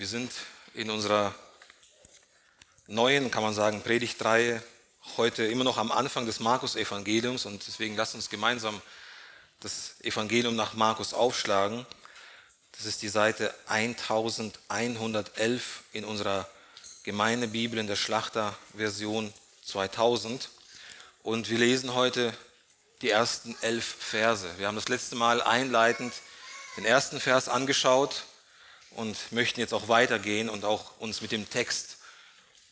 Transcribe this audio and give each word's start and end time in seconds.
Wir 0.00 0.06
sind 0.06 0.32
in 0.72 0.88
unserer 0.88 1.34
neuen, 2.86 3.30
kann 3.30 3.42
man 3.42 3.52
sagen, 3.52 3.82
Predigtreihe 3.82 4.62
heute 5.18 5.44
immer 5.44 5.62
noch 5.62 5.76
am 5.76 5.92
Anfang 5.92 6.24
des 6.24 6.40
Markus-Evangeliums 6.40 7.44
und 7.44 7.66
deswegen 7.66 7.96
lasst 7.96 8.14
uns 8.14 8.30
gemeinsam 8.30 8.80
das 9.60 10.00
Evangelium 10.00 10.56
nach 10.56 10.72
Markus 10.72 11.12
aufschlagen. 11.12 11.84
Das 12.72 12.86
ist 12.86 13.02
die 13.02 13.10
Seite 13.10 13.54
1111 13.66 15.82
in 15.92 16.06
unserer 16.06 16.48
Gemeindebibel 17.02 17.78
in 17.78 17.86
der 17.86 17.96
Schlachterversion 17.96 19.30
2000. 19.66 20.48
Und 21.22 21.50
wir 21.50 21.58
lesen 21.58 21.92
heute 21.92 22.32
die 23.02 23.10
ersten 23.10 23.54
elf 23.60 23.84
Verse. 23.84 24.48
Wir 24.56 24.66
haben 24.66 24.76
das 24.76 24.88
letzte 24.88 25.16
Mal 25.16 25.42
einleitend 25.42 26.14
den 26.78 26.86
ersten 26.86 27.20
Vers 27.20 27.50
angeschaut 27.50 28.24
und 28.90 29.32
möchten 29.32 29.60
jetzt 29.60 29.74
auch 29.74 29.88
weitergehen 29.88 30.48
und 30.48 30.64
auch 30.64 30.98
uns 30.98 31.20
mit 31.20 31.32
dem 31.32 31.48
Text, 31.48 31.98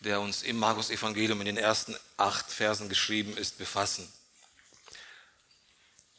der 0.01 0.21
uns 0.21 0.43
im 0.43 0.59
Markus 0.59 0.91
Evangelium 0.91 1.41
in 1.41 1.47
den 1.47 1.57
ersten 1.57 1.97
acht 2.17 2.51
Versen 2.51 2.89
geschrieben 2.89 3.37
ist, 3.37 3.59
befassen. 3.59 4.11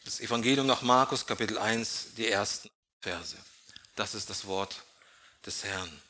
Das 0.06 0.20
Evangelium 0.20 0.66
nach 0.68 0.82
Markus 0.82 1.26
Kapitel 1.26 1.58
1, 1.58 2.16
die 2.18 2.28
ersten 2.28 2.70
Verse. 3.02 3.38
Das 3.96 4.16
ist 4.16 4.30
das 4.30 4.46
Wort 4.46 4.84
des 5.46 5.64
Herrn. 5.64 6.02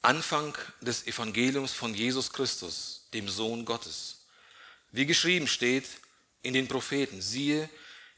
Anfang 0.00 0.56
des 0.80 1.06
Evangeliums 1.06 1.72
von 1.72 1.92
Jesus 1.92 2.32
Christus, 2.32 3.08
dem 3.12 3.28
Sohn 3.28 3.64
Gottes. 3.64 4.20
Wie 4.90 5.06
geschrieben 5.06 5.46
steht 5.46 5.86
in 6.42 6.54
den 6.54 6.68
Propheten, 6.68 7.20
siehe, 7.20 7.68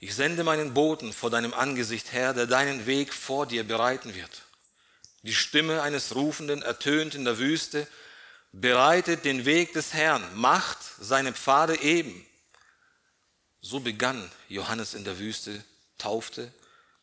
ich 0.00 0.14
sende 0.14 0.44
meinen 0.44 0.72
Boten 0.72 1.12
vor 1.12 1.28
deinem 1.28 1.52
Angesicht 1.52 2.12
her, 2.12 2.32
der 2.32 2.46
deinen 2.46 2.86
Weg 2.86 3.12
vor 3.12 3.46
dir 3.46 3.64
bereiten 3.64 4.14
wird. 4.14 4.42
Die 5.22 5.34
Stimme 5.34 5.82
eines 5.82 6.14
Rufenden 6.14 6.62
ertönt 6.62 7.14
in 7.14 7.26
der 7.26 7.38
Wüste, 7.38 7.86
bereitet 8.52 9.26
den 9.26 9.44
Weg 9.44 9.74
des 9.74 9.92
Herrn, 9.92 10.24
macht 10.34 10.78
seine 10.98 11.34
Pfade 11.34 11.80
eben. 11.82 12.26
So 13.60 13.80
begann 13.80 14.30
Johannes 14.48 14.94
in 14.94 15.04
der 15.04 15.18
Wüste, 15.18 15.62
taufte 15.98 16.50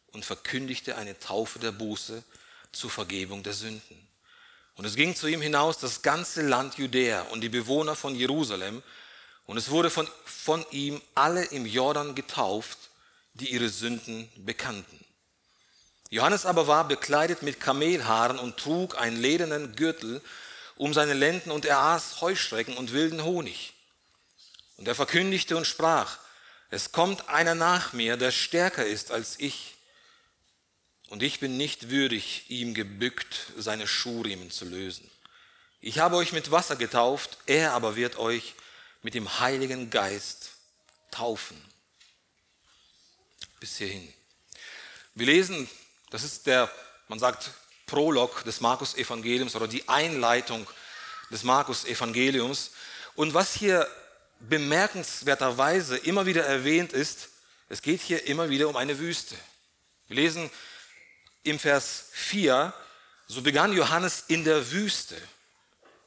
und 0.08 0.26
verkündigte 0.26 0.98
eine 0.98 1.20
Taufe 1.20 1.60
der 1.60 1.72
Buße 1.72 2.24
zur 2.72 2.90
Vergebung 2.90 3.44
der 3.44 3.54
Sünden. 3.54 4.08
Und 4.74 4.86
es 4.86 4.96
ging 4.96 5.16
zu 5.16 5.28
ihm 5.28 5.42
hinaus 5.42 5.78
das 5.78 6.02
ganze 6.02 6.42
Land 6.42 6.80
Judäa 6.80 7.22
und 7.30 7.42
die 7.42 7.50
Bewohner 7.50 7.96
von 7.96 8.16
Jerusalem, 8.16 8.82
und 9.46 9.56
es 9.58 9.70
wurde 9.70 9.90
von, 9.90 10.08
von 10.26 10.66
ihm 10.72 11.02
alle 11.16 11.46
im 11.46 11.66
Jordan 11.66 12.16
getauft, 12.16 12.87
die 13.40 13.52
ihre 13.52 13.70
Sünden 13.70 14.30
bekannten. 14.38 15.06
Johannes 16.10 16.46
aber 16.46 16.68
war 16.68 16.88
bekleidet 16.88 17.44
mit 17.44 17.60
Kamelhaaren 17.60 18.40
und 18.40 18.58
trug 18.58 18.98
einen 18.98 19.18
ledernen 19.18 19.76
Gürtel 19.76 20.22
um 20.76 20.94
seine 20.94 21.14
Lenden 21.14 21.52
und 21.52 21.66
er 21.66 21.80
aß 21.80 22.22
Heuschrecken 22.22 22.78
und 22.78 22.94
wilden 22.94 23.24
Honig. 23.24 23.74
Und 24.78 24.88
er 24.88 24.96
verkündigte 24.96 25.58
und 25.58 25.66
sprach, 25.66 26.18
es 26.70 26.92
kommt 26.92 27.30
einer 27.30 27.56
nach 27.56 27.94
mir, 27.94 28.18
der 28.18 28.32
stärker 28.32 28.86
ist 28.86 29.12
als 29.12 29.40
ich. 29.40 29.76
Und 31.10 31.24
ich 31.24 31.40
bin 31.40 31.58
nicht 31.58 31.90
würdig, 31.90 32.46
ihm 32.50 32.74
gebückt 32.74 33.54
seine 33.58 33.88
Schuhriemen 33.88 34.52
zu 34.52 34.66
lösen. 34.66 35.10
Ich 35.80 36.00
habe 36.00 36.16
euch 36.16 36.32
mit 36.32 36.52
Wasser 36.52 36.76
getauft, 36.76 37.38
er 37.46 37.74
aber 37.74 37.96
wird 37.96 38.18
euch 38.18 38.56
mit 39.02 39.14
dem 39.14 39.40
Heiligen 39.40 39.90
Geist 39.90 40.52
taufen 41.12 41.67
bis 43.60 43.78
hierhin. 43.78 44.14
Wir 45.16 45.26
lesen, 45.26 45.70
das 46.10 46.24
ist 46.24 46.48
der, 46.48 46.72
man 47.08 47.20
sagt, 47.20 47.52
Prolog 47.86 48.44
des 48.44 48.62
Markus-Evangeliums 48.62 49.56
oder 49.56 49.68
die 49.68 49.88
Einleitung 49.88 50.68
des 51.32 51.44
Markus-Evangeliums. 51.44 52.72
Und 53.16 53.34
was 53.34 53.54
hier 53.54 53.88
bemerkenswerterweise 54.42 55.98
immer 55.98 56.26
wieder 56.26 56.46
erwähnt 56.46 56.94
ist, 56.94 57.30
es 57.70 57.82
geht 57.82 58.02
hier 58.02 58.28
immer 58.28 58.50
wieder 58.50 58.68
um 58.68 58.76
eine 58.76 59.00
Wüste. 59.00 59.36
Wir 60.08 60.18
lesen 60.18 60.50
im 61.44 61.60
Vers 61.60 62.10
4, 62.12 62.74
so 63.28 63.42
begann 63.42 63.74
Johannes 63.74 64.26
in 64.28 64.44
der 64.44 64.72
Wüste. 64.72 65.16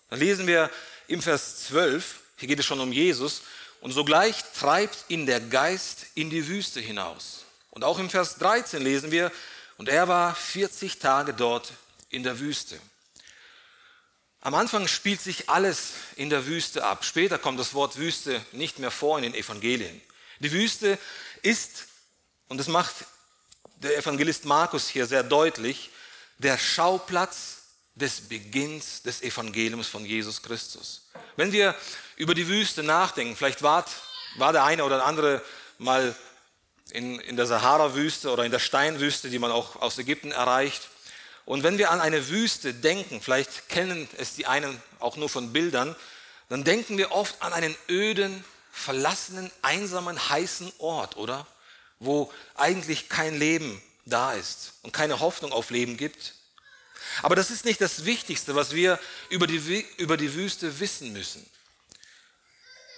Dann 0.08 0.20
lesen 0.20 0.46
wir 0.46 0.70
im 1.08 1.20
Vers 1.20 1.66
12, 1.68 2.20
hier 2.36 2.48
geht 2.48 2.58
es 2.58 2.66
schon 2.66 2.80
um 2.80 2.92
Jesus, 2.92 3.42
und 3.80 3.92
sogleich 3.92 4.36
treibt 4.58 5.04
ihn 5.08 5.26
der 5.26 5.40
Geist 5.40 6.06
in 6.14 6.30
die 6.30 6.46
Wüste 6.46 6.80
hinaus. 6.80 7.39
Und 7.70 7.84
auch 7.84 7.98
im 7.98 8.10
Vers 8.10 8.36
13 8.36 8.82
lesen 8.82 9.10
wir, 9.10 9.30
und 9.76 9.88
er 9.88 10.08
war 10.08 10.34
40 10.34 10.98
Tage 10.98 11.32
dort 11.32 11.72
in 12.10 12.22
der 12.22 12.38
Wüste. 12.38 12.78
Am 14.42 14.54
Anfang 14.54 14.88
spielt 14.88 15.20
sich 15.20 15.48
alles 15.48 15.92
in 16.16 16.30
der 16.30 16.46
Wüste 16.46 16.84
ab. 16.84 17.04
Später 17.04 17.38
kommt 17.38 17.60
das 17.60 17.74
Wort 17.74 17.96
Wüste 17.96 18.44
nicht 18.52 18.78
mehr 18.78 18.90
vor 18.90 19.18
in 19.18 19.22
den 19.22 19.34
Evangelien. 19.34 20.00
Die 20.38 20.52
Wüste 20.52 20.98
ist, 21.42 21.86
und 22.48 22.58
das 22.58 22.68
macht 22.68 22.94
der 23.76 23.96
Evangelist 23.96 24.44
Markus 24.44 24.88
hier 24.88 25.06
sehr 25.06 25.22
deutlich, 25.22 25.90
der 26.38 26.58
Schauplatz 26.58 27.58
des 27.94 28.28
Beginns 28.28 29.02
des 29.02 29.22
Evangeliums 29.22 29.88
von 29.88 30.04
Jesus 30.04 30.42
Christus. 30.42 31.02
Wenn 31.36 31.52
wir 31.52 31.74
über 32.16 32.34
die 32.34 32.48
Wüste 32.48 32.82
nachdenken, 32.82 33.36
vielleicht 33.36 33.62
war, 33.62 33.84
war 34.36 34.52
der 34.52 34.64
eine 34.64 34.84
oder 34.84 35.04
andere 35.04 35.42
mal 35.78 36.14
in, 36.92 37.18
in 37.20 37.36
der 37.36 37.46
Sahara-Wüste 37.46 38.30
oder 38.30 38.44
in 38.44 38.50
der 38.50 38.58
Steinwüste, 38.58 39.30
die 39.30 39.38
man 39.38 39.50
auch 39.50 39.76
aus 39.76 39.98
Ägypten 39.98 40.32
erreicht. 40.32 40.88
Und 41.44 41.62
wenn 41.62 41.78
wir 41.78 41.90
an 41.90 42.00
eine 42.00 42.28
Wüste 42.28 42.74
denken, 42.74 43.20
vielleicht 43.20 43.68
kennen 43.68 44.08
es 44.18 44.34
die 44.34 44.46
einen 44.46 44.80
auch 44.98 45.16
nur 45.16 45.28
von 45.28 45.52
Bildern, 45.52 45.96
dann 46.48 46.64
denken 46.64 46.98
wir 46.98 47.12
oft 47.12 47.42
an 47.42 47.52
einen 47.52 47.76
öden, 47.88 48.44
verlassenen, 48.72 49.50
einsamen, 49.62 50.28
heißen 50.28 50.72
Ort, 50.78 51.16
oder? 51.16 51.46
Wo 51.98 52.32
eigentlich 52.54 53.08
kein 53.08 53.38
Leben 53.38 53.80
da 54.04 54.32
ist 54.32 54.74
und 54.82 54.92
keine 54.92 55.20
Hoffnung 55.20 55.52
auf 55.52 55.70
Leben 55.70 55.96
gibt. 55.96 56.34
Aber 57.22 57.36
das 57.36 57.50
ist 57.50 57.64
nicht 57.64 57.80
das 57.80 58.04
Wichtigste, 58.04 58.54
was 58.54 58.74
wir 58.74 58.98
über 59.28 59.46
die, 59.46 59.86
über 59.96 60.16
die 60.16 60.34
Wüste 60.34 60.80
wissen 60.80 61.12
müssen. 61.12 61.44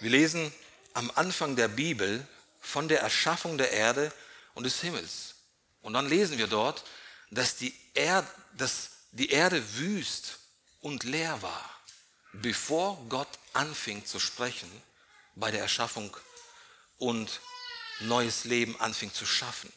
Wir 0.01 0.11
lesen 0.11 0.53
am 0.95 1.11
Anfang 1.15 1.57
der 1.57 1.69
Bibel 1.69 2.27
von 2.63 2.89
der 2.89 3.01
Erschaffung 3.01 3.59
der 3.59 3.73
Erde 3.73 4.11
und 4.55 4.65
des 4.65 4.81
Himmels. 4.81 5.35
Und 5.83 5.93
dann 5.93 6.09
lesen 6.09 6.39
wir 6.39 6.47
dort, 6.47 6.85
dass 7.31 7.57
die, 7.57 7.75
Erd, 7.93 8.27
dass 8.57 8.91
die 9.11 9.31
Erde 9.31 9.63
wüst 9.77 10.39
und 10.81 11.05
leer 11.05 11.43
war, 11.43 11.69
bevor 12.33 13.05
Gott 13.09 13.29
anfing 13.53 14.07
zu 14.07 14.19
sprechen 14.19 14.71
bei 15.35 15.51
der 15.51 15.61
Erschaffung 15.61 16.17
und 16.99 17.41
neues 18.01 18.45
Leben 18.45 18.81
anfing 18.81 19.13
zu 19.13 19.27
schaffen. 19.27 19.73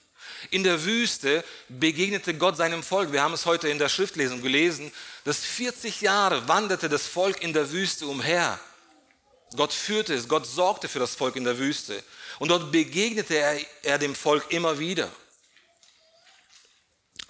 In 0.52 0.64
der 0.64 0.84
Wüste 0.84 1.44
begegnete 1.70 2.36
Gott 2.36 2.58
seinem 2.58 2.84
Volk. 2.84 3.12
Wir 3.12 3.22
haben 3.22 3.34
es 3.34 3.46
heute 3.46 3.68
in 3.70 3.80
der 3.80 3.90
Schriftlesung 3.90 4.42
gelesen, 4.42 4.92
dass 5.24 5.40
40 5.40 6.02
Jahre 6.02 6.48
wanderte 6.48 6.90
das 6.90 7.08
Volk 7.08 7.42
in 7.42 7.54
der 7.54 7.72
Wüste 7.72 8.08
umher. 8.08 8.60
Gott 9.56 9.74
führte 9.74 10.14
es, 10.14 10.28
Gott 10.28 10.46
sorgte 10.46 10.88
für 10.88 11.00
das 11.00 11.16
Volk 11.16 11.36
in 11.36 11.44
der 11.44 11.58
Wüste. 11.58 12.04
Und 12.40 12.50
dort 12.50 12.72
begegnete 12.72 13.36
er, 13.36 13.60
er 13.84 13.98
dem 13.98 14.16
Volk 14.16 14.52
immer 14.52 14.80
wieder. 14.80 15.10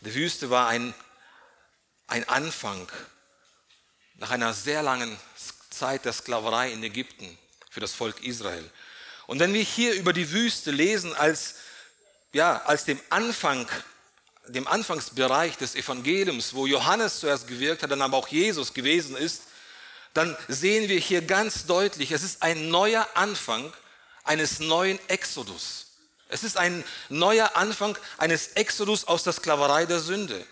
Die 0.01 0.13
Wüste 0.13 0.49
war 0.49 0.67
ein, 0.67 0.93
ein 2.07 2.27
Anfang 2.29 2.89
nach 4.15 4.31
einer 4.31 4.53
sehr 4.53 4.81
langen 4.81 5.17
Zeit 5.69 6.05
der 6.05 6.13
Sklaverei 6.13 6.71
in 6.71 6.83
Ägypten 6.83 7.37
für 7.69 7.79
das 7.79 7.91
Volk 7.91 8.23
Israel. 8.23 8.69
Und 9.27 9.39
wenn 9.39 9.53
wir 9.53 9.61
hier 9.61 9.93
über 9.93 10.13
die 10.13 10.31
Wüste 10.31 10.71
lesen 10.71 11.13
als, 11.15 11.55
ja, 12.31 12.61
als 12.65 12.85
dem 12.85 12.99
Anfang, 13.09 13.67
dem 14.47 14.67
Anfangsbereich 14.67 15.57
des 15.57 15.75
Evangeliums, 15.75 16.53
wo 16.53 16.68
Johannes 16.68 17.19
zuerst 17.19 17.47
gewirkt 17.47 17.83
hat, 17.83 17.91
dann 17.91 18.01
aber 18.01 18.18
auch 18.18 18.27
Jesus 18.27 18.73
gewesen 18.73 19.18
ist, 19.18 19.44
dann 20.15 20.35
sehen 20.47 20.88
wir 20.88 20.97
hier 20.97 21.21
ganz 21.21 21.65
deutlich, 21.65 22.12
es 22.12 22.23
ist 22.23 22.41
ein 22.41 22.69
neuer 22.69 23.07
Anfang 23.15 23.71
eines 24.23 24.59
neuen 24.59 24.97
Exodus. 25.09 25.88
Es 26.29 26.44
ist 26.44 26.57
ein 26.57 26.83
neuer 27.09 27.56
Anfang 27.56 27.97
eines 28.17 28.47
Exodus 28.50 29.06
aus 29.06 29.23
der 29.23 29.33
Sklaverei 29.33 29.85
der 29.85 30.00
Sünde. 30.00 30.44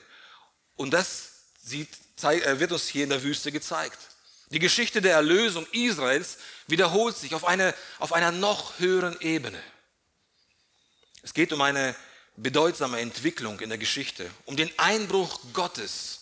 Und 0.76 0.92
das 0.92 1.32
äh, 1.72 2.60
wird 2.60 2.74
uns 2.74 2.88
hier 2.88 3.06
in 3.06 3.10
der 3.10 3.24
Wüste 3.24 3.52
gezeigt. 3.52 3.98
Die 4.50 4.60
Geschichte 4.60 5.02
der 5.02 5.14
Erlösung 5.14 5.66
Israels 5.72 6.38
wiederholt 6.68 7.18
sich 7.18 7.34
auf, 7.34 7.46
eine, 7.46 7.74
auf 8.00 8.12
einer 8.12 8.32
noch 8.32 8.80
höheren 8.80 9.20
Ebene. 9.22 9.62
Es 11.22 11.34
geht 11.34 11.54
um 11.54 11.62
eine 11.62 11.96
bedeutsame 12.36 13.00
Entwicklung 13.00 13.62
in 13.62 13.70
der 13.70 13.78
Geschichte, 13.78 14.30
um 14.46 14.58
den 14.58 14.78
Einbruch 14.78 15.40
Gottes 15.54 16.20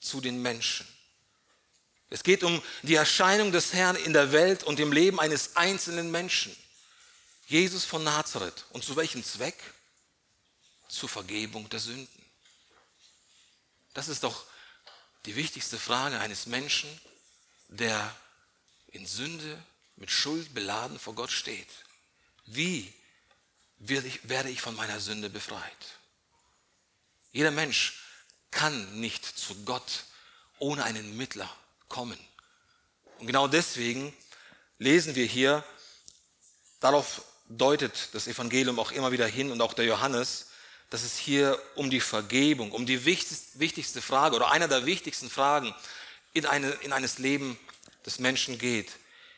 zu 0.00 0.20
den 0.20 0.40
Menschen. 0.40 0.86
Es 2.10 2.22
geht 2.22 2.42
um 2.42 2.62
die 2.82 2.94
Erscheinung 2.94 3.52
des 3.52 3.72
Herrn 3.72 3.96
in 3.96 4.12
der 4.12 4.32
Welt 4.32 4.64
und 4.64 4.80
im 4.80 4.92
Leben 4.92 5.20
eines 5.20 5.56
einzelnen 5.56 6.10
Menschen. 6.10 6.56
Jesus 7.46 7.84
von 7.84 8.02
Nazareth. 8.02 8.64
Und 8.70 8.84
zu 8.84 8.96
welchem 8.96 9.22
Zweck? 9.24 9.56
Zur 10.88 11.08
Vergebung 11.10 11.68
der 11.68 11.80
Sünden. 11.80 12.24
Das 13.92 14.08
ist 14.08 14.22
doch 14.22 14.46
die 15.26 15.36
wichtigste 15.36 15.78
Frage 15.78 16.18
eines 16.18 16.46
Menschen, 16.46 16.88
der 17.68 18.14
in 18.92 19.06
Sünde, 19.06 19.62
mit 19.96 20.10
Schuld 20.10 20.54
beladen 20.54 20.98
vor 20.98 21.14
Gott 21.14 21.30
steht. 21.30 21.68
Wie 22.46 22.90
werde 23.78 24.48
ich 24.48 24.62
von 24.62 24.76
meiner 24.76 25.00
Sünde 25.00 25.28
befreit? 25.28 25.98
Jeder 27.32 27.50
Mensch 27.50 28.00
kann 28.50 28.98
nicht 28.98 29.26
zu 29.26 29.54
Gott 29.64 30.04
ohne 30.58 30.84
einen 30.84 31.16
Mittler 31.16 31.54
kommen. 31.88 32.18
Und 33.18 33.26
genau 33.26 33.48
deswegen 33.48 34.14
lesen 34.78 35.14
wir 35.14 35.26
hier, 35.26 35.64
darauf 36.80 37.22
deutet 37.48 38.10
das 38.12 38.28
Evangelium 38.28 38.78
auch 38.78 38.92
immer 38.92 39.12
wieder 39.12 39.26
hin 39.26 39.50
und 39.50 39.60
auch 39.60 39.74
der 39.74 39.86
Johannes, 39.86 40.48
dass 40.90 41.02
es 41.02 41.18
hier 41.18 41.60
um 41.74 41.90
die 41.90 42.00
Vergebung, 42.00 42.72
um 42.72 42.86
die 42.86 43.04
wichtigste 43.04 44.00
Frage 44.00 44.36
oder 44.36 44.50
einer 44.50 44.68
der 44.68 44.86
wichtigsten 44.86 45.28
Fragen 45.28 45.74
in, 46.32 46.46
eine, 46.46 46.70
in 46.82 46.92
eines 46.92 47.18
Leben 47.18 47.58
des 48.06 48.18
Menschen 48.18 48.58
geht. 48.58 48.92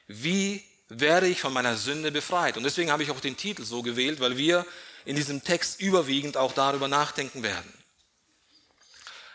Wie 0.07 0.65
werde 0.89 1.29
ich 1.29 1.41
von 1.41 1.53
meiner 1.53 1.77
Sünde 1.77 2.13
befreit? 2.13 2.57
Und 2.57 2.65
deswegen 2.65 2.91
habe 2.91 3.03
ich 3.03 3.11
auch 3.11 3.21
den 3.21 3.37
Titel 3.37 3.65
so 3.65 3.83
gewählt, 3.83 4.21
weil 4.21 4.37
wir 4.37 4.67
in 5.05 5.17
diesem 5.17 5.43
Text 5.43 5.81
überwiegend 5.81 6.37
auch 6.37 6.53
darüber 6.53 6.89
nachdenken 6.89 7.43
werden. 7.43 7.73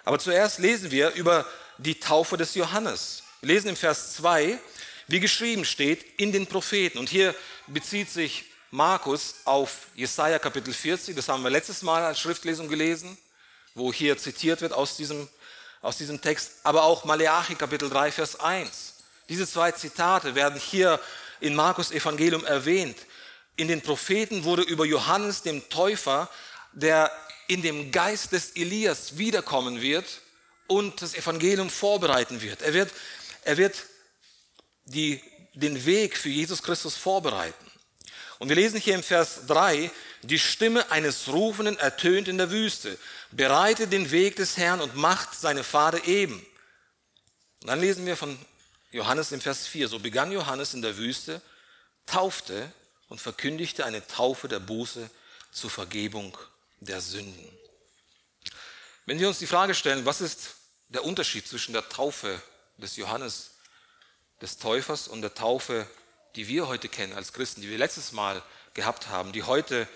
Aber 0.03 0.19
zuerst 0.19 0.59
lesen 0.59 0.91
wir 0.91 1.11
über 1.11 1.45
die 1.77 1.99
Taufe 1.99 2.37
des 2.37 2.55
Johannes. 2.55 3.23
Wir 3.41 3.53
lesen 3.53 3.69
im 3.69 3.75
Vers 3.75 4.13
2, 4.15 4.57
wie 5.07 5.19
geschrieben 5.19 5.65
steht, 5.65 6.19
in 6.19 6.31
den 6.31 6.47
Propheten. 6.47 6.97
Und 6.97 7.09
hier 7.09 7.35
bezieht 7.67 8.09
sich 8.09 8.45
Markus 8.71 9.35
auf 9.45 9.87
Jesaja 9.95 10.39
Kapitel 10.39 10.73
40, 10.73 11.15
das 11.15 11.29
haben 11.29 11.43
wir 11.43 11.49
letztes 11.49 11.81
Mal 11.81 12.03
als 12.03 12.19
Schriftlesung 12.19 12.67
gelesen, 12.67 13.17
wo 13.73 13.93
hier 13.93 14.17
zitiert 14.17 14.61
wird 14.61 14.73
aus 14.73 14.97
diesem, 14.97 15.27
aus 15.81 15.97
diesem 15.97 16.21
Text, 16.21 16.53
aber 16.63 16.83
auch 16.83 17.05
Maleachi 17.05 17.55
Kapitel 17.55 17.89
3, 17.89 18.11
Vers 18.11 18.39
1. 18.39 18.95
Diese 19.29 19.47
zwei 19.47 19.71
Zitate 19.71 20.35
werden 20.35 20.59
hier 20.59 20.99
in 21.39 21.55
Markus 21.55 21.91
Evangelium 21.91 22.45
erwähnt. 22.45 22.97
In 23.55 23.67
den 23.67 23.81
Propheten 23.81 24.43
wurde 24.43 24.63
über 24.63 24.85
Johannes 24.85 25.41
dem 25.41 25.67
Täufer, 25.69 26.29
der 26.73 27.11
in 27.47 27.61
dem 27.61 27.91
Geist 27.91 28.31
des 28.31 28.51
Elias 28.55 29.17
wiederkommen 29.17 29.81
wird 29.81 30.21
und 30.67 31.01
das 31.01 31.13
Evangelium 31.13 31.69
vorbereiten 31.69 32.41
wird. 32.41 32.61
Er 32.61 32.73
wird, 32.73 32.91
er 33.43 33.57
wird 33.57 33.75
die, 34.85 35.21
den 35.53 35.85
Weg 35.85 36.17
für 36.17 36.29
Jesus 36.29 36.63
Christus 36.63 36.95
vorbereiten. 36.95 37.65
Und 38.39 38.49
wir 38.49 38.55
lesen 38.55 38.79
hier 38.79 38.95
im 38.95 39.03
Vers 39.03 39.45
3, 39.47 39.89
die 40.23 40.39
Stimme 40.39 40.91
eines 40.91 41.27
Rufenden 41.29 41.77
ertönt 41.77 42.27
in 42.27 42.37
der 42.37 42.51
Wüste, 42.51 42.97
bereitet 43.31 43.93
den 43.93 44.11
Weg 44.11 44.35
des 44.35 44.57
Herrn 44.57 44.81
und 44.81 44.95
macht 44.95 45.39
seine 45.39 45.63
Pfade 45.63 46.03
eben. 46.05 46.45
Und 47.61 47.67
dann 47.67 47.79
lesen 47.79 48.05
wir 48.05 48.17
von 48.17 48.37
Johannes 48.91 49.31
im 49.31 49.41
Vers 49.41 49.67
4, 49.67 49.87
so 49.87 49.99
begann 49.99 50.31
Johannes 50.31 50.73
in 50.73 50.81
der 50.81 50.97
Wüste, 50.97 51.41
taufte 52.05 52.71
und 53.07 53.21
verkündigte 53.21 53.85
eine 53.85 54.05
Taufe 54.05 54.47
der 54.47 54.59
Buße 54.59 55.09
zur 55.51 55.69
Vergebung 55.69 56.37
der 56.79 57.01
Sünden. 57.01 57.49
Wenn 59.05 59.19
wir 59.19 59.27
uns 59.27 59.39
die 59.39 59.47
Frage 59.47 59.75
stellen, 59.75 60.05
was 60.05 60.19
ist 60.19 60.55
der 60.89 61.05
Unterschied 61.05 61.47
zwischen 61.47 61.73
der 61.73 61.87
Taufe 61.89 62.41
des 62.77 62.95
Johannes 62.95 63.51
des 64.41 64.57
Täufers 64.57 65.07
und 65.07 65.21
der 65.21 65.33
Taufe 65.33 65.87
die 66.35 66.47
wir 66.47 66.67
heute 66.67 66.89
kennen 66.89 67.13
als 67.13 67.31
Christen, 67.31 67.61
die 67.61 67.69
wir 67.69 67.77
letztes 67.77 68.11
Mal 68.11 68.41
gehabt 68.73 69.07
haben, 69.07 69.31
die 69.31 69.43
heute 69.43 69.87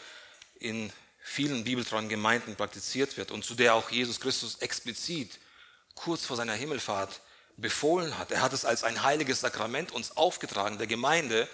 in 0.60 0.92
vielen 1.22 1.64
bibeltreuen 1.64 2.08
Gemeinden 2.08 2.56
praktiziert 2.56 3.18
wird 3.18 3.32
und 3.32 3.44
zu 3.44 3.56
der 3.56 3.76
auch 3.76 3.92
Jesus 3.92 4.20
Christus 4.20 4.56
explizit 4.60 5.40
kurz 5.96 6.26
vor 6.26 6.38
seiner 6.38 6.54
Himmelfahrt 6.54 7.20
befohlen 7.58 8.18
hat. 8.18 8.32
Er 8.32 8.42
hat 8.42 8.54
es 8.54 8.64
als 8.64 8.84
ein 8.84 9.04
heiliges 9.04 9.42
Sakrament 9.42 9.92
uns 9.92 10.16
aufgetragen, 10.16 10.78
der 10.78 10.88
Gemeinde, 10.88 11.50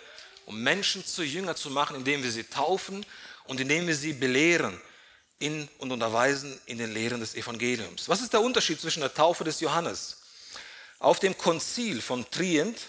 um 0.45 0.61
Menschen 0.61 1.03
zu 1.03 1.23
Jünger 1.23 1.55
zu 1.55 1.71
machen, 1.71 1.95
indem 1.95 2.21
wir 2.21 2.31
sie 2.31 2.43
taufen 2.43 3.05
und 3.45 3.59
indem 3.59 3.87
wir 3.87 3.95
sie 3.95 4.13
belehren 4.13 4.79
in 5.45 5.69
und 5.77 5.91
unterweisen 5.91 6.59
in 6.65 6.79
den 6.79 6.91
Lehren 6.91 7.19
des 7.19 7.35
Evangeliums. 7.35 8.09
Was 8.09 8.21
ist 8.21 8.33
der 8.33 8.41
Unterschied 8.41 8.81
zwischen 8.81 9.01
der 9.01 9.13
Taufe 9.13 9.43
des 9.43 9.59
Johannes? 9.59 10.17
Auf 10.99 11.19
dem 11.19 11.37
Konzil 11.37 12.01
von 12.01 12.29
Trient 12.31 12.79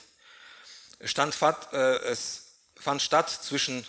stand, 1.05 1.37
äh, 1.73 1.97
es 2.05 2.45
fand 2.81 3.03
statt 3.03 3.29
zwischen 3.31 3.87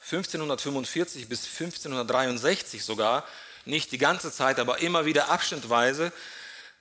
1545 0.00 1.28
bis 1.28 1.46
1563 1.46 2.84
sogar, 2.84 3.26
nicht 3.64 3.92
die 3.92 3.98
ganze 3.98 4.32
Zeit, 4.32 4.58
aber 4.58 4.78
immer 4.80 5.06
wieder 5.06 5.30
abschnittweise. 5.30 6.12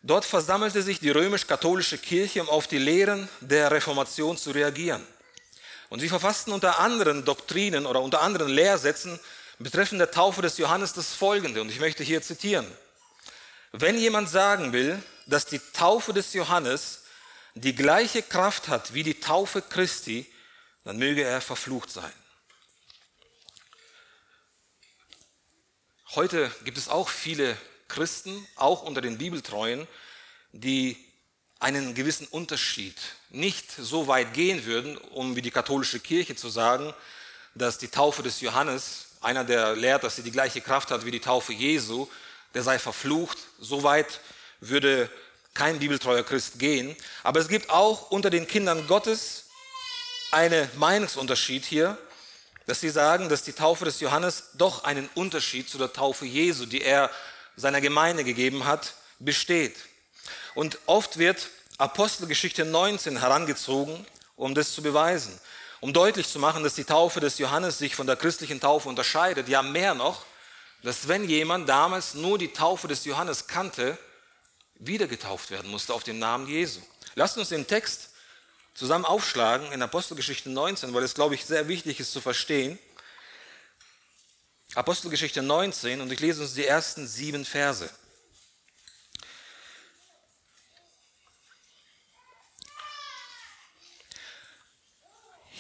Dort 0.02 0.26
versammelte 0.26 0.82
sich 0.82 1.00
die 1.00 1.12
römisch-katholische 1.12 2.00
Kirche, 2.00 2.42
um 2.42 2.50
auf 2.50 2.68
die 2.68 2.80
Lehren 2.80 3.30
der 3.40 3.70
Reformation 3.72 4.36
zu 4.38 4.52
reagieren. 4.52 5.06
Und 5.90 6.00
sie 6.00 6.10
verfassten 6.10 6.52
unter 6.52 6.80
anderen 6.80 7.24
Doktrinen 7.24 7.86
oder 7.86 8.02
unter 8.02 8.22
anderen 8.22 8.50
Lehrsätzen 8.50 9.20
betreffend 9.64 10.00
der 10.00 10.12
Taufe 10.12 10.42
des 10.42 10.58
Johannes 10.58 10.94
das 10.94 11.14
folgende, 11.14 11.62
und 11.62 11.70
ich 11.70 11.80
möchte 11.80 12.04
hier 12.04 12.22
zitieren. 12.22 12.66
Wenn 13.72 13.98
jemand 13.98 14.30
sagen 14.30 14.74
will, 14.74 15.02
dass 15.26 15.46
die 15.46 15.60
Taufe 15.74 16.14
des 16.14 16.34
Johannes 16.34 17.04
die 17.56 17.76
gleiche 17.76 18.22
Kraft 18.22 18.68
hat 18.68 18.94
wie 18.94 19.04
die 19.04 19.20
Taufe 19.20 19.62
Christi, 19.62 20.26
dann 20.84 20.98
möge 20.98 21.24
er 21.24 21.42
verflucht 21.42 21.92
sein. 21.92 22.12
Heute 26.16 26.52
gibt 26.66 26.78
es 26.78 26.90
auch 26.90 27.08
viele 27.08 27.58
Christen, 27.88 28.46
auch 28.56 28.82
unter 28.82 29.00
den 29.00 29.18
Bibeltreuen, 29.18 29.88
die 30.52 30.98
einen 31.60 31.94
gewissen 31.94 32.28
Unterschied 32.28 32.98
nicht 33.30 33.72
so 33.72 34.08
weit 34.08 34.34
gehen 34.34 34.66
würden, 34.66 34.98
um 34.98 35.36
wie 35.36 35.42
die 35.42 35.52
katholische 35.52 36.00
Kirche 36.00 36.36
zu 36.36 36.50
sagen, 36.50 36.94
dass 37.54 37.78
die 37.78 37.88
Taufe 37.88 38.24
des 38.24 38.42
Johannes, 38.42 39.11
einer 39.22 39.44
der 39.44 39.76
lehrt, 39.76 40.04
dass 40.04 40.16
sie 40.16 40.24
die 40.24 40.32
gleiche 40.32 40.62
Kraft 40.62 40.92
hat 40.92 41.06
wie 41.06 41.12
die 41.12 41.20
Taufe 41.20 41.54
Jesu, 41.54 42.08
der 42.54 42.64
sei 42.64 42.80
verflucht. 42.80 43.38
So 43.60 43.84
weit 43.84 44.20
würde 44.60 45.10
kein 45.54 45.80
bibeltreuer 45.80 46.24
Christ 46.24 46.60
gehen. 46.60 46.96
Aber 47.24 47.40
es 47.40 47.48
gibt 47.48 47.70
auch 47.70 48.12
unter 48.12 48.30
den 48.30 48.48
Kindern 48.48 48.88
Gottes 48.88 49.46
einen 50.32 50.70
Meinungsunterschied 50.76 51.66
hier, 51.66 51.98
dass 52.66 52.80
sie 52.80 52.90
sagen, 52.90 53.30
dass 53.30 53.44
die 53.44 53.54
Taufe 53.54 53.86
des 53.86 54.00
Johannes 54.00 54.52
doch 54.54 54.84
einen 54.84 55.10
Unterschied 55.16 55.70
zu 55.70 55.78
der 55.78 55.94
Taufe 55.94 56.26
Jesu, 56.26 56.66
die 56.66 56.82
er 56.82 57.10
seiner 57.56 57.82
Gemeinde 57.82 58.24
gegeben 58.24 58.66
hat, 58.66 58.94
besteht. 59.20 59.76
Und 60.56 60.80
oft 60.86 61.18
wird 61.18 61.50
Apostelgeschichte 61.78 62.64
19 62.66 63.20
herangezogen, 63.20 64.06
um 64.36 64.56
das 64.56 64.74
zu 64.74 64.82
beweisen, 64.82 65.38
um 65.82 65.92
deutlich 65.92 66.30
zu 66.30 66.40
machen, 66.40 66.64
dass 66.64 66.76
die 66.76 66.86
Taufe 66.86 67.20
des 67.20 67.38
Johannes 67.40 67.80
sich 67.80 67.96
von 67.96 68.08
der 68.08 68.16
christlichen 68.16 68.62
Taufe 68.62 68.88
unterscheidet. 68.88 69.50
Ja, 69.50 69.62
mehr 69.62 69.94
noch, 69.94 70.26
dass 70.84 71.08
wenn 71.08 71.28
jemand 71.28 71.68
damals 71.68 72.14
nur 72.14 72.38
die 72.38 72.54
Taufe 72.54 72.88
des 72.88 73.04
Johannes 73.04 73.48
kannte, 73.48 73.98
wieder 74.76 75.08
getauft 75.08 75.52
werden 75.52 75.70
musste 75.70 75.94
auf 75.94 76.04
den 76.04 76.20
Namen 76.20 76.48
Jesu. 76.48 76.80
Lasst 77.16 77.38
uns 77.38 77.50
den 77.50 77.68
Text 77.68 78.10
zusammen 78.74 79.06
aufschlagen 79.06 79.72
in 79.72 79.82
Apostelgeschichte 79.82 80.50
19, 80.50 80.94
weil 80.94 81.04
es, 81.04 81.14
glaube 81.14 81.36
ich, 81.36 81.46
sehr 81.46 81.68
wichtig 81.68 82.00
ist 82.00 82.14
zu 82.14 82.22
verstehen. 82.22 82.80
Apostelgeschichte 84.76 85.42
19 85.42 86.00
und 86.00 86.12
ich 86.12 86.20
lese 86.20 86.42
uns 86.42 86.54
die 86.54 86.66
ersten 86.66 87.08
sieben 87.08 87.44
Verse. 87.44 87.90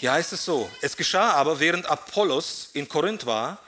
Hier 0.01 0.13
heißt 0.13 0.33
es 0.33 0.43
so, 0.43 0.67
es 0.81 0.97
geschah 0.97 1.33
aber, 1.33 1.59
während 1.59 1.85
Apollos 1.85 2.71
in 2.73 2.89
Korinth 2.89 3.27
war, 3.27 3.59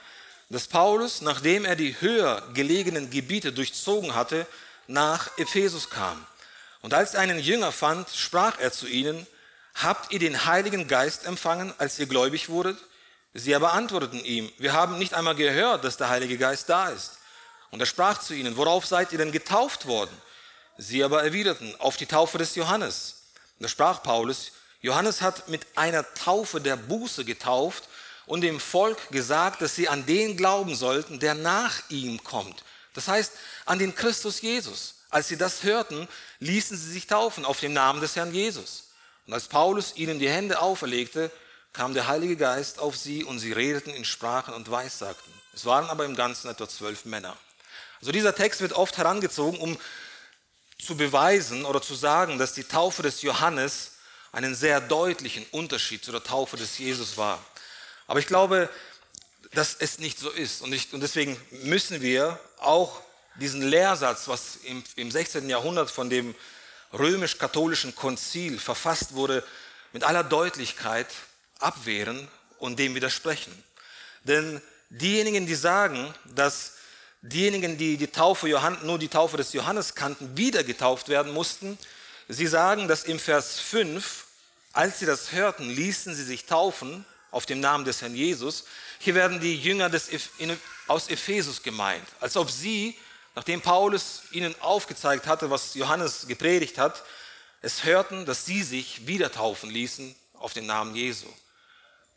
dass 0.50 0.66
Paulus, 0.66 1.20
nachdem 1.20 1.64
er 1.64 1.76
die 1.76 1.94
höher 2.00 2.42
gelegenen 2.54 3.08
Gebiete 3.08 3.52
durchzogen 3.52 4.16
hatte, 4.16 4.44
nach 4.88 5.30
Ephesus 5.38 5.90
kam. 5.90 6.26
Und 6.82 6.92
als 6.92 7.14
er 7.14 7.20
einen 7.20 7.38
Jünger 7.38 7.70
fand, 7.70 8.08
sprach 8.10 8.58
er 8.58 8.72
zu 8.72 8.88
ihnen, 8.88 9.28
habt 9.76 10.12
ihr 10.12 10.18
den 10.18 10.44
Heiligen 10.44 10.88
Geist 10.88 11.24
empfangen, 11.24 11.72
als 11.78 12.00
ihr 12.00 12.06
gläubig 12.06 12.48
wurdet? 12.48 12.78
Sie 13.32 13.54
aber 13.54 13.72
antworteten 13.72 14.24
ihm, 14.24 14.50
wir 14.58 14.72
haben 14.72 14.98
nicht 14.98 15.14
einmal 15.14 15.36
gehört, 15.36 15.84
dass 15.84 15.98
der 15.98 16.08
Heilige 16.08 16.36
Geist 16.36 16.68
da 16.68 16.88
ist. 16.88 17.18
Und 17.70 17.78
er 17.78 17.86
sprach 17.86 18.18
zu 18.18 18.34
ihnen, 18.34 18.56
worauf 18.56 18.86
seid 18.86 19.12
ihr 19.12 19.18
denn 19.18 19.30
getauft 19.30 19.86
worden? 19.86 20.20
Sie 20.78 21.04
aber 21.04 21.22
erwiderten, 21.22 21.76
auf 21.78 21.96
die 21.96 22.06
Taufe 22.06 22.38
des 22.38 22.56
Johannes. 22.56 23.22
Da 23.60 23.68
sprach 23.68 24.02
Paulus, 24.02 24.50
Johannes 24.84 25.22
hat 25.22 25.48
mit 25.48 25.66
einer 25.76 26.04
Taufe 26.12 26.60
der 26.60 26.76
Buße 26.76 27.24
getauft 27.24 27.88
und 28.26 28.42
dem 28.42 28.60
Volk 28.60 29.08
gesagt, 29.08 29.62
dass 29.62 29.74
sie 29.74 29.88
an 29.88 30.04
den 30.04 30.36
glauben 30.36 30.74
sollten, 30.74 31.18
der 31.18 31.32
nach 31.32 31.80
ihm 31.88 32.22
kommt. 32.22 32.64
Das 32.92 33.08
heißt, 33.08 33.32
an 33.64 33.78
den 33.78 33.94
Christus 33.94 34.42
Jesus. 34.42 34.96
Als 35.08 35.28
sie 35.28 35.38
das 35.38 35.62
hörten, 35.62 36.06
ließen 36.38 36.76
sie 36.76 36.92
sich 36.92 37.06
taufen 37.06 37.46
auf 37.46 37.60
den 37.60 37.72
Namen 37.72 38.02
des 38.02 38.14
Herrn 38.14 38.34
Jesus. 38.34 38.90
Und 39.26 39.32
als 39.32 39.48
Paulus 39.48 39.96
ihnen 39.96 40.18
die 40.18 40.28
Hände 40.28 40.60
auferlegte, 40.60 41.30
kam 41.72 41.94
der 41.94 42.06
Heilige 42.06 42.36
Geist 42.36 42.78
auf 42.78 42.94
sie 42.94 43.24
und 43.24 43.38
sie 43.38 43.52
redeten 43.52 43.94
in 43.94 44.04
Sprachen 44.04 44.52
und 44.52 44.70
Weissagten. 44.70 45.32
Es 45.54 45.64
waren 45.64 45.88
aber 45.88 46.04
im 46.04 46.14
Ganzen 46.14 46.50
etwa 46.50 46.68
zwölf 46.68 47.06
Männer. 47.06 47.34
Also 48.00 48.12
dieser 48.12 48.34
Text 48.34 48.60
wird 48.60 48.74
oft 48.74 48.98
herangezogen, 48.98 49.58
um 49.58 49.78
zu 50.78 50.94
beweisen 50.94 51.64
oder 51.64 51.80
zu 51.80 51.94
sagen, 51.94 52.36
dass 52.38 52.52
die 52.52 52.64
Taufe 52.64 53.02
des 53.02 53.22
Johannes 53.22 53.92
einen 54.34 54.54
sehr 54.54 54.80
deutlichen 54.80 55.46
Unterschied 55.52 56.04
zu 56.04 56.12
der 56.12 56.22
Taufe 56.22 56.56
des 56.56 56.78
Jesus 56.78 57.16
war. 57.16 57.42
Aber 58.06 58.18
ich 58.18 58.26
glaube, 58.26 58.68
dass 59.52 59.76
es 59.78 59.98
nicht 59.98 60.18
so 60.18 60.30
ist. 60.30 60.60
Und, 60.60 60.72
ich, 60.72 60.92
und 60.92 61.00
deswegen 61.00 61.36
müssen 61.62 62.02
wir 62.02 62.38
auch 62.58 63.00
diesen 63.36 63.62
Lehrsatz, 63.62 64.28
was 64.28 64.56
im, 64.64 64.82
im 64.96 65.10
16. 65.10 65.48
Jahrhundert 65.48 65.90
von 65.90 66.10
dem 66.10 66.34
römisch-katholischen 66.92 67.94
Konzil 67.94 68.58
verfasst 68.58 69.14
wurde, 69.14 69.44
mit 69.92 70.02
aller 70.04 70.24
Deutlichkeit 70.24 71.06
abwehren 71.60 72.28
und 72.58 72.78
dem 72.78 72.94
widersprechen. 72.94 73.52
Denn 74.24 74.60
diejenigen, 74.90 75.46
die 75.46 75.54
sagen, 75.54 76.12
dass 76.24 76.72
diejenigen, 77.22 77.78
die 77.78 77.96
die 77.96 78.08
Taufe 78.08 78.48
Johann, 78.48 78.78
nur 78.84 78.98
die 78.98 79.08
Taufe 79.08 79.36
des 79.36 79.52
Johannes 79.52 79.94
kannten, 79.94 80.36
wieder 80.36 80.64
getauft 80.64 81.08
werden 81.08 81.32
mussten, 81.32 81.78
sie 82.28 82.46
sagen, 82.46 82.88
dass 82.88 83.04
im 83.04 83.18
Vers 83.18 83.60
5, 83.60 84.24
als 84.72 84.98
sie 84.98 85.06
das 85.06 85.32
hörten, 85.32 85.68
ließen 85.68 86.14
sie 86.14 86.24
sich 86.24 86.46
taufen 86.46 87.04
auf 87.30 87.46
dem 87.46 87.60
Namen 87.60 87.84
des 87.84 88.00
Herrn 88.00 88.14
Jesus. 88.14 88.64
Hier 88.98 89.14
werden 89.14 89.40
die 89.40 89.56
Jünger 89.56 89.90
des, 89.90 90.08
aus 90.86 91.08
Ephesus 91.08 91.62
gemeint, 91.62 92.06
als 92.20 92.36
ob 92.36 92.50
sie, 92.50 92.96
nachdem 93.34 93.60
Paulus 93.60 94.22
ihnen 94.30 94.54
aufgezeigt 94.60 95.26
hatte, 95.26 95.50
was 95.50 95.74
Johannes 95.74 96.26
gepredigt 96.26 96.78
hat, 96.78 97.02
es 97.60 97.84
hörten, 97.84 98.26
dass 98.26 98.44
sie 98.44 98.62
sich 98.62 99.06
wieder 99.06 99.32
taufen 99.32 99.70
ließen 99.70 100.14
auf 100.34 100.52
den 100.52 100.66
Namen 100.66 100.94
Jesu. 100.94 101.26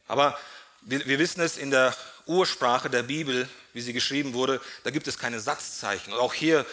Aber 0.07 0.37
wir, 0.81 1.05
wir 1.05 1.19
wissen 1.19 1.41
es 1.41 1.57
in 1.57 1.71
der 1.71 1.95
Ursprache 2.25 2.89
der 2.89 3.03
Bibel, 3.03 3.47
wie 3.73 3.81
sie 3.81 3.93
geschrieben 3.93 4.33
wurde, 4.33 4.61
da 4.83 4.89
gibt 4.89 5.07
es 5.07 5.17
keine 5.17 5.39
Satzzeichen. 5.39 6.13
Und 6.13 6.19
auch 6.19 6.33
hier 6.33 6.65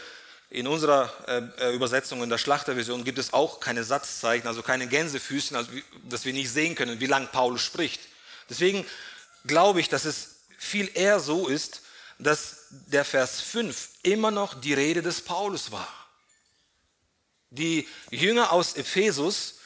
in 0.50 0.66
unserer 0.66 1.10
äh, 1.58 1.74
Übersetzung 1.74 2.22
in 2.22 2.30
der 2.30 2.38
Schlachterversion 2.38 3.04
gibt 3.04 3.18
es 3.18 3.32
auch 3.32 3.60
keine 3.60 3.82
Satzzeichen, 3.82 4.46
also 4.46 4.62
keine 4.62 4.86
Gänsefüßchen, 4.86 5.56
also, 5.56 5.70
dass 6.08 6.24
wir 6.24 6.32
nicht 6.32 6.50
sehen 6.50 6.74
können, 6.74 7.00
wie 7.00 7.06
lang 7.06 7.28
Paulus 7.32 7.62
spricht. 7.62 8.00
Deswegen 8.48 8.86
glaube 9.46 9.80
ich, 9.80 9.88
dass 9.88 10.04
es 10.04 10.36
viel 10.58 10.90
eher 10.94 11.20
so 11.20 11.48
ist, 11.48 11.82
dass 12.18 12.68
der 12.70 13.04
Vers 13.04 13.40
5 13.40 13.88
immer 14.02 14.30
noch 14.30 14.60
die 14.60 14.74
Rede 14.74 15.02
des 15.02 15.22
Paulus 15.22 15.72
war. 15.72 15.88
Die 17.50 17.88
Jünger 18.10 18.52
aus 18.52 18.74
Ephesus, 18.74 19.56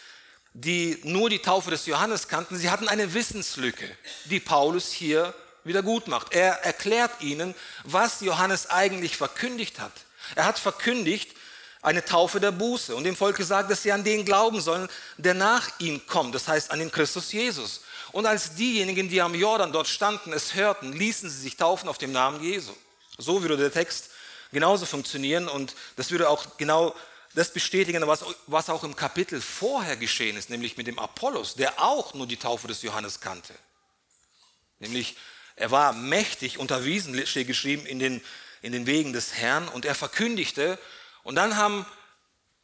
die 0.53 0.99
nur 1.05 1.31
die 1.31 1.41
Taufe 1.41 1.71
des 1.71 1.87
Johannes 1.87 2.29
kannten, 2.29 2.57
sie 2.57 2.71
hatten 2.71 2.89
eine 2.89 3.15
Wissenslücke, 3.15 3.89
die 4.27 4.41
Paulus 4.41 4.91
hier 4.91 5.35
wieder 5.65 5.83
gut 5.83 6.09
macht. 6.09 6.33
Er 6.33 6.65
erklärt 6.65 7.21
ihnen, 7.21 7.55
was 7.85 8.21
Johannes 8.21 8.71
eigentlich 8.71 9.17
verkündigt 9.17 9.79
hat. 9.81 9.93
Er 10.35 10.45
hat 10.45 10.59
verkündigt 10.59 11.35
eine 11.83 12.05
Taufe 12.05 12.41
der 12.41 12.51
Buße 12.51 12.95
und 12.95 13.05
dem 13.05 13.17
Volk 13.17 13.37
gesagt, 13.37 13.71
dass 13.71 13.83
sie 13.83 13.93
an 13.93 14.05
den 14.05 14.25
glauben 14.25 14.61
sollen, 14.61 14.89
der 15.17 15.35
nach 15.35 15.69
ihm 15.79 16.07
kommt, 16.07 16.35
das 16.35 16.49
heißt 16.49 16.71
an 16.71 16.81
den 16.81 16.91
Christus 16.91 17.33
Jesus. 17.33 17.83
Und 18.13 18.27
als 18.27 18.55
diejenigen, 18.55 19.09
die 19.09 19.21
am 19.21 19.35
Jordan 19.35 19.73
dort 19.73 19.87
standen, 19.87 20.33
es 20.33 20.55
hörten, 20.55 20.93
ließen 20.93 21.29
sie 21.29 21.41
sich 21.41 21.57
taufen 21.57 21.89
auf 21.89 21.99
dem 21.99 22.13
Namen 22.13 22.43
Jesu. 22.43 22.73
So 23.17 23.43
würde 23.43 23.57
der 23.57 23.73
Text 23.73 24.11
genauso 24.53 24.87
funktionieren 24.87 25.49
und 25.49 25.75
das 25.97 26.11
würde 26.11 26.29
auch 26.29 26.57
genau 26.57 26.95
das 27.35 27.53
bestätigen, 27.53 28.07
was, 28.07 28.25
was 28.47 28.71
auch 28.71 28.83
im 28.83 28.97
Kapitel 28.97 29.41
vorher 29.41 29.97
geschehen 29.97 30.37
ist, 30.37 30.51
nämlich 30.51 30.77
mit 30.77 30.87
dem 30.87 30.99
Apollos, 30.99 31.55
der 31.55 31.81
auch 31.83 32.15
nur 32.15 32.27
die 32.27 32.37
Taufe 32.37 32.67
des 32.67 32.83
Johannes 32.83 33.21
kannte. 33.21 33.55
Nämlich, 34.79 35.17
er 35.55 35.71
war 35.71 35.93
mächtig 35.93 36.59
unterwiesen, 36.59 37.27
steht 37.27 37.47
geschrieben, 37.47 37.85
in 37.87 37.99
den, 37.99 38.23
in 38.63 38.73
den 38.73 38.87
Wegen 38.87 39.13
des 39.13 39.35
Herrn 39.35 39.69
und 39.69 39.85
er 39.85 39.95
verkündigte. 39.95 40.79
Und 41.23 41.37
dann 41.37 41.57
haben 41.57 41.87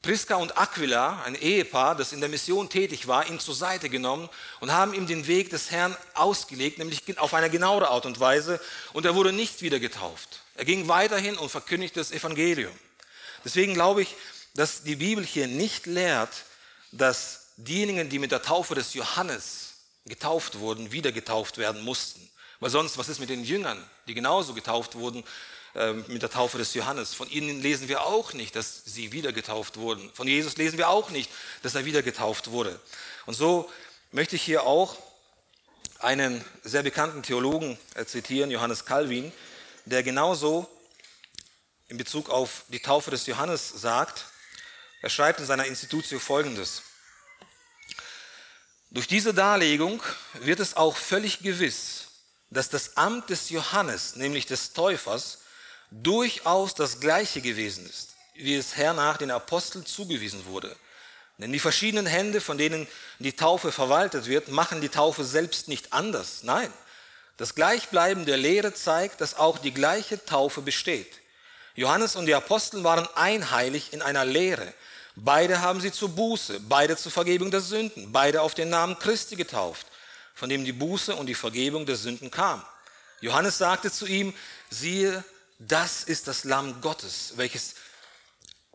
Priska 0.03 0.37
und 0.37 0.59
Aquila, 0.59 1.23
ein 1.23 1.35
Ehepaar, 1.35 1.97
das 1.97 2.13
in 2.13 2.21
der 2.21 2.29
Mission 2.29 2.69
tätig 2.69 3.09
war, 3.09 3.27
ihn 3.27 3.41
zur 3.41 3.55
Seite 3.55 3.89
genommen 3.89 4.29
und 4.61 4.71
haben 4.71 4.93
ihm 4.93 5.07
den 5.07 5.27
Weg 5.27 5.49
des 5.49 5.71
Herrn 5.71 5.97
ausgelegt, 6.13 6.79
nämlich 6.79 7.19
auf 7.19 7.33
eine 7.33 7.49
genauere 7.49 7.89
Art 7.89 8.05
und 8.05 8.21
Weise. 8.21 8.61
Und 8.93 9.07
er 9.07 9.15
wurde 9.15 9.33
nicht 9.33 9.63
wieder 9.63 9.81
getauft. 9.81 10.41
Er 10.57 10.67
ging 10.67 10.89
weiterhin 10.89 11.39
und 11.39 11.49
verkündigte 11.49 12.01
das 12.01 12.13
Evangelium. 12.13 12.73
Deswegen 13.45 13.73
glaube 13.73 14.03
ich, 14.03 14.15
dass 14.55 14.83
die 14.83 14.97
Bibel 14.97 15.25
hier 15.25 15.49
nicht 15.49 15.87
lehrt, 15.87 16.45
dass 16.93 17.53
diejenigen, 17.57 18.09
die 18.09 18.19
mit 18.19 18.31
der 18.31 18.43
Taufe 18.43 18.75
des 18.75 18.95
Johannes 18.95 19.75
getauft 20.05 20.59
wurden, 20.59 20.93
wieder 20.93 21.13
getauft 21.13 21.57
werden 21.57 21.83
mussten. 21.83 22.29
Weil 22.61 22.71
sonst, 22.71 22.99
was 22.99 23.09
ist 23.09 23.21
mit 23.21 23.31
den 23.31 23.45
Jüngern, 23.45 23.83
die 24.07 24.15
genauso 24.15 24.55
getauft 24.55 24.97
wurden? 24.97 25.25
Ähm, 25.77 26.05
mit 26.07 26.23
der 26.23 26.31
Taufe 26.31 26.57
des 26.57 26.73
Johannes. 26.75 27.15
Von 27.15 27.29
ihnen 27.29 27.61
lesen 27.61 27.89
wir 27.89 28.05
auch 28.05 28.33
nicht, 28.33 28.55
dass 28.55 28.85
sie 28.85 29.11
wieder 29.11 29.33
getauft 29.33 29.77
wurden. 29.77 30.09
Von 30.15 30.29
Jesus 30.29 30.57
lesen 30.57 30.79
wir 30.79 30.89
auch 30.89 31.11
nicht, 31.11 31.29
dass 31.63 31.75
er 31.75 31.85
wieder 31.85 32.01
getauft 32.01 32.53
wurde. 32.53 32.79
Und 33.27 33.35
so 33.35 33.69
möchte 34.13 34.37
ich 34.37 34.43
hier 34.43 34.63
auch 34.63 34.97
einen 35.99 36.45
sehr 36.63 36.85
bekannten 36.85 37.25
Theologen 37.25 37.77
äh, 37.97 38.05
zitieren, 38.05 38.53
Johannes 38.53 38.85
Calvin, 38.85 39.33
der 39.85 40.05
genauso 40.05 40.69
in 41.89 41.97
Bezug 41.97 42.31
auf 42.31 42.63
die 42.69 42.81
Taufe 42.81 43.11
des 43.11 43.27
Johannes 43.27 43.69
sagt, 43.69 44.27
er 45.03 45.11
schreibt 45.11 45.41
in 45.41 45.47
seiner 45.47 45.67
Institutio 45.67 46.21
folgendes. 46.21 46.83
Durch 48.91 49.09
diese 49.09 49.35
Darlegung 49.35 50.01
wird 50.35 50.61
es 50.61 50.77
auch 50.77 50.97
völlig 50.97 51.41
gewiss, 51.41 52.05
dass 52.51 52.69
das 52.69 52.97
Amt 52.97 53.31
des 53.31 53.51
Johannes, 53.51 54.15
nämlich 54.15 54.47
des 54.47 54.73
Täufers, 54.73 55.39
durchaus 56.03 56.75
das 56.75 57.01
gleiche 57.01 57.41
gewesen 57.41 57.87
ist, 57.87 58.11
wie 58.35 58.57
es 58.57 58.77
hernach 58.77 59.17
den 59.17 59.31
Aposteln 59.31 59.87
zugewiesen 59.87 60.47
wurde. 60.47 60.75
Denn 61.39 61.53
die 61.53 61.59
verschiedenen 61.59 62.07
Hände, 62.07 62.41
von 62.41 62.59
denen 62.59 62.87
die 63.19 63.33
Taufe 63.33 63.73
verwaltet 63.73 64.27
wird, 64.27 64.49
machen 64.49 64.81
die 64.81 64.89
Taufe 64.89 65.25
selbst 65.25 65.69
nicht 65.69 65.93
anders. 65.93 66.43
Nein, 66.43 66.73
das 67.37 67.55
Gleichbleiben 67.55 68.25
der 68.25 68.37
Lehre 68.37 68.73
zeigt, 68.75 69.21
dass 69.21 69.37
auch 69.37 69.59
die 69.59 69.75
gleiche 69.75 70.25
Taufe 70.25 70.63
besteht. 70.63 71.21
Johannes 71.75 72.15
und 72.15 72.27
die 72.27 72.35
Apostel 72.35 72.85
waren 72.85 73.09
einheilig 73.17 73.93
in 73.93 74.03
einer 74.03 74.25
Lehre. 74.25 74.73
Beide 75.17 75.61
haben 75.61 75.81
sie 75.81 75.91
zur 75.91 76.11
Buße, 76.11 76.61
beide 76.61 76.97
zur 76.97 77.11
Vergebung 77.11 77.51
der 77.51 77.61
Sünden, 77.61 78.13
beide 78.13 78.43
auf 78.43 78.55
den 78.55 78.69
Namen 78.69 78.99
Christi 78.99 79.35
getauft, 79.35 79.87
von 80.35 80.49
dem 80.49 80.65
die 80.65 80.73
Buße 80.73 81.15
und 81.15 81.27
die 81.27 81.35
Vergebung 81.35 81.87
der 81.87 81.97
Sünden 81.97 82.31
kam. 82.31 82.65
Johannes 83.21 83.59
sagte 83.59 83.91
zu 83.91 84.07
ihm, 84.07 84.35
siehe, 84.71 85.25
das 85.59 86.05
ist 86.05 86.29
das 86.29 86.45
Lamm 86.45 86.81
Gottes, 86.81 87.33
welches 87.37 87.75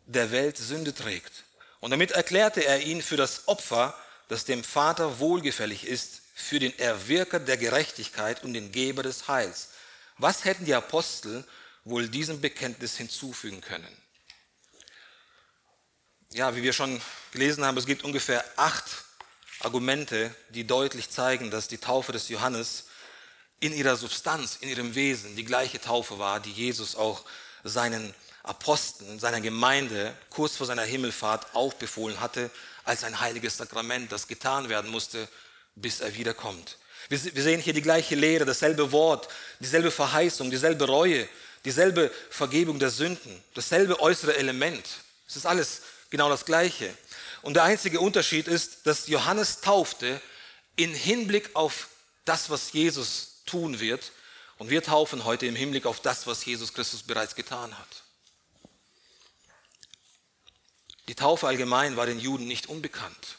der 0.06 0.32
Welt 0.32 0.58
Sünde 0.58 0.94
trägt. 0.94 1.44
Und 1.80 1.92
damit 1.92 2.12
erklärte 2.12 2.66
er 2.66 2.82
ihn 2.82 3.02
für 3.02 3.18
das 3.18 3.48
Opfer, 3.48 3.96
das 4.28 4.46
dem 4.46 4.64
Vater 4.64 5.20
wohlgefällig 5.20 5.86
ist, 5.86 6.22
für 6.34 6.60
den 6.60 6.78
Erwirker 6.80 7.40
der 7.40 7.58
Gerechtigkeit 7.58 8.44
und 8.44 8.54
den 8.54 8.72
Geber 8.72 9.04
des 9.04 9.28
Heils. 9.28 9.70
Was 10.18 10.46
hätten 10.46 10.66
die 10.66 10.74
Apostel 10.74 11.46
wohl 11.84 12.08
diesem 12.08 12.42
Bekenntnis 12.42 12.98
hinzufügen 12.98 13.62
können? 13.62 13.98
Ja, 16.32 16.56
wie 16.56 16.64
wir 16.64 16.74
schon 16.74 17.02
gelesen 17.32 17.66
haben, 17.66 17.78
es 17.78 17.86
gibt 17.86 18.04
ungefähr 18.04 18.44
acht 18.56 18.86
Argumente, 19.62 20.34
die 20.50 20.66
deutlich 20.66 21.10
zeigen, 21.10 21.52
dass 21.52 21.68
die 21.68 21.80
Taufe 21.80 22.12
des 22.12 22.30
Johannes 22.30 22.86
in 23.60 23.74
ihrer 23.74 23.96
Substanz, 23.96 24.58
in 24.62 24.70
ihrem 24.70 24.96
Wesen 24.96 25.36
die 25.36 25.46
gleiche 25.46 25.82
Taufe 25.82 26.20
war, 26.20 26.40
die 26.40 26.52
Jesus 26.52 26.96
auch 26.96 27.24
seinen 27.64 28.14
Aposteln, 28.44 29.20
seiner 29.20 29.42
Gemeinde 29.42 30.16
kurz 30.30 30.56
vor 30.56 30.66
seiner 30.66 30.84
Himmelfahrt 30.84 31.54
aufbefohlen 31.54 32.20
hatte, 32.20 32.50
als 32.86 33.04
ein 33.04 33.20
heiliges 33.20 33.58
Sakrament, 33.58 34.12
das 34.12 34.28
getan 34.28 34.70
werden 34.70 34.90
musste, 34.90 35.28
bis 35.76 36.00
er 36.00 36.16
wiederkommt. 36.16 36.78
Wir 37.10 37.18
sehen 37.18 37.62
hier 37.62 37.74
die 37.74 37.82
gleiche 37.82 38.16
Lehre, 38.16 38.46
dasselbe 38.46 38.92
Wort, 38.92 39.30
dieselbe 39.60 39.92
Verheißung, 39.92 40.52
dieselbe 40.52 40.86
Reue, 40.86 41.28
dieselbe 41.66 42.12
Vergebung 42.30 42.80
der 42.80 42.90
Sünden, 42.90 43.44
dasselbe 43.54 44.00
äußere 44.00 44.36
Element. 44.38 44.86
Es 45.28 45.36
ist 45.36 45.46
alles 45.46 45.82
genau 46.10 46.30
das 46.30 46.46
Gleiche. 46.46 46.94
Und 47.42 47.56
der 47.56 47.64
einzige 47.64 48.00
Unterschied 48.00 48.48
ist, 48.48 48.86
dass 48.86 49.08
Johannes 49.08 49.62
taufte 49.62 50.22
in 50.76 50.94
Hinblick 50.94 51.56
auf 51.56 51.90
das, 52.26 52.50
was 52.50 52.74
Jesus 52.74 53.39
tun 53.50 53.80
wird. 53.80 54.12
Und 54.58 54.70
wir 54.70 54.84
taufen 54.84 55.24
heute 55.24 55.46
im 55.46 55.56
Hinblick 55.56 55.86
auf 55.86 56.02
das, 56.02 56.28
was 56.28 56.46
Jesus 56.46 56.74
Christus 56.74 57.04
bereits 57.04 57.36
getan 57.36 57.78
hat. 57.78 58.04
Die 61.08 61.16
Taufe 61.16 61.48
allgemein 61.48 61.98
war 61.98 62.06
den 62.06 62.20
Juden 62.20 62.48
nicht 62.48 62.68
unbekannt. 62.68 63.38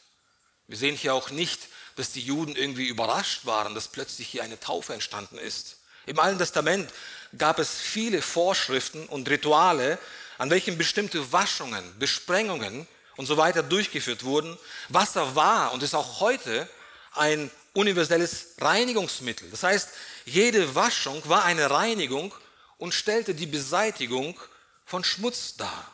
Wir 0.67 0.77
sehen 0.77 0.97
hier 0.97 1.15
auch 1.15 1.31
nicht, 1.31 1.69
dass 1.97 2.13
die 2.13 2.23
Juden 2.23 2.57
irgendwie 2.57 2.87
überrascht 2.87 3.45
waren, 3.45 3.75
dass 3.75 3.89
plötzlich 3.89 4.29
hier 4.29 4.43
eine 4.43 4.59
Taufe 4.59 4.95
entstanden 4.95 5.39
ist. 5.39 5.77
Im 6.07 6.19
Alten 6.19 6.39
Testament 6.39 6.91
gab 7.37 7.59
es 7.59 7.79
viele 7.79 8.23
Vorschriften 8.23 9.07
und 9.07 9.29
Rituale, 9.29 9.99
an 10.39 10.51
welchen 10.51 10.79
bestimmte 10.79 11.33
Waschungen, 11.33 11.85
Besprengungen 11.99 12.89
und 13.17 13.27
so 13.27 13.37
weiter 13.37 13.63
durchgeführt 13.63 14.25
wurden. 14.25 14.59
Wasser 14.89 15.37
war 15.37 15.73
und 15.73 15.83
ist 15.83 15.95
auch 15.95 16.21
heute 16.21 16.69
ein 17.13 17.51
universelles 17.73 18.55
Reinigungsmittel. 18.59 19.51
Das 19.51 19.63
heißt, 19.63 19.91
jede 20.25 20.75
Waschung 20.75 21.23
war 21.29 21.45
eine 21.45 21.71
Reinigung 21.71 22.35
und 22.79 22.95
stellte 22.95 23.35
die 23.35 23.47
Beseitigung 23.47 24.39
von 24.85 25.05
Schmutz 25.05 25.57
dar. 25.57 25.91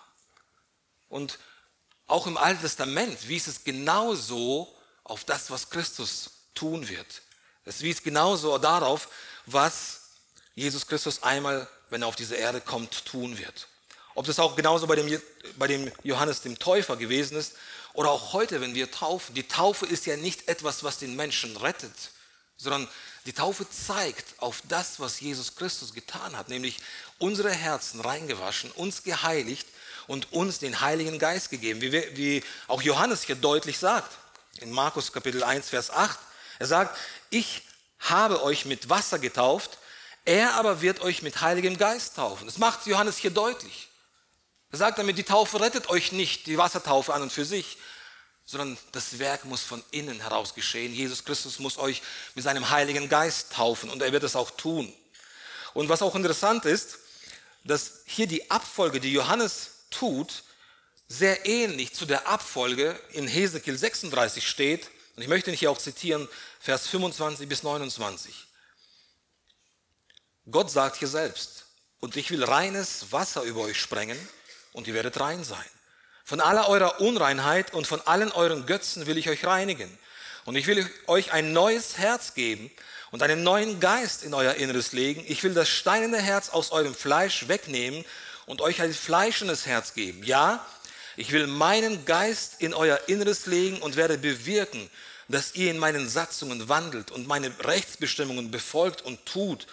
Und 1.09 1.39
auch 2.07 2.27
im 2.27 2.37
Alten 2.37 2.63
Testament 2.63 3.29
wies 3.29 3.47
es 3.47 3.65
genauso 3.65 4.75
auf 5.05 5.25
das, 5.25 5.51
was 5.51 5.71
Christus 5.71 6.31
tun 6.55 6.89
wird. 6.89 7.23
Es 7.65 7.83
wies 7.83 8.03
genauso 8.03 8.57
darauf, 8.59 9.09
was 9.45 10.01
Jesus 10.55 10.87
Christus 10.87 11.23
einmal, 11.23 11.69
wenn 11.91 12.03
er 12.03 12.09
auf 12.09 12.17
diese 12.17 12.37
Erde 12.37 12.61
kommt, 12.61 13.05
tun 13.05 13.39
wird. 13.39 13.69
Ob 14.15 14.25
das 14.25 14.39
auch 14.39 14.57
genauso 14.57 14.87
bei 14.87 14.97
dem, 14.97 15.21
bei 15.59 15.67
dem 15.67 15.93
Johannes 16.03 16.41
dem 16.41 16.59
Täufer 16.59 16.97
gewesen 16.97 17.37
ist 17.37 17.53
oder 17.97 18.11
auch 18.11 18.35
heute, 18.35 18.61
wenn 18.61 18.75
wir 18.75 18.91
taufen. 18.91 19.35
Die 19.35 19.49
Taufe 19.49 19.87
ist 19.87 20.07
ja 20.07 20.17
nicht 20.17 20.49
etwas, 20.49 20.85
was 20.85 20.99
den 20.99 21.17
Menschen 21.17 21.57
rettet, 21.57 21.95
sondern 22.59 22.87
die 23.25 23.33
Taufe 23.33 23.69
zeigt 23.69 24.35
auf 24.39 24.63
das, 24.69 25.01
was 25.01 25.19
Jesus 25.21 25.57
Christus 25.57 25.95
getan 25.95 26.37
hat, 26.37 26.49
nämlich 26.49 26.79
unsere 27.19 27.51
Herzen 27.51 28.01
reingewaschen, 28.01 28.71
uns 28.73 29.03
geheiligt 29.03 29.67
und 30.07 30.33
uns 30.33 30.59
den 30.59 30.81
Heiligen 30.81 31.19
Geist 31.19 31.51
gegeben, 31.51 31.81
wie, 31.81 31.91
wir, 31.91 32.17
wie 32.17 32.45
auch 32.69 32.83
Johannes 32.83 33.23
hier 33.25 33.35
deutlich 33.35 33.79
sagt, 33.79 34.13
in 34.61 34.71
Markus 34.71 35.13
Kapitel 35.13 35.43
1, 35.43 35.71
Vers 35.71 35.91
8. 35.91 36.19
Er 36.59 36.67
sagt, 36.67 36.97
ich 37.31 37.63
habe 37.99 38.43
euch 38.43 38.67
mit 38.67 38.91
Wasser 38.91 39.19
getauft, 39.19 39.79
er 40.27 40.55
aber 40.55 40.83
wird 40.83 41.01
euch 41.01 41.23
mit 41.23 41.41
Heiligem 41.41 41.79
Geist 41.79 42.17
taufen. 42.17 42.47
Das 42.47 42.59
macht 42.59 42.87
Johannes 42.87 43.17
hier 43.17 43.31
deutlich. 43.31 43.89
Er 44.73 44.79
sagt 44.79 44.99
damit, 44.99 45.17
die 45.19 45.23
Taufe 45.23 45.61
rettet 45.61 45.89
euch 45.89 46.13
nicht, 46.13 46.47
die 46.47 46.59
Wassertaufe 46.59 47.15
an 47.15 47.23
und 47.23 47.33
für 47.33 47.45
sich, 47.45 47.79
sondern 48.45 48.79
das 48.93 49.19
Werk 49.19 49.45
muss 49.45 49.63
von 49.63 49.83
innen 49.91 50.21
heraus 50.21 50.55
geschehen. 50.55 50.95
Jesus 50.95 51.25
Christus 51.25 51.59
muss 51.59 51.79
euch 51.79 52.03
mit 52.35 52.45
seinem 52.45 52.71
Heiligen 52.71 53.09
Geist 53.09 53.53
taufen 53.53 53.91
und 53.91 54.03
er 54.03 54.13
wird 54.13 54.23
es 54.23 54.37
auch 54.37 54.51
tun. 54.53 54.93
Und 55.75 55.89
was 55.89 56.03
auch 56.03 56.15
interessant 56.15 56.65
ist, 56.65 56.99
dass 57.65 58.03
hier 58.07 58.27
die 58.27 58.51
Abfolge, 58.51 59.01
die 59.01 59.13
Johannes 59.13 59.71
tut, 59.91 60.45
sehr 61.09 61.47
ähnlich 61.47 61.95
zu 61.95 62.07
der 62.07 62.27
Abfolge 62.29 62.99
in 63.13 63.29
Hesekiel 63.29 63.77
36 63.77 64.49
steht. 64.49 64.91
Und 65.15 65.23
ich 65.23 65.29
möchte 65.29 65.51
ihn 65.51 65.57
hier 65.57 65.71
auch 65.71 65.79
zitieren, 65.79 66.29
Vers 66.61 66.89
25 66.89 67.49
bis 67.49 67.63
29. 67.63 68.47
Gott 70.51 70.71
sagt 70.71 70.97
hier 70.97 71.09
selbst, 71.09 71.67
und 71.99 72.17
ich 72.17 72.31
will 72.31 72.45
reines 72.45 73.11
Wasser 73.11 73.43
über 73.43 73.63
euch 73.63 73.81
sprengen 73.81 74.19
und 74.77 74.87
ihr 74.87 74.95
werdet 74.95 75.19
rein 75.19 75.43
sein. 75.43 75.65
Von 76.23 76.41
aller 76.41 76.69
eurer 76.69 77.01
Unreinheit 77.01 77.73
und 77.73 77.87
von 77.87 78.01
allen 78.03 78.31
euren 78.31 78.67
Götzen 78.67 79.07
will 79.07 79.17
ich 79.17 79.31
euch 79.31 79.47
reinigen. 79.47 79.91
Und 80.45 80.55
ich 80.55 80.67
will 80.67 80.89
euch 81.07 81.33
ein 81.33 81.55
neues 81.55 81.97
Herz 81.97 82.35
geben 82.35 82.71
und 83.11 83.23
einen 83.23 83.43
neuen 83.43 83.81
Geist 83.81 84.23
in 84.23 84.35
euer 84.35 84.55
Inneres 84.55 84.93
legen. 84.93 85.25
Ich 85.27 85.43
will 85.43 85.55
das 85.55 85.69
steinende 85.71 86.21
Herz 86.21 86.51
aus 86.51 86.73
eurem 86.73 86.95
Fleisch 86.95 87.49
wegnehmen 87.49 88.05
und 88.45 88.61
euch 88.61 88.83
ein 88.83 88.93
fleischendes 88.93 89.65
Herz 89.65 89.95
geben. 89.95 90.23
Ja, 90.25 90.65
ich 91.17 91.33
will 91.33 91.47
meinen 91.47 92.05
Geist 92.05 92.61
in 92.61 92.75
euer 92.75 93.01
Inneres 93.07 93.47
legen 93.47 93.81
und 93.81 93.97
werde 93.97 94.19
bewirken, 94.19 94.91
dass 95.29 95.55
ihr 95.55 95.71
in 95.71 95.79
meinen 95.79 96.07
Satzungen 96.07 96.69
wandelt 96.69 97.11
und 97.11 97.27
meine 97.27 97.51
Rechtsbestimmungen 97.61 98.51
befolgt 98.51 99.03
und 99.03 99.25
tut. 99.25 99.67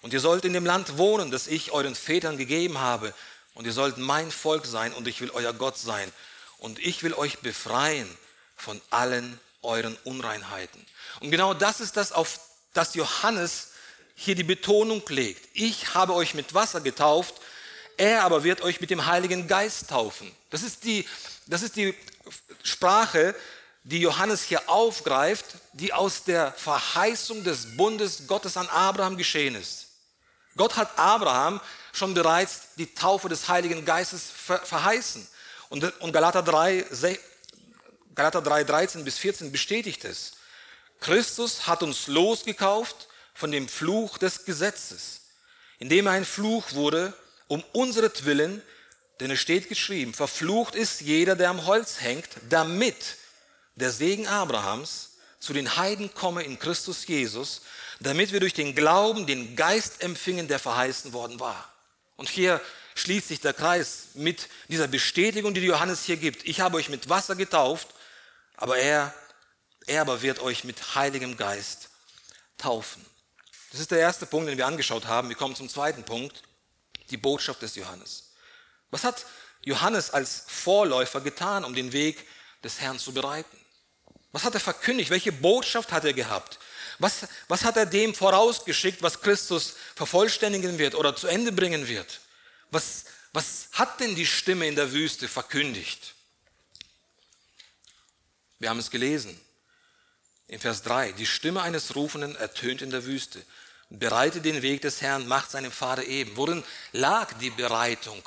Und 0.00 0.14
ihr 0.14 0.20
sollt 0.20 0.46
in 0.46 0.54
dem 0.54 0.64
Land 0.64 0.96
wohnen, 0.96 1.30
das 1.30 1.46
ich 1.46 1.72
euren 1.72 1.94
Vätern 1.94 2.38
gegeben 2.38 2.78
habe, 2.78 3.12
und 3.56 3.64
ihr 3.64 3.72
sollt 3.72 3.98
mein 3.98 4.30
Volk 4.30 4.66
sein 4.66 4.92
und 4.92 5.08
ich 5.08 5.20
will 5.20 5.30
euer 5.30 5.52
Gott 5.52 5.78
sein. 5.78 6.12
Und 6.58 6.78
ich 6.78 7.02
will 7.02 7.14
euch 7.14 7.38
befreien 7.38 8.08
von 8.54 8.80
allen 8.90 9.40
euren 9.62 9.96
Unreinheiten. 10.04 10.86
Und 11.20 11.30
genau 11.30 11.54
das 11.54 11.80
ist 11.80 11.96
das, 11.96 12.12
auf 12.12 12.38
das 12.74 12.94
Johannes 12.94 13.72
hier 14.14 14.34
die 14.34 14.44
Betonung 14.44 15.02
legt. 15.08 15.48
Ich 15.54 15.94
habe 15.94 16.14
euch 16.14 16.34
mit 16.34 16.54
Wasser 16.54 16.80
getauft, 16.80 17.34
er 17.96 18.24
aber 18.24 18.44
wird 18.44 18.60
euch 18.60 18.80
mit 18.80 18.90
dem 18.90 19.06
Heiligen 19.06 19.48
Geist 19.48 19.88
taufen. 19.88 20.30
Das 20.50 20.62
ist 20.62 20.84
die, 20.84 21.06
das 21.46 21.62
ist 21.62 21.76
die 21.76 21.94
Sprache, 22.62 23.34
die 23.84 24.00
Johannes 24.00 24.42
hier 24.42 24.68
aufgreift, 24.68 25.46
die 25.72 25.94
aus 25.94 26.24
der 26.24 26.52
Verheißung 26.52 27.42
des 27.42 27.76
Bundes 27.76 28.26
Gottes 28.26 28.56
an 28.58 28.68
Abraham 28.68 29.16
geschehen 29.16 29.54
ist. 29.54 29.86
Gott 30.56 30.76
hat 30.76 30.98
Abraham 30.98 31.60
schon 31.96 32.14
bereits 32.14 32.74
die 32.76 32.94
Taufe 32.94 33.28
des 33.28 33.48
Heiligen 33.48 33.84
Geistes 33.84 34.24
verheißen. 34.24 35.26
Und, 35.68 35.84
und 36.00 36.12
Galater 36.12 36.42
3, 36.42 36.84
Galater 38.14 38.42
3, 38.42 38.64
13 38.64 39.04
bis 39.04 39.18
14 39.18 39.52
bestätigt 39.52 40.04
es. 40.04 40.32
Christus 41.00 41.66
hat 41.66 41.82
uns 41.82 42.06
losgekauft 42.06 43.08
von 43.34 43.50
dem 43.50 43.68
Fluch 43.68 44.18
des 44.18 44.44
Gesetzes, 44.44 45.20
indem 45.78 46.06
er 46.06 46.12
ein 46.12 46.24
Fluch 46.24 46.72
wurde, 46.72 47.12
um 47.48 47.62
unseretwillen, 47.72 48.62
denn 49.20 49.30
es 49.30 49.40
steht 49.40 49.68
geschrieben, 49.68 50.14
verflucht 50.14 50.74
ist 50.74 51.00
jeder, 51.00 51.36
der 51.36 51.50
am 51.50 51.66
Holz 51.66 52.00
hängt, 52.00 52.28
damit 52.48 53.16
der 53.74 53.90
Segen 53.90 54.26
Abrahams 54.26 55.10
zu 55.38 55.52
den 55.52 55.76
Heiden 55.76 56.12
komme 56.14 56.42
in 56.42 56.58
Christus 56.58 57.06
Jesus, 57.06 57.62
damit 58.00 58.32
wir 58.32 58.40
durch 58.40 58.54
den 58.54 58.74
Glauben 58.74 59.26
den 59.26 59.56
Geist 59.56 60.02
empfingen, 60.02 60.48
der 60.48 60.58
verheißen 60.58 61.12
worden 61.12 61.40
war. 61.40 61.72
Und 62.16 62.28
hier 62.28 62.60
schließt 62.94 63.28
sich 63.28 63.40
der 63.40 63.52
Kreis 63.52 64.08
mit 64.14 64.48
dieser 64.68 64.88
Bestätigung, 64.88 65.54
die 65.54 65.60
Johannes 65.60 66.04
hier 66.04 66.16
gibt. 66.16 66.44
Ich 66.46 66.60
habe 66.60 66.76
euch 66.78 66.88
mit 66.88 67.08
Wasser 67.08 67.36
getauft, 67.36 67.88
aber 68.56 68.78
er, 68.78 69.14
er 69.86 70.00
aber 70.00 70.22
wird 70.22 70.40
euch 70.40 70.64
mit 70.64 70.94
Heiligem 70.94 71.36
Geist 71.36 71.90
taufen. 72.56 73.04
Das 73.70 73.80
ist 73.80 73.90
der 73.90 73.98
erste 73.98 74.24
Punkt, 74.24 74.48
den 74.48 74.56
wir 74.56 74.66
angeschaut 74.66 75.06
haben. 75.06 75.28
Wir 75.28 75.36
kommen 75.36 75.54
zum 75.54 75.68
zweiten 75.68 76.04
Punkt, 76.04 76.42
die 77.10 77.18
Botschaft 77.18 77.60
des 77.62 77.76
Johannes. 77.76 78.32
Was 78.90 79.04
hat 79.04 79.26
Johannes 79.62 80.10
als 80.10 80.44
Vorläufer 80.46 81.20
getan, 81.20 81.64
um 81.64 81.74
den 81.74 81.92
Weg 81.92 82.26
des 82.64 82.80
Herrn 82.80 82.98
zu 82.98 83.12
bereiten? 83.12 83.58
Was 84.32 84.44
hat 84.44 84.54
er 84.54 84.60
verkündigt? 84.60 85.10
Welche 85.10 85.32
Botschaft 85.32 85.92
hat 85.92 86.04
er 86.04 86.14
gehabt? 86.14 86.58
Was, 86.98 87.26
was 87.48 87.64
hat 87.64 87.76
er 87.76 87.86
dem 87.86 88.14
vorausgeschickt, 88.14 89.02
was 89.02 89.20
Christus 89.20 89.74
vervollständigen 89.94 90.78
wird 90.78 90.94
oder 90.94 91.14
zu 91.14 91.26
Ende 91.26 91.52
bringen 91.52 91.88
wird? 91.88 92.20
Was, 92.70 93.04
was 93.32 93.68
hat 93.72 94.00
denn 94.00 94.14
die 94.14 94.26
Stimme 94.26 94.66
in 94.66 94.76
der 94.76 94.92
Wüste 94.92 95.28
verkündigt? 95.28 96.14
Wir 98.58 98.70
haben 98.70 98.78
es 98.78 98.90
gelesen. 98.90 99.38
In 100.48 100.60
Vers 100.60 100.82
3, 100.82 101.12
die 101.12 101.26
Stimme 101.26 101.62
eines 101.62 101.96
Rufenden 101.96 102.36
ertönt 102.36 102.80
in 102.80 102.90
der 102.90 103.04
Wüste. 103.04 103.44
Bereite 103.90 104.40
den 104.40 104.62
Weg 104.62 104.80
des 104.82 105.02
Herrn, 105.02 105.26
macht 105.26 105.50
seinem 105.50 105.72
Vater 105.72 106.04
eben. 106.04 106.36
Worin 106.36 106.64
lag 106.92 107.32
die 107.34 107.50
Bereitung 107.50 108.22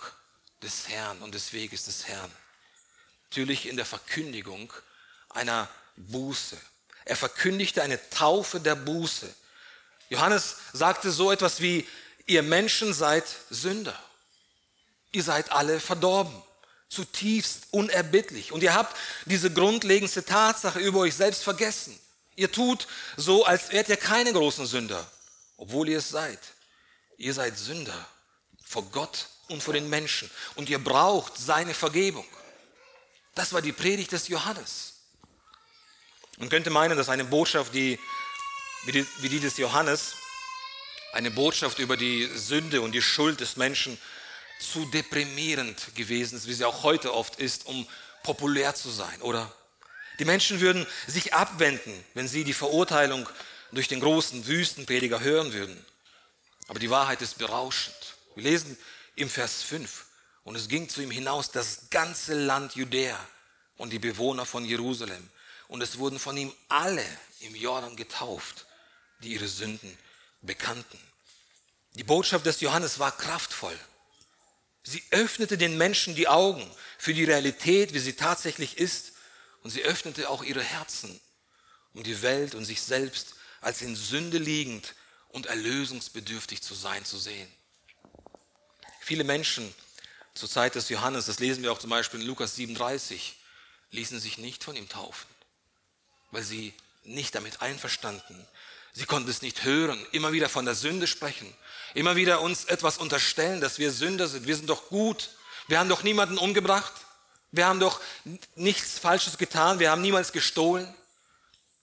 des 0.61 0.89
Herrn 0.89 1.21
und 1.21 1.33
des 1.33 1.53
Weges 1.53 1.85
des 1.85 2.07
Herrn? 2.07 2.31
Natürlich 3.29 3.67
in 3.67 3.77
der 3.77 3.85
Verkündigung 3.85 4.71
einer 5.29 5.69
Buße, 5.95 6.57
er 7.09 7.15
verkündigte 7.15 7.81
eine 7.81 7.99
Taufe 8.11 8.59
der 8.59 8.75
Buße. 8.75 9.27
Johannes 10.09 10.57
sagte 10.73 11.09
so 11.09 11.31
etwas 11.31 11.59
wie, 11.59 11.87
ihr 12.27 12.43
Menschen 12.43 12.93
seid 12.93 13.25
Sünder. 13.49 13.97
Ihr 15.11 15.23
seid 15.23 15.51
alle 15.51 15.79
verdorben, 15.79 16.39
zutiefst 16.87 17.63
unerbittlich. 17.71 18.51
Und 18.51 18.61
ihr 18.61 18.75
habt 18.75 18.95
diese 19.25 19.51
grundlegendste 19.51 20.23
Tatsache 20.23 20.77
über 20.77 20.99
euch 20.99 21.15
selbst 21.15 21.43
vergessen. 21.43 21.99
Ihr 22.35 22.51
tut 22.51 22.87
so, 23.17 23.43
als 23.43 23.71
wärt 23.71 23.89
ihr 23.89 23.97
keine 23.97 24.31
großen 24.31 24.67
Sünder, 24.67 25.09
obwohl 25.57 25.89
ihr 25.89 25.97
es 25.97 26.09
seid. 26.09 26.39
Ihr 27.17 27.33
seid 27.33 27.57
Sünder 27.57 28.07
vor 28.63 28.83
Gott 28.91 29.29
und 29.47 29.63
vor 29.63 29.73
den 29.73 29.89
Menschen. 29.89 30.29
Und 30.53 30.69
ihr 30.69 30.77
braucht 30.77 31.39
seine 31.39 31.73
Vergebung. 31.73 32.25
Das 33.33 33.51
war 33.51 33.63
die 33.63 33.73
Predigt 33.73 34.11
des 34.11 34.27
Johannes. 34.27 34.98
Man 36.39 36.47
könnte 36.47 36.69
meinen, 36.69 36.97
dass 36.97 37.09
eine 37.09 37.25
Botschaft, 37.25 37.75
die, 37.75 37.99
wie, 38.85 38.93
die, 38.93 39.05
wie 39.17 39.27
die 39.27 39.41
des 39.41 39.57
Johannes, 39.57 40.15
eine 41.11 41.31
Botschaft 41.31 41.79
über 41.79 41.97
die 41.97 42.29
Sünde 42.33 42.81
und 42.81 42.93
die 42.93 43.01
Schuld 43.01 43.41
des 43.41 43.57
Menschen 43.57 43.97
zu 44.61 44.85
deprimierend 44.85 45.93
gewesen 45.95 46.37
ist, 46.37 46.47
wie 46.47 46.53
sie 46.53 46.63
auch 46.63 46.83
heute 46.83 47.13
oft 47.13 47.35
ist, 47.35 47.65
um 47.65 47.85
populär 48.23 48.73
zu 48.73 48.89
sein, 48.89 49.21
oder? 49.21 49.53
Die 50.19 50.25
Menschen 50.25 50.61
würden 50.61 50.87
sich 51.07 51.33
abwenden, 51.33 51.93
wenn 52.13 52.29
sie 52.29 52.45
die 52.45 52.53
Verurteilung 52.53 53.27
durch 53.73 53.89
den 53.89 53.99
großen 53.99 54.47
Wüstenprediger 54.47 55.19
hören 55.19 55.51
würden. 55.51 55.85
Aber 56.69 56.79
die 56.79 56.89
Wahrheit 56.89 57.21
ist 57.21 57.37
berauschend. 57.37 58.15
Wir 58.35 58.43
lesen 58.43 58.77
im 59.15 59.29
Vers 59.29 59.61
5, 59.63 60.05
und 60.45 60.55
es 60.55 60.69
ging 60.69 60.87
zu 60.87 61.01
ihm 61.01 61.11
hinaus 61.11 61.51
das 61.51 61.89
ganze 61.89 62.33
Land 62.33 62.75
Judäa 62.75 63.19
und 63.75 63.91
die 63.91 63.99
Bewohner 63.99 64.45
von 64.45 64.63
Jerusalem 64.63 65.29
und 65.69 65.81
es 65.81 65.97
wurden 65.97 66.19
von 66.19 66.35
ihm 66.35 66.53
alle 66.67 67.05
im 67.39 67.55
Jordan 67.55 67.95
getauft, 67.95 68.65
die 69.23 69.29
ihre 69.29 69.47
Sünden 69.47 69.97
bekannten. 70.41 70.99
Die 71.93 72.03
Botschaft 72.03 72.45
des 72.45 72.59
Johannes 72.59 72.99
war 72.99 73.15
kraftvoll. 73.15 73.77
Sie 74.83 75.03
öffnete 75.11 75.57
den 75.57 75.77
Menschen 75.77 76.15
die 76.15 76.27
Augen 76.27 76.69
für 76.97 77.13
die 77.13 77.23
Realität, 77.23 77.93
wie 77.93 77.99
sie 77.99 78.13
tatsächlich 78.13 78.77
ist. 78.77 79.13
Und 79.61 79.69
sie 79.69 79.83
öffnete 79.83 80.29
auch 80.29 80.43
ihre 80.43 80.63
Herzen, 80.63 81.19
um 81.93 82.03
die 82.03 82.21
Welt 82.21 82.55
und 82.55 82.65
sich 82.65 82.81
selbst 82.81 83.35
als 83.61 83.81
in 83.81 83.95
Sünde 83.95 84.37
liegend 84.37 84.95
und 85.29 85.45
erlösungsbedürftig 85.45 86.61
zu 86.61 86.73
sein, 86.73 87.05
zu 87.05 87.17
sehen. 87.17 87.51
Viele 89.01 89.23
Menschen 89.23 89.73
zur 90.33 90.49
Zeit 90.49 90.75
des 90.75 90.89
Johannes, 90.89 91.25
das 91.25 91.39
lesen 91.39 91.61
wir 91.61 91.71
auch 91.71 91.79
zum 91.79 91.89
Beispiel 91.89 92.21
in 92.21 92.25
Lukas 92.25 92.55
37, 92.55 93.35
ließen 93.91 94.19
sich 94.19 94.37
nicht 94.37 94.63
von 94.63 94.75
ihm 94.75 94.87
taufen, 94.87 95.27
weil 96.31 96.43
sie 96.43 96.73
nicht 97.03 97.35
damit 97.35 97.61
einverstanden. 97.61 98.47
Sie 98.93 99.05
konnten 99.05 99.29
es 99.29 99.41
nicht 99.41 99.63
hören, 99.63 100.03
immer 100.11 100.31
wieder 100.31 100.49
von 100.49 100.65
der 100.65 100.75
Sünde 100.75 101.07
sprechen, 101.07 101.53
immer 101.93 102.15
wieder 102.15 102.41
uns 102.41 102.65
etwas 102.65 102.97
unterstellen, 102.97 103.61
dass 103.61 103.79
wir 103.79 103.91
Sünder 103.91 104.27
sind. 104.27 104.47
Wir 104.47 104.55
sind 104.55 104.69
doch 104.69 104.89
gut. 104.89 105.29
Wir 105.67 105.79
haben 105.79 105.89
doch 105.89 106.03
niemanden 106.03 106.37
umgebracht. 106.37 106.93
Wir 107.51 107.67
haben 107.67 107.79
doch 107.79 108.01
nichts 108.55 108.99
Falsches 108.99 109.37
getan. 109.37 109.79
Wir 109.79 109.91
haben 109.91 110.01
niemals 110.01 110.31
gestohlen. 110.31 110.93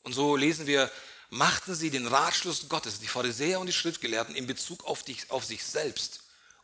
Und 0.02 0.12
so 0.12 0.36
lesen 0.36 0.66
wir, 0.66 0.90
machten 1.30 1.74
sie 1.74 1.90
den 1.90 2.06
Ratschluss 2.06 2.68
Gottes, 2.68 3.00
die 3.00 3.08
Pharisäer 3.08 3.60
und 3.60 3.66
die 3.66 3.72
Schriftgelehrten, 3.72 4.36
in 4.36 4.46
Bezug 4.46 4.84
auf, 4.84 5.02
die, 5.02 5.16
auf 5.28 5.44
sich 5.44 5.64
selbst 5.64 6.20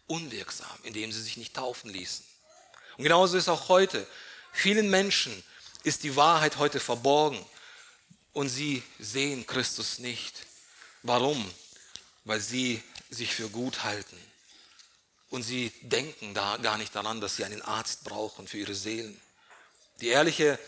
unwirksam, 0.06 0.78
indem 0.82 1.10
sie 1.12 1.22
sich 1.22 1.36
nicht 1.36 1.54
taufen 1.54 1.90
ließen. 1.90 2.24
Und 2.96 3.04
genauso 3.04 3.36
ist 3.36 3.48
auch 3.48 3.68
heute. 3.68 4.06
Vielen 4.52 4.90
Menschen 4.90 5.42
ist 5.82 6.02
die 6.02 6.14
Wahrheit 6.14 6.58
heute 6.58 6.78
verborgen 6.78 7.44
und 8.32 8.48
sie 8.48 8.82
sehen 8.98 9.46
Christus 9.46 9.98
nicht. 9.98 10.34
Warum? 11.02 11.50
Weil 12.24 12.40
sie 12.40 12.82
sich 13.10 13.34
für 13.34 13.48
gut 13.48 13.84
halten. 13.84 14.18
Und 15.30 15.42
sie 15.42 15.72
denken 15.82 16.34
da 16.34 16.56
gar 16.58 16.78
nicht 16.78 16.94
daran, 16.94 17.20
dass 17.20 17.36
sie 17.36 17.44
einen 17.44 17.62
Arzt 17.62 18.04
brauchen 18.04 18.46
für 18.46 18.58
ihre 18.58 18.74
Seelen. 18.74 19.18
Die 20.00 20.08
ehrliche, 20.08 20.58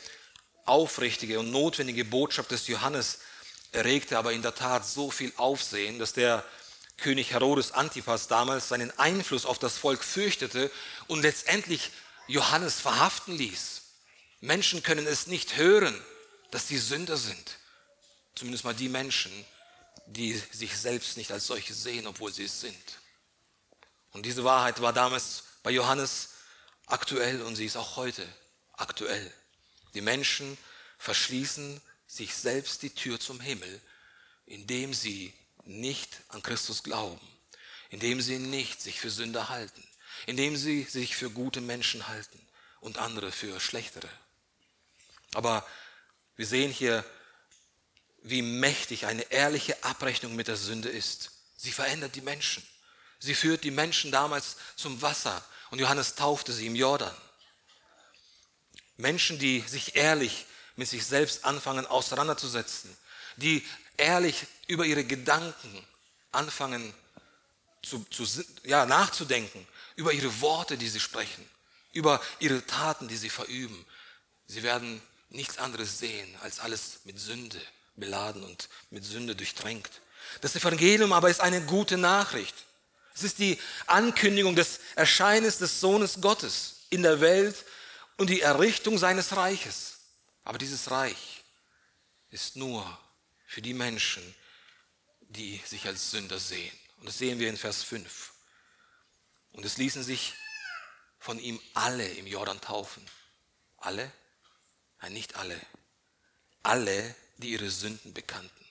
aufrichtige 0.64 1.38
und 1.38 1.50
notwendige 1.50 2.04
Botschaft 2.04 2.50
des 2.50 2.66
Johannes 2.66 3.18
erregte 3.72 4.16
aber 4.16 4.32
in 4.32 4.42
der 4.42 4.54
Tat 4.54 4.86
so 4.86 5.10
viel 5.10 5.32
Aufsehen, 5.36 5.98
dass 5.98 6.12
der 6.12 6.44
König 6.96 7.32
Herodes 7.32 7.72
Antipas 7.72 8.28
damals 8.28 8.68
seinen 8.68 8.96
Einfluss 8.98 9.46
auf 9.46 9.58
das 9.58 9.76
Volk 9.76 10.04
fürchtete 10.04 10.70
und 11.08 11.22
letztendlich 11.22 11.90
Johannes 12.28 12.80
verhaften 12.80 13.36
ließ. 13.36 13.82
Menschen 14.40 14.82
können 14.82 15.06
es 15.06 15.26
nicht 15.26 15.56
hören, 15.56 15.94
dass 16.54 16.68
sie 16.68 16.78
Sünder 16.78 17.16
sind. 17.16 17.58
Zumindest 18.36 18.62
mal 18.62 18.76
die 18.76 18.88
Menschen, 18.88 19.32
die 20.06 20.40
sich 20.52 20.78
selbst 20.78 21.16
nicht 21.16 21.32
als 21.32 21.48
solche 21.48 21.74
sehen, 21.74 22.06
obwohl 22.06 22.32
sie 22.32 22.44
es 22.44 22.60
sind. 22.60 22.98
Und 24.12 24.24
diese 24.24 24.44
Wahrheit 24.44 24.80
war 24.80 24.92
damals 24.92 25.42
bei 25.64 25.72
Johannes 25.72 26.28
aktuell 26.86 27.42
und 27.42 27.56
sie 27.56 27.64
ist 27.64 27.76
auch 27.76 27.96
heute 27.96 28.24
aktuell. 28.72 29.34
Die 29.94 30.00
Menschen 30.00 30.56
verschließen 30.96 31.80
sich 32.06 32.36
selbst 32.36 32.82
die 32.82 32.94
Tür 32.94 33.18
zum 33.18 33.40
Himmel, 33.40 33.80
indem 34.46 34.94
sie 34.94 35.34
nicht 35.64 36.20
an 36.28 36.40
Christus 36.40 36.84
glauben, 36.84 37.26
indem 37.90 38.20
sie 38.20 38.38
nicht 38.38 38.80
sich 38.80 39.00
für 39.00 39.10
Sünder 39.10 39.48
halten, 39.48 39.84
indem 40.26 40.56
sie 40.56 40.84
sich 40.84 41.16
für 41.16 41.30
gute 41.30 41.60
Menschen 41.60 42.06
halten 42.06 42.40
und 42.78 42.98
andere 42.98 43.32
für 43.32 43.58
schlechtere. 43.58 44.08
Aber 45.32 45.66
wir 46.36 46.46
sehen 46.46 46.70
hier, 46.70 47.04
wie 48.22 48.42
mächtig 48.42 49.06
eine 49.06 49.30
ehrliche 49.30 49.84
Abrechnung 49.84 50.34
mit 50.34 50.48
der 50.48 50.56
Sünde 50.56 50.88
ist. 50.88 51.30
Sie 51.56 51.72
verändert 51.72 52.14
die 52.14 52.22
Menschen. 52.22 52.66
Sie 53.18 53.34
führt 53.34 53.64
die 53.64 53.70
Menschen 53.70 54.10
damals 54.10 54.56
zum 54.76 55.00
Wasser 55.02 55.44
und 55.70 55.78
Johannes 55.78 56.14
taufte 56.14 56.52
sie 56.52 56.66
im 56.66 56.74
Jordan. 56.74 57.14
Menschen, 58.96 59.38
die 59.38 59.60
sich 59.60 59.96
ehrlich 59.96 60.46
mit 60.76 60.88
sich 60.88 61.04
selbst 61.06 61.44
anfangen 61.44 61.86
auseinanderzusetzen, 61.86 62.96
die 63.36 63.66
ehrlich 63.96 64.46
über 64.66 64.84
ihre 64.84 65.04
Gedanken 65.04 65.86
anfangen 66.32 66.92
zu, 67.82 68.04
zu, 68.10 68.24
ja, 68.64 68.86
nachzudenken, 68.86 69.66
über 69.96 70.12
ihre 70.12 70.40
Worte, 70.40 70.78
die 70.78 70.88
sie 70.88 71.00
sprechen, 71.00 71.48
über 71.92 72.20
ihre 72.38 72.64
Taten, 72.66 73.08
die 73.08 73.16
sie 73.16 73.30
verüben. 73.30 73.84
Sie 74.46 74.62
werden 74.62 75.00
nichts 75.34 75.58
anderes 75.58 75.98
sehen 75.98 76.34
als 76.42 76.60
alles 76.60 77.00
mit 77.04 77.18
Sünde 77.18 77.60
beladen 77.96 78.42
und 78.44 78.68
mit 78.90 79.04
Sünde 79.04 79.36
durchtränkt. 79.36 80.00
Das 80.40 80.56
Evangelium 80.56 81.12
aber 81.12 81.30
ist 81.30 81.40
eine 81.40 81.62
gute 81.62 81.96
Nachricht. 81.96 82.54
Es 83.14 83.22
ist 83.22 83.38
die 83.38 83.60
Ankündigung 83.86 84.56
des 84.56 84.80
Erscheinens 84.96 85.58
des 85.58 85.80
Sohnes 85.80 86.20
Gottes 86.20 86.86
in 86.90 87.02
der 87.02 87.20
Welt 87.20 87.64
und 88.16 88.30
die 88.30 88.40
Errichtung 88.40 88.98
seines 88.98 89.36
Reiches. 89.36 89.98
Aber 90.44 90.58
dieses 90.58 90.90
Reich 90.90 91.44
ist 92.30 92.56
nur 92.56 92.98
für 93.46 93.62
die 93.62 93.74
Menschen, 93.74 94.34
die 95.20 95.60
sich 95.64 95.86
als 95.86 96.10
Sünder 96.10 96.38
sehen. 96.38 96.76
Und 96.98 97.06
das 97.06 97.18
sehen 97.18 97.38
wir 97.38 97.48
in 97.48 97.56
Vers 97.56 97.82
5. 97.82 98.32
Und 99.52 99.64
es 99.64 99.76
ließen 99.76 100.02
sich 100.02 100.34
von 101.18 101.38
ihm 101.38 101.60
alle 101.74 102.06
im 102.06 102.26
Jordan 102.26 102.60
taufen. 102.60 103.04
Alle? 103.78 104.10
Nein, 105.04 105.12
nicht 105.12 105.36
alle. 105.36 105.60
Alle, 106.62 107.14
die 107.36 107.50
ihre 107.50 107.68
Sünden 107.68 108.14
bekannten. 108.14 108.64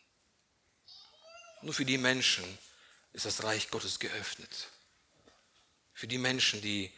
Nur 1.62 1.76
für 1.76 1.86
die 1.86 2.00
Menschen 2.00 2.44
ist 3.12 3.26
das 3.26 3.44
Reich 3.44 3.70
Gottes 3.70 4.00
geöffnet. 4.00 4.70
Für 5.94 6.08
die 6.08 6.18
Menschen, 6.18 6.60
die 6.60 6.92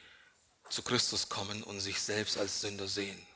zu 0.70 0.84
Christus 0.84 1.28
kommen 1.28 1.64
und 1.64 1.82
sich 1.82 2.00
selbst 2.00 2.38
als 2.38 2.62
Sünder 2.62 2.88
sehen. 2.88 3.28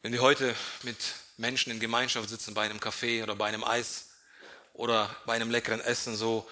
Wenn 0.00 0.14
wir 0.14 0.22
heute 0.22 0.56
mit 0.82 0.96
Menschen 1.36 1.70
in 1.70 1.80
Gemeinschaft 1.80 2.30
sitzen 2.30 2.54
bei 2.54 2.64
einem 2.64 2.80
Kaffee 2.80 3.22
oder 3.22 3.36
bei 3.36 3.48
einem 3.48 3.62
Eis 3.62 4.08
oder 4.72 5.14
bei 5.26 5.34
einem 5.34 5.50
leckeren 5.50 5.82
Essen, 5.82 6.16
so 6.16 6.50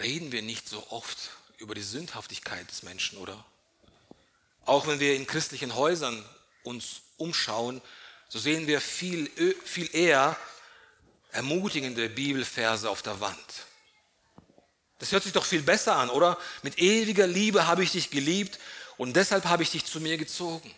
reden 0.00 0.32
wir 0.32 0.42
nicht 0.42 0.68
so 0.68 0.84
oft 0.90 1.16
über 1.58 1.76
die 1.76 1.82
Sündhaftigkeit 1.82 2.68
des 2.68 2.82
Menschen, 2.82 3.18
oder? 3.18 3.44
Auch 4.68 4.86
wenn 4.86 5.00
wir 5.00 5.16
in 5.16 5.26
christlichen 5.26 5.74
Häusern 5.76 6.22
uns 6.62 7.00
umschauen, 7.16 7.80
so 8.28 8.38
sehen 8.38 8.66
wir 8.66 8.82
viel, 8.82 9.30
viel 9.64 9.88
eher 9.96 10.36
ermutigende 11.32 12.10
Bibelverse 12.10 12.90
auf 12.90 13.00
der 13.00 13.18
Wand. 13.18 13.38
Das 14.98 15.10
hört 15.10 15.22
sich 15.22 15.32
doch 15.32 15.46
viel 15.46 15.62
besser 15.62 15.96
an, 15.96 16.10
oder? 16.10 16.36
Mit 16.62 16.78
ewiger 16.78 17.26
Liebe 17.26 17.66
habe 17.66 17.82
ich 17.82 17.92
dich 17.92 18.10
geliebt 18.10 18.58
und 18.98 19.16
deshalb 19.16 19.46
habe 19.46 19.62
ich 19.62 19.70
dich 19.70 19.86
zu 19.86 20.00
mir 20.00 20.18
gezogen. 20.18 20.70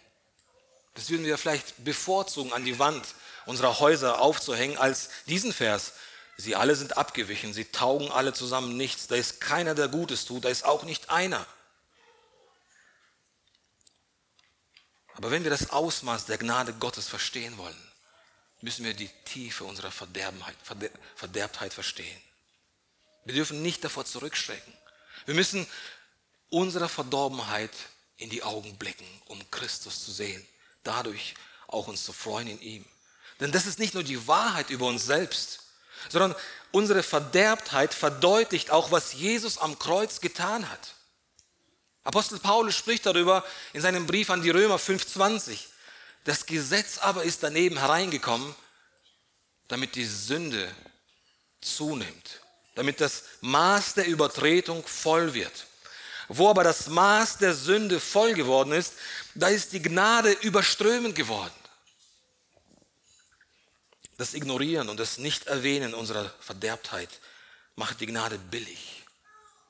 Das 0.95 1.11
würden 1.11 1.27
wir 1.27 1.37
vielleicht 1.37 1.85
bevorzugen, 1.85 2.53
an 2.53 2.65
die 2.65 2.79
Wand 2.79 3.05
unserer 3.45 3.81
Häuser 3.81 4.21
aufzuhängen, 4.21 4.79
als 4.79 5.09
diesen 5.27 5.53
Vers. 5.53 5.95
Sie 6.37 6.55
alle 6.55 6.77
sind 6.77 6.97
abgewichen, 6.97 7.53
sie 7.53 7.65
taugen 7.65 8.13
alle 8.13 8.35
zusammen 8.35 8.77
nichts. 8.77 9.09
Da 9.09 9.17
ist 9.17 9.41
keiner, 9.41 9.75
der 9.75 9.89
Gutes 9.89 10.27
tut, 10.27 10.45
da 10.45 10.49
ist 10.49 10.65
auch 10.65 10.85
nicht 10.85 11.11
einer. 11.11 11.45
Aber 15.21 15.31
wenn 15.31 15.45
wir 15.45 15.51
das 15.51 15.69
Ausmaß 15.69 16.25
der 16.25 16.39
Gnade 16.39 16.73
Gottes 16.73 17.07
verstehen 17.07 17.59
wollen, 17.59 17.77
müssen 18.63 18.87
wir 18.87 18.95
die 18.95 19.11
Tiefe 19.27 19.65
unserer 19.65 19.91
Verderbtheit, 19.91 20.57
Verderbtheit 21.15 21.75
verstehen. 21.75 22.23
Wir 23.27 23.35
dürfen 23.35 23.61
nicht 23.61 23.85
davor 23.85 24.07
zurückschrecken. 24.07 24.73
Wir 25.27 25.35
müssen 25.35 25.67
unserer 26.49 26.89
Verdorbenheit 26.89 27.73
in 28.17 28.31
die 28.31 28.43
Augen 28.43 28.79
blicken, 28.79 29.07
um 29.27 29.39
Christus 29.51 30.03
zu 30.05 30.11
sehen 30.11 30.47
dadurch 30.85 31.35
auch 31.67 31.89
uns 31.89 32.03
zu 32.03 32.15
freuen 32.15 32.49
in 32.49 32.61
ihm. 32.63 32.85
Denn 33.41 33.53
das 33.53 33.67
ist 33.67 33.79
nicht 33.79 33.93
nur 33.93 34.03
die 34.03 34.27
Wahrheit 34.27 34.71
über 34.71 34.87
uns 34.87 35.05
selbst, 35.05 35.61
sondern 36.09 36.35
unsere 36.73 37.03
Verderbtheit 37.03 37.93
verdeutlicht 37.93 38.71
auch, 38.71 38.91
was 38.91 39.13
Jesus 39.13 39.59
am 39.59 39.79
Kreuz 39.79 40.23
getan 40.23 40.71
hat. 40.71 40.95
Apostel 42.03 42.39
Paulus 42.39 42.77
spricht 42.77 43.05
darüber 43.07 43.45
in 43.73 43.83
seinem 43.83 44.07
Brief 44.07 44.31
an 44.31 44.43
die 44.43 44.51
Römer 44.51 44.79
5:20. 44.79 45.67
Das 46.25 46.47
Gesetz 46.47 46.99
aber 46.99 47.25
ist 47.25 47.43
daneben 47.43 47.79
hereingekommen, 47.79 48.55
damit 49.69 49.95
die 49.95 50.05
Sünde 50.05 50.75
zunimmt, 51.61 52.41
damit 52.75 53.01
das 53.01 53.25
Maß 53.43 53.95
der 53.95 54.07
Übertretung 54.07 54.87
voll 54.87 55.35
wird. 55.35 55.67
Wo 56.29 56.49
aber 56.49 56.63
das 56.63 56.87
Maß 56.87 57.39
der 57.39 57.55
Sünde 57.55 58.01
voll 58.01 58.35
geworden 58.35 58.73
ist, 58.73 58.95
da 59.35 59.49
ist 59.49 59.73
die 59.73 59.83
Gnade 59.83 60.31
überströmend 60.31 61.15
geworden. 61.15 61.53
Das 64.17 64.35
Ignorieren 64.35 64.89
und 64.89 65.01
das 65.01 65.19
Nicht-Erwähnen 65.19 65.95
unserer 65.95 66.33
Verderbtheit 66.41 67.09
macht 67.75 68.01
die 68.01 68.07
Gnade 68.07 68.39
billig 68.39 69.03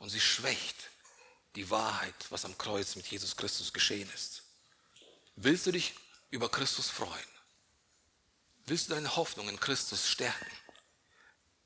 und 0.01 0.11
sie 0.11 0.21
schwächt 0.21 0.89
die 1.57 1.71
Wahrheit, 1.71 2.15
was 2.31 2.45
am 2.45 2.57
Kreuz 2.59 2.97
mit 2.97 3.07
Jesus 3.07 3.37
Christus 3.37 3.73
geschehen 3.73 4.11
ist. 4.15 4.43
Willst 5.37 5.67
du 5.67 5.73
dich 5.73 5.95
über 6.31 6.49
Christus 6.49 6.89
freuen? 6.89 7.11
Willst 8.67 8.89
du 8.89 8.95
deine 8.95 9.17
Hoffnung 9.17 9.49
in 9.49 9.59
Christus 9.59 10.09
stärken? 10.09 10.47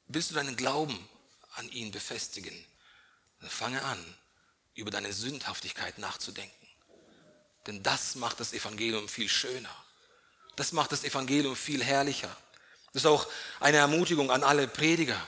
Willst 0.07 0.31
du 0.31 0.35
deinen 0.35 0.57
Glauben 0.57 1.09
an 1.57 1.69
ihn 1.71 1.91
befestigen? 1.91 2.65
Dann 3.41 3.51
fange 3.51 3.83
an, 3.83 4.03
über 4.75 4.91
deine 4.91 5.13
Sündhaftigkeit 5.13 5.99
nachzudenken. 5.99 6.67
Denn 7.67 7.83
das 7.83 8.15
macht 8.15 8.41
das 8.41 8.53
Evangelium 8.53 9.09
viel 9.09 9.29
schöner. 9.29 9.75
Das 10.57 10.73
macht 10.73 10.93
das 10.93 11.05
Evangelium 11.05 11.57
viel 11.57 11.83
herrlicher. 11.83 12.35
Das 12.93 13.03
ist 13.03 13.07
auch 13.07 13.27
eine 13.61 13.79
Ermutigung 13.79 14.31
an 14.31 14.45
alle 14.45 14.69
Prediger. 14.69 15.21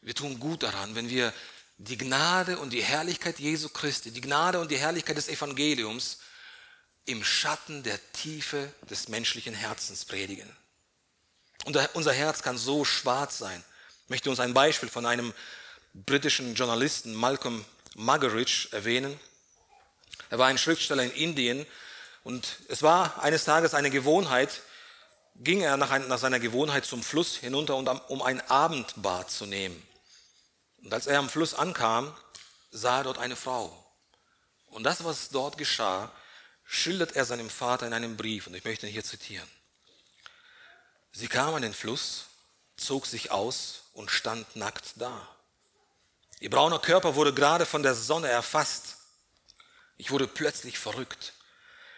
Wir 0.00 0.14
tun 0.14 0.38
gut 0.38 0.62
daran, 0.62 0.94
wenn 0.94 1.08
wir 1.08 1.32
die 1.78 1.96
Gnade 1.96 2.58
und 2.58 2.70
die 2.70 2.82
Herrlichkeit 2.82 3.38
Jesu 3.38 3.68
Christi, 3.68 4.10
die 4.10 4.20
Gnade 4.20 4.58
und 4.58 4.70
die 4.70 4.78
Herrlichkeit 4.78 5.16
des 5.16 5.28
Evangeliums 5.28 6.18
im 7.06 7.24
Schatten 7.24 7.84
der 7.84 7.98
Tiefe 8.12 8.72
des 8.90 9.08
menschlichen 9.08 9.54
Herzens 9.54 10.04
predigen. 10.04 10.48
Und 11.64 11.78
unser 11.94 12.12
Herz 12.12 12.42
kann 12.42 12.58
so 12.58 12.84
schwarz 12.84 13.38
sein. 13.38 13.64
Ich 14.04 14.10
möchte 14.10 14.28
uns 14.28 14.40
ein 14.40 14.54
Beispiel 14.54 14.88
von 14.88 15.06
einem 15.06 15.32
britischen 15.94 16.54
Journalisten, 16.54 17.14
Malcolm 17.14 17.64
Muggeridge, 17.94 18.68
erwähnen. 18.72 19.18
Er 20.30 20.38
war 20.38 20.48
ein 20.48 20.58
Schriftsteller 20.58 21.04
in 21.04 21.12
Indien 21.12 21.66
und 22.24 22.58
es 22.68 22.82
war 22.82 23.22
eines 23.22 23.44
Tages 23.44 23.74
eine 23.74 23.90
Gewohnheit, 23.90 24.62
ging 25.36 25.60
er 25.60 25.76
nach, 25.76 25.90
ein, 25.90 26.08
nach 26.08 26.18
seiner 26.18 26.40
Gewohnheit 26.40 26.84
zum 26.84 27.02
Fluss 27.02 27.36
hinunter, 27.36 27.76
um 28.10 28.22
ein 28.22 28.40
Abendbad 28.50 29.30
zu 29.30 29.46
nehmen. 29.46 29.87
Und 30.82 30.92
als 30.92 31.06
er 31.06 31.18
am 31.18 31.28
Fluss 31.28 31.54
ankam, 31.54 32.14
sah 32.70 32.98
er 32.98 33.04
dort 33.04 33.18
eine 33.18 33.36
Frau. 33.36 33.84
Und 34.66 34.84
das, 34.84 35.04
was 35.04 35.30
dort 35.30 35.58
geschah, 35.58 36.12
schildert 36.64 37.16
er 37.16 37.24
seinem 37.24 37.50
Vater 37.50 37.86
in 37.86 37.92
einem 37.92 38.16
Brief. 38.16 38.46
Und 38.46 38.54
ich 38.54 38.64
möchte 38.64 38.86
ihn 38.86 38.92
hier 38.92 39.04
zitieren. 39.04 39.48
Sie 41.12 41.28
kam 41.28 41.54
an 41.54 41.62
den 41.62 41.74
Fluss, 41.74 42.26
zog 42.76 43.06
sich 43.06 43.30
aus 43.30 43.84
und 43.92 44.10
stand 44.10 44.54
nackt 44.56 44.92
da. 44.96 45.28
Ihr 46.40 46.50
brauner 46.50 46.78
Körper 46.78 47.16
wurde 47.16 47.34
gerade 47.34 47.66
von 47.66 47.82
der 47.82 47.94
Sonne 47.94 48.28
erfasst. 48.28 48.96
Ich 49.96 50.10
wurde 50.10 50.28
plötzlich 50.28 50.78
verrückt. 50.78 51.32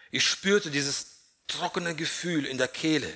Ich 0.09 0.27
spürte 0.27 0.71
dieses 0.71 1.07
trockene 1.47 1.95
Gefühl 1.95 2.45
in 2.45 2.57
der 2.57 2.67
Kehle, 2.67 3.15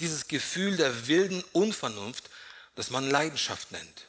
dieses 0.00 0.28
Gefühl 0.28 0.76
der 0.76 1.08
wilden 1.08 1.44
Unvernunft, 1.52 2.30
das 2.74 2.90
man 2.90 3.10
Leidenschaft 3.10 3.70
nennt. 3.72 4.06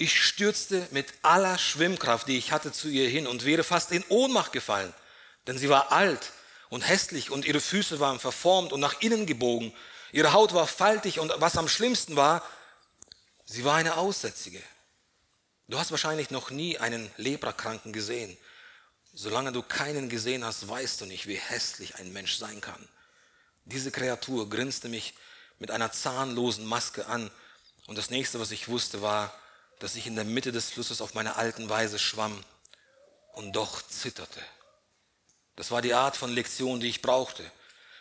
Ich 0.00 0.22
stürzte 0.22 0.86
mit 0.92 1.12
aller 1.22 1.58
Schwimmkraft, 1.58 2.28
die 2.28 2.38
ich 2.38 2.52
hatte, 2.52 2.70
zu 2.70 2.88
ihr 2.88 3.08
hin 3.08 3.26
und 3.26 3.44
wäre 3.44 3.64
fast 3.64 3.90
in 3.90 4.04
Ohnmacht 4.08 4.52
gefallen, 4.52 4.94
denn 5.48 5.58
sie 5.58 5.68
war 5.68 5.90
alt 5.90 6.32
und 6.68 6.82
hässlich 6.82 7.32
und 7.32 7.44
ihre 7.44 7.60
Füße 7.60 7.98
waren 7.98 8.20
verformt 8.20 8.72
und 8.72 8.78
nach 8.78 9.00
innen 9.00 9.26
gebogen. 9.26 9.74
Ihre 10.12 10.32
Haut 10.32 10.54
war 10.54 10.68
faltig 10.68 11.18
und 11.18 11.32
was 11.38 11.56
am 11.56 11.68
schlimmsten 11.68 12.14
war, 12.14 12.48
sie 13.44 13.64
war 13.64 13.74
eine 13.74 13.96
Aussätzige. 13.96 14.62
Du 15.66 15.80
hast 15.80 15.90
wahrscheinlich 15.90 16.30
noch 16.30 16.50
nie 16.50 16.78
einen 16.78 17.10
Leprakranken 17.16 17.92
gesehen. 17.92 18.38
Solange 19.12 19.50
du 19.50 19.62
keinen 19.62 20.08
gesehen 20.08 20.44
hast, 20.44 20.68
weißt 20.68 21.00
du 21.00 21.06
nicht, 21.06 21.26
wie 21.26 21.34
hässlich 21.34 21.96
ein 21.96 22.12
Mensch 22.12 22.36
sein 22.36 22.60
kann. 22.60 22.88
Diese 23.64 23.90
Kreatur 23.90 24.48
grinste 24.48 24.88
mich 24.88 25.14
mit 25.58 25.72
einer 25.72 25.90
zahnlosen 25.90 26.64
Maske 26.64 27.06
an 27.06 27.32
und 27.88 27.98
das 27.98 28.10
nächste, 28.10 28.38
was 28.38 28.52
ich 28.52 28.68
wusste, 28.68 29.02
war, 29.02 29.34
dass 29.78 29.94
ich 29.94 30.06
in 30.06 30.16
der 30.16 30.24
Mitte 30.24 30.52
des 30.52 30.70
Flusses 30.70 31.00
auf 31.00 31.14
meine 31.14 31.36
alten 31.36 31.68
Weise 31.68 31.98
schwamm 31.98 32.44
und 33.32 33.52
doch 33.52 33.82
zitterte. 33.82 34.40
Das 35.56 35.70
war 35.70 35.82
die 35.82 35.94
Art 35.94 36.16
von 36.16 36.32
Lektion, 36.32 36.80
die 36.80 36.88
ich 36.88 37.02
brauchte. 37.02 37.44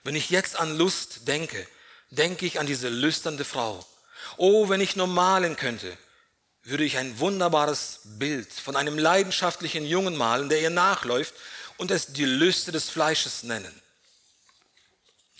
Wenn 0.03 0.15
ich 0.15 0.29
jetzt 0.29 0.55
an 0.55 0.77
Lust 0.77 1.27
denke, 1.27 1.67
denke 2.09 2.45
ich 2.45 2.59
an 2.59 2.67
diese 2.67 2.89
lüsternde 2.89 3.45
Frau. 3.45 3.85
Oh, 4.37 4.69
wenn 4.69 4.81
ich 4.81 4.95
nur 4.95 5.07
malen 5.07 5.55
könnte, 5.55 5.97
würde 6.63 6.83
ich 6.83 6.97
ein 6.97 7.19
wunderbares 7.19 8.01
Bild 8.03 8.51
von 8.51 8.75
einem 8.75 8.97
leidenschaftlichen 8.97 9.85
Jungen 9.85 10.15
malen, 10.15 10.49
der 10.49 10.61
ihr 10.61 10.69
nachläuft 10.69 11.33
und 11.77 11.91
es 11.91 12.07
die 12.07 12.25
Lüste 12.25 12.71
des 12.71 12.89
Fleisches 12.89 13.43
nennen. 13.43 13.81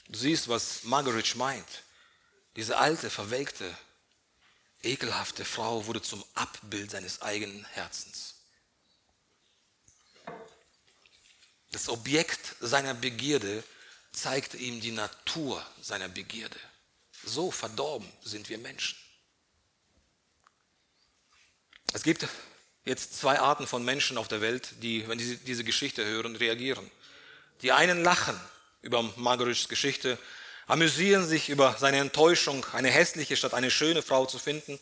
Du 0.10 0.18
siehst, 0.18 0.48
was 0.48 0.84
Margaret 0.84 1.36
meint. 1.36 1.84
Diese 2.56 2.78
alte, 2.78 3.10
verwelkte, 3.10 3.66
ekelhafte 4.88 5.46
Frau 5.46 5.86
wurde 5.86 6.02
zum 6.02 6.24
Abbild 6.34 6.92
seines 6.92 7.22
eigenen 7.22 7.66
Herzens. 7.66 8.36
Das 11.72 11.90
Objekt 11.90 12.56
seiner 12.60 12.94
Begierde 12.94 13.64
zeigte 14.12 14.58
ihm 14.58 14.82
die 14.82 14.92
Natur 14.92 15.64
seiner 15.82 16.08
Begierde. 16.08 16.58
So 17.24 17.52
verdorben 17.52 18.12
sind 18.24 18.50
wir 18.50 18.58
Menschen. 18.58 18.98
Es 21.94 22.04
gibt 22.04 22.28
jetzt 22.86 23.18
zwei 23.18 23.40
Arten 23.40 23.68
von 23.68 23.84
Menschen 23.84 24.18
auf 24.18 24.28
der 24.28 24.42
Welt, 24.42 24.76
die, 24.82 25.08
wenn 25.08 25.20
sie 25.20 25.38
diese 25.38 25.64
Geschichte 25.64 26.06
hören, 26.06 26.36
reagieren. 26.36 26.90
Die 27.62 27.72
einen 27.72 28.04
lachen 28.04 28.40
über 28.82 29.04
Margarets 29.18 29.68
Geschichte 29.68 30.18
amüsieren 30.68 31.26
sich 31.28 31.50
über 31.50 31.78
seine 31.80 31.98
Enttäuschung, 31.98 32.66
eine 32.74 32.90
hässliche 32.90 33.38
statt 33.38 33.54
eine 33.54 33.72
schöne 33.72 34.02
Frau 34.02 34.26
zu 34.26 34.38
finden, 34.38 34.80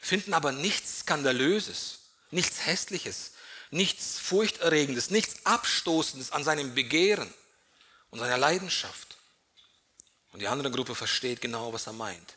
finden 0.00 0.34
aber 0.34 0.52
nichts 0.52 1.00
Skandalöses, 1.00 2.00
nichts 2.30 2.66
Hässliches, 2.66 3.32
nichts 3.70 4.18
Furchterregendes, 4.18 5.10
nichts 5.10 5.46
Abstoßendes 5.46 6.32
an 6.32 6.44
seinem 6.44 6.74
Begehren 6.74 7.32
und 8.10 8.18
seiner 8.18 8.38
Leidenschaft. 8.38 9.16
Und 10.32 10.40
die 10.40 10.48
andere 10.48 10.70
Gruppe 10.70 10.94
versteht 10.94 11.40
genau, 11.40 11.72
was 11.72 11.86
er 11.86 11.92
meint, 11.92 12.36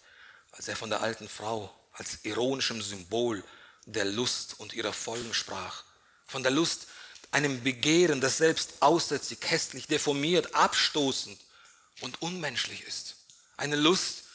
als 0.52 0.68
er 0.68 0.76
von 0.76 0.90
der 0.90 1.02
alten 1.02 1.28
Frau 1.28 1.74
als 1.94 2.20
ironischem 2.24 2.82
Symbol 2.82 3.44
der 3.86 4.06
Lust 4.06 4.60
und 4.60 4.74
ihrer 4.74 4.94
Folgen 4.94 5.34
sprach. 5.34 5.84
Von 6.26 6.44
der 6.44 6.52
Lust, 6.52 6.88
einem 7.32 7.64
Begehren, 7.64 8.22
das 8.22 8.38
selbst 8.38 8.74
aussätzig, 8.80 9.40
hässlich, 9.46 9.88
deformiert, 9.88 10.54
abstoßend 10.56 11.40
und 12.04 12.22
unmenschlich 12.22 12.84
ist. 12.84 13.16
Eine 13.56 13.78
Lust, 13.78 14.26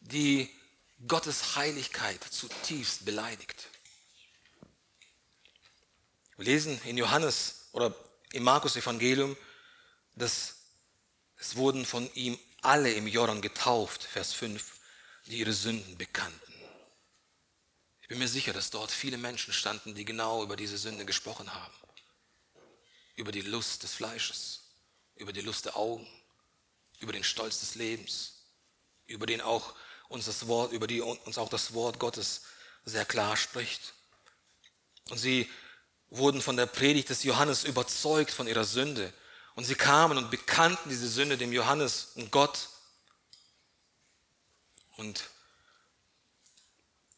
die 0.00 0.48
Gottes 1.06 1.54
Heiligkeit 1.54 2.22
zutiefst 2.24 3.04
beleidigt. 3.04 3.68
Wir 6.36 6.46
lesen 6.46 6.80
in 6.84 6.96
Johannes 6.96 7.68
oder 7.72 7.94
im 8.32 8.42
Markus 8.42 8.76
Evangelium, 8.76 9.36
dass 10.16 10.56
es 11.36 11.56
wurden 11.56 11.84
von 11.84 12.10
ihm 12.14 12.38
alle 12.62 12.90
im 12.92 13.06
Jordan 13.06 13.42
getauft, 13.42 14.02
Vers 14.02 14.32
5, 14.32 14.80
die 15.26 15.38
ihre 15.38 15.52
Sünden 15.52 15.98
bekannten. 15.98 16.54
Ich 18.00 18.08
bin 18.08 18.18
mir 18.18 18.28
sicher, 18.28 18.54
dass 18.54 18.70
dort 18.70 18.90
viele 18.90 19.18
Menschen 19.18 19.52
standen, 19.52 19.94
die 19.94 20.06
genau 20.06 20.42
über 20.42 20.56
diese 20.56 20.78
Sünde 20.78 21.04
gesprochen 21.04 21.52
haben. 21.52 21.74
Über 23.14 23.30
die 23.30 23.42
Lust 23.42 23.82
des 23.82 23.92
Fleisches, 23.92 24.70
über 25.16 25.34
die 25.34 25.42
Lust 25.42 25.66
der 25.66 25.76
Augen, 25.76 26.06
über 27.00 27.12
den 27.12 27.24
Stolz 27.24 27.60
des 27.60 27.74
Lebens, 27.74 28.34
über 29.06 29.26
den 29.26 29.40
auch 29.40 29.74
uns 30.08 30.26
das 30.26 30.46
Wort, 30.46 30.72
über 30.72 30.86
die 30.86 31.00
uns 31.00 31.38
auch 31.38 31.48
das 31.48 31.74
Wort 31.74 31.98
Gottes 31.98 32.42
sehr 32.84 33.04
klar 33.04 33.36
spricht. 33.36 33.94
Und 35.10 35.18
sie 35.18 35.50
wurden 36.10 36.42
von 36.42 36.56
der 36.56 36.66
Predigt 36.66 37.08
des 37.08 37.22
Johannes 37.22 37.64
überzeugt 37.64 38.30
von 38.30 38.46
ihrer 38.46 38.64
Sünde. 38.64 39.12
Und 39.54 39.64
sie 39.64 39.74
kamen 39.74 40.18
und 40.18 40.30
bekannten 40.30 40.88
diese 40.88 41.08
Sünde 41.08 41.38
dem 41.38 41.52
Johannes 41.52 42.12
und 42.14 42.30
Gott. 42.30 42.68
Und 44.96 45.30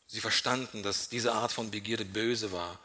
sie 0.06 0.20
verstanden, 0.20 0.82
dass 0.82 1.08
diese 1.08 1.32
Art 1.32 1.52
von 1.52 1.70
Begierde 1.70 2.04
böse 2.04 2.52
war 2.52 2.78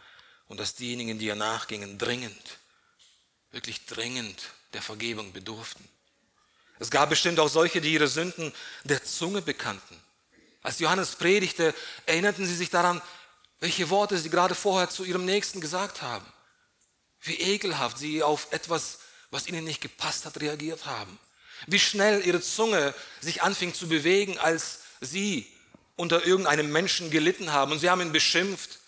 und 0.48 0.60
dass 0.60 0.76
diejenigen, 0.76 1.20
die 1.20 1.26
ihr 1.26 1.36
nachgingen, 1.36 1.98
dringend, 1.98 2.58
wirklich 3.52 3.86
dringend 3.86 4.42
der 4.74 4.82
Vergebung 4.82 5.34
bedurften. 5.34 5.88
Es 6.80 6.92
gab 6.92 7.10
bestimmt 7.10 7.40
auch 7.40 7.50
solche, 7.50 7.82
die 7.82 7.94
ihre 7.94 8.08
Sünden 8.08 8.54
der 8.84 9.04
Zunge 9.04 9.42
bekannten. 9.42 10.00
Als 10.62 10.80
Johannes 10.80 11.16
predigte, 11.16 11.74
erinnerten 12.06 12.46
sie 12.46 12.56
sich 12.56 12.70
daran, 12.70 13.02
welche 13.60 13.90
Worte 13.90 14.18
sie 14.18 14.30
gerade 14.30 14.56
vorher 14.56 14.90
zu 14.90 15.04
ihrem 15.04 15.26
Nächsten 15.26 15.62
gesagt 15.62 16.02
haben. 16.02 16.26
Wie 17.22 17.40
ekelhaft 17.40 17.98
sie 17.98 18.22
auf 18.22 18.48
etwas, 18.52 19.00
was 19.32 19.48
ihnen 19.48 19.63
nicht 19.63 19.82
gepasst 19.82 20.26
hat, 20.26 20.40
reagiert 20.40 20.86
haben. 20.86 21.18
Wie 21.66 21.80
schnell 21.80 22.26
ihre 22.26 22.42
Zunge 22.42 22.94
sich 23.20 23.42
anfing 23.42 23.74
zu 23.74 23.88
bewegen, 23.88 24.38
als 24.38 24.80
sie 25.02 25.52
unter 25.96 26.26
irgendeinem 26.26 26.72
Menschen 26.72 27.10
gelitten 27.10 27.52
haben. 27.52 27.72
Und 27.72 27.80
sie 27.80 27.90
haben 27.90 28.02
ihn 28.02 28.12
beschimpft. 28.12 28.80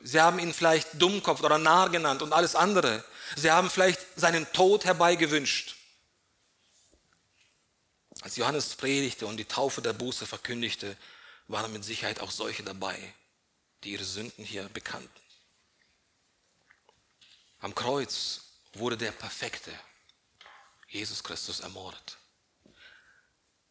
Sie 0.00 0.20
haben 0.20 0.38
ihn 0.38 0.52
vielleicht 0.52 1.00
Dummkopf 1.00 1.42
oder 1.42 1.58
Narr 1.58 1.88
genannt 1.88 2.22
und 2.22 2.32
alles 2.32 2.54
andere. 2.54 3.02
Sie 3.36 3.50
haben 3.50 3.70
vielleicht 3.70 4.00
seinen 4.16 4.50
Tod 4.52 4.84
herbeigewünscht. 4.84 5.76
Als 8.22 8.36
Johannes 8.36 8.76
predigte 8.76 9.26
und 9.26 9.36
die 9.36 9.44
Taufe 9.44 9.82
der 9.82 9.92
Buße 9.92 10.26
verkündigte, 10.26 10.96
waren 11.48 11.72
mit 11.72 11.84
Sicherheit 11.84 12.20
auch 12.20 12.30
solche 12.30 12.62
dabei, 12.62 12.96
die 13.82 13.90
ihre 13.90 14.04
Sünden 14.04 14.44
hier 14.44 14.68
bekannten. 14.68 15.10
Am 17.58 17.74
Kreuz 17.74 18.42
wurde 18.74 18.96
der 18.96 19.10
Perfekte, 19.10 19.72
Jesus 20.88 21.24
Christus, 21.24 21.60
ermordet. 21.60 22.16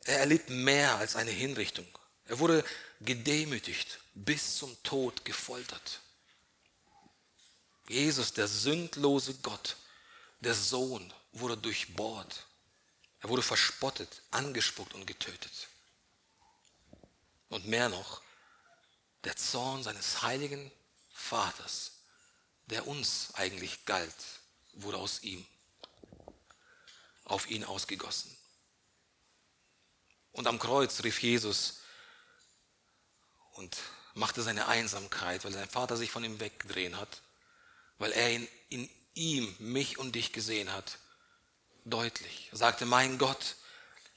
Er 0.03 0.19
erlitt 0.19 0.49
mehr 0.49 0.95
als 0.97 1.15
eine 1.15 1.31
Hinrichtung. 1.31 1.87
Er 2.25 2.39
wurde 2.39 2.65
gedemütigt, 2.99 3.99
bis 4.15 4.57
zum 4.57 4.83
Tod 4.83 5.23
gefoltert. 5.23 6.01
Jesus, 7.87 8.33
der 8.33 8.49
sündlose 8.49 9.33
Gott, 9.35 9.77
der 10.41 10.55
Sohn, 10.55 11.13
wurde 11.31 11.55
durchbohrt 11.55 12.45
er 13.21 13.29
wurde 13.29 13.43
verspottet, 13.43 14.23
angespuckt 14.31 14.93
und 14.93 15.05
getötet. 15.05 15.67
Und 17.49 17.67
mehr 17.67 17.88
noch, 17.88 18.21
der 19.23 19.36
Zorn 19.36 19.84
seines 19.84 20.23
heiligen 20.23 20.71
Vaters, 21.13 21.91
der 22.65 22.88
uns 22.88 23.29
eigentlich 23.36 23.86
galt, 23.86 24.15
wurde 24.73 24.97
aus 24.97 25.21
ihm, 25.21 25.45
auf 27.25 27.49
ihn 27.49 27.63
ausgegossen. 27.63 28.36
Und 30.31 30.47
am 30.47 30.57
Kreuz 30.57 31.03
rief 31.03 31.21
Jesus 31.21 31.81
und 33.51 33.77
machte 34.15 34.41
seine 34.41 34.67
Einsamkeit, 34.67 35.43
weil 35.45 35.51
sein 35.51 35.69
Vater 35.69 35.95
sich 35.95 36.10
von 36.10 36.23
ihm 36.23 36.39
weggedreht 36.39 36.95
hat, 36.95 37.21
weil 37.99 38.13
er 38.13 38.31
in, 38.31 38.47
in 38.69 38.89
ihm 39.13 39.55
mich 39.60 39.99
und 39.99 40.13
dich 40.13 40.34
gesehen 40.34 40.71
hat, 40.73 40.97
deutlich. 41.86 42.50
Er 42.52 42.58
sagte, 42.58 42.86
mein 42.86 43.17
Gott, 43.17 43.56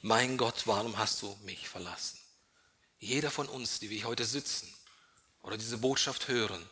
mein 0.01 0.37
Gott, 0.37 0.67
warum 0.67 0.99
hast 0.99 1.23
du 1.23 1.35
mich 1.43 1.69
verlassen? 1.69 2.19
Jeder 2.99 3.31
von 3.31 3.49
uns, 3.49 3.81
die 3.81 3.91
wir 3.91 4.05
heute 4.05 4.25
sitzen 4.25 4.73
oder 5.43 5.57
diese 5.57 5.79
Botschaft 5.79 6.29
hören, 6.29 6.69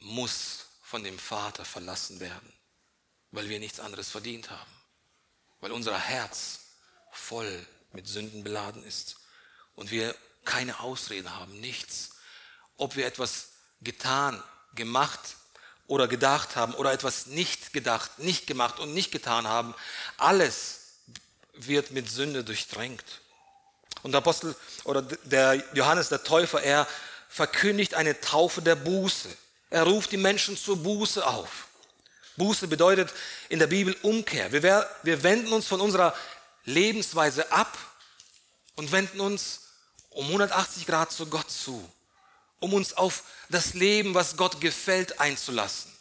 muss 0.00 0.66
von 0.82 1.02
dem 1.02 1.18
Vater 1.18 1.64
verlassen 1.64 2.20
werden, 2.20 2.52
weil 3.30 3.48
wir 3.48 3.58
nichts 3.58 3.80
anderes 3.80 4.10
verdient 4.10 4.50
haben, 4.50 4.70
weil 5.60 5.72
unser 5.72 5.98
Herz 5.98 6.60
voll 7.12 7.66
mit 7.92 8.06
Sünden 8.06 8.44
beladen 8.44 8.84
ist 8.84 9.16
und 9.74 9.90
wir 9.90 10.14
keine 10.44 10.80
Ausrede 10.80 11.34
haben, 11.34 11.60
nichts. 11.60 12.10
Ob 12.76 12.94
wir 12.94 13.06
etwas 13.06 13.48
getan, 13.80 14.42
gemacht 14.74 15.36
oder 15.86 16.08
gedacht 16.08 16.56
haben 16.56 16.74
oder 16.74 16.92
etwas 16.92 17.26
nicht 17.26 17.72
gedacht, 17.72 18.18
nicht 18.18 18.46
gemacht 18.46 18.78
und 18.78 18.94
nicht 18.94 19.12
getan 19.12 19.46
haben, 19.46 19.74
alles 20.16 20.80
wird 21.54 21.90
mit 21.90 22.10
Sünde 22.10 22.44
durchdrängt. 22.44 23.04
Und 24.02 24.12
der 24.12 24.18
Apostel 24.18 24.54
oder 24.84 25.02
der 25.02 25.62
Johannes 25.74 26.08
der 26.08 26.22
Täufer, 26.22 26.62
er 26.62 26.86
verkündigt 27.28 27.94
eine 27.94 28.20
Taufe 28.20 28.62
der 28.62 28.76
Buße. 28.76 29.28
Er 29.70 29.84
ruft 29.84 30.12
die 30.12 30.16
Menschen 30.16 30.56
zur 30.56 30.82
Buße 30.82 31.26
auf. 31.26 31.66
Buße 32.36 32.68
bedeutet 32.68 33.12
in 33.48 33.58
der 33.58 33.66
Bibel 33.66 33.96
Umkehr. 34.02 34.52
Wir, 34.52 34.88
wir 35.02 35.22
wenden 35.22 35.52
uns 35.52 35.66
von 35.66 35.80
unserer 35.80 36.14
Lebensweise 36.64 37.50
ab 37.50 37.76
und 38.74 38.92
wenden 38.92 39.20
uns 39.20 39.60
um 40.10 40.26
180 40.26 40.86
Grad 40.86 41.12
zu 41.12 41.26
Gott 41.26 41.50
zu, 41.50 41.88
um 42.60 42.74
uns 42.74 42.94
auf 42.94 43.22
das 43.48 43.74
Leben, 43.74 44.14
was 44.14 44.36
Gott 44.36 44.60
gefällt, 44.60 45.20
einzulassen. 45.20 45.92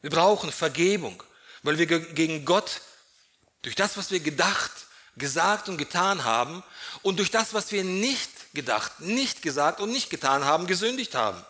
Wir 0.00 0.10
brauchen 0.10 0.50
Vergebung, 0.50 1.22
weil 1.62 1.78
wir 1.78 1.86
gegen 1.86 2.44
Gott 2.44 2.80
durch 3.62 3.76
das, 3.76 3.96
was 3.96 4.10
wir 4.10 4.20
gedacht, 4.20 4.72
gesagt 5.16 5.68
und 5.68 5.76
getan 5.76 6.24
haben 6.24 6.62
und 7.02 7.18
durch 7.18 7.30
das, 7.30 7.54
was 7.54 7.70
wir 7.70 7.84
nicht 7.84 8.54
gedacht, 8.54 9.00
nicht 9.00 9.42
gesagt 9.42 9.80
und 9.80 9.90
nicht 9.90 10.10
getan 10.10 10.44
haben, 10.44 10.66
gesündigt 10.66 11.14
haben. 11.14 11.44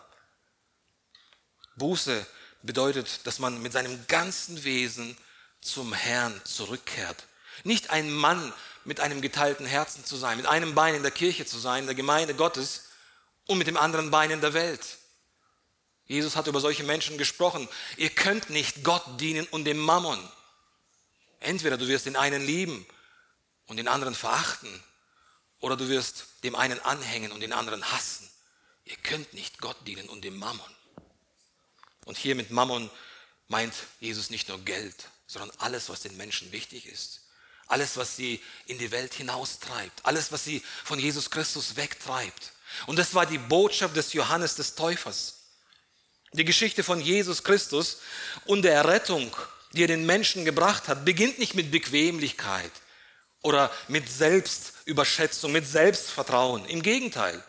Buße 1.77 2.27
bedeutet, 2.63 3.27
dass 3.27 3.39
man 3.39 3.63
mit 3.63 3.73
seinem 3.73 4.07
ganzen 4.07 4.65
Wesen 4.65 5.17
zum 5.61 5.93
Herrn 5.93 6.39
zurückkehrt. 6.45 7.25
Nicht 7.65 7.91
ein 7.91 8.11
Mann 8.11 8.53
mit 8.85 9.01
einem 9.01 9.21
geteilten 9.23 9.67
Herzen 9.67 10.05
zu 10.05 10.17
sein, 10.17 10.37
mit 10.37 10.47
einem 10.47 10.75
Bein 10.75 10.95
in 10.95 11.03
der 11.03 11.13
Kirche 11.13 11.47
zu 11.47 11.59
sein, 11.59 11.85
in 11.85 11.87
der 11.87 11.95
Gemeinde 11.95 12.35
Gottes 12.35 12.89
und 13.47 13.59
mit 13.59 13.67
dem 13.67 13.77
anderen 13.77 14.11
Bein 14.11 14.31
in 14.31 14.41
der 14.41 14.55
Welt. 14.55 14.99
Jesus 16.07 16.37
hat 16.37 16.47
über 16.47 16.61
solche 16.61 16.85
Menschen 16.85 17.19
gesprochen. 17.19 17.69
Ihr 17.97 18.11
könnt 18.11 18.51
nicht 18.51 18.85
Gott 18.85 19.05
dienen 19.21 19.47
und 19.47 19.65
dem 19.65 19.79
Mammon. 19.79 20.19
Entweder 21.41 21.77
du 21.77 21.89
wirst 21.89 22.07
den 22.07 22.17
einen 22.17 22.45
lieben 22.45 22.87
und 23.67 23.77
den 23.77 23.89
anderen 23.89 24.15
verachten, 24.15 24.83
oder 25.63 25.77
du 25.77 25.89
wirst 25.89 26.27
dem 26.43 26.57
einen 26.57 26.81
anhängen 26.81 27.33
und 27.33 27.41
den 27.41 27.53
anderen 27.53 27.91
hassen. 27.93 28.29
Ihr 28.85 28.97
könnt 28.97 29.33
nicht 29.33 29.61
Gott 29.61 29.77
dienen 29.87 30.09
und 30.09 30.23
dem 30.23 30.37
Mammon. 30.37 30.69
Und 32.05 32.19
hier 32.19 32.35
mit 32.35 32.51
Mammon 32.51 32.91
meint 33.47 33.75
Jesus 34.01 34.29
nicht 34.29 34.49
nur 34.49 34.59
Geld, 34.65 35.09
sondern 35.29 35.57
alles, 35.59 35.89
was 35.89 36.01
den 36.01 36.17
Menschen 36.17 36.51
wichtig 36.51 36.87
ist. 36.87 37.21
Alles, 37.69 37.97
was 37.97 38.17
sie 38.17 38.43
in 38.67 38.79
die 38.79 38.91
Welt 38.91 39.15
hinaustreibt. 39.15 40.05
Alles, 40.05 40.33
was 40.33 40.45
sie 40.45 40.63
von 40.85 40.99
Jesus 40.99 41.31
Christus 41.31 41.77
wegtreibt. 41.77 42.53
Und 42.87 42.99
das 42.99 43.15
war 43.15 43.27
die 43.27 43.39
Botschaft 43.39 43.97
des 43.97 44.13
Johannes 44.13 44.55
des 44.55 44.75
Täufers. 44.75 45.39
Die 46.33 46.45
Geschichte 46.45 46.83
von 46.83 47.01
Jesus 47.01 47.45
Christus 47.45 47.99
und 48.47 48.63
der 48.63 48.87
Rettung, 48.87 49.37
die 49.73 49.85
er 49.85 49.89
den 49.89 50.07
Menschen 50.07 50.45
gebracht 50.45 50.89
hat, 50.89 51.05
beginnt 51.05 51.39
nicht 51.39 51.55
mit 51.55 51.71
Bequemlichkeit 51.71 52.73
oder 53.43 53.71
mit 53.89 54.11
Selbstüberschätzung, 54.11 55.53
mit 55.53 55.67
Selbstvertrauen. 55.67 56.65
Im 56.67 56.83
Gegenteil, 56.83 57.43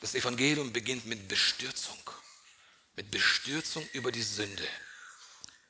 das 0.00 0.14
Evangelium 0.14 0.72
beginnt 0.72 1.06
mit 1.06 1.28
Bestürzung 1.28 1.98
mit 3.00 3.10
Bestürzung 3.10 3.88
über 3.94 4.12
die 4.12 4.22
Sünde, 4.22 4.66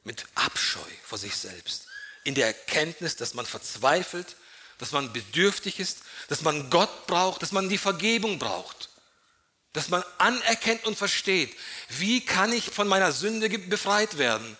mit 0.02 0.26
Abscheu 0.34 0.80
vor 1.04 1.16
sich 1.16 1.36
selbst, 1.36 1.86
in 2.24 2.34
der 2.34 2.48
Erkenntnis, 2.48 3.14
dass 3.14 3.34
man 3.34 3.46
verzweifelt, 3.46 4.34
dass 4.80 4.92
man 4.92 5.12
bedürftig 5.12 5.78
ist, 5.78 6.00
dass 6.28 6.40
man 6.40 6.70
Gott 6.70 7.06
braucht, 7.06 7.42
dass 7.42 7.52
man 7.52 7.68
die 7.68 7.78
Vergebung 7.78 8.38
braucht, 8.38 8.88
dass 9.74 9.90
man 9.90 10.02
anerkennt 10.16 10.84
und 10.86 10.96
versteht, 10.96 11.54
wie 11.90 12.24
kann 12.24 12.50
ich 12.52 12.64
von 12.64 12.88
meiner 12.88 13.12
Sünde 13.12 13.50
befreit 13.50 14.16
werden, 14.16 14.56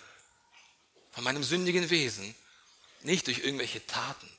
von 1.11 1.25
meinem 1.25 1.43
sündigen 1.43 1.89
Wesen, 1.89 2.35
nicht 3.03 3.27
durch 3.27 3.39
irgendwelche 3.39 3.85
Taten, 3.87 4.31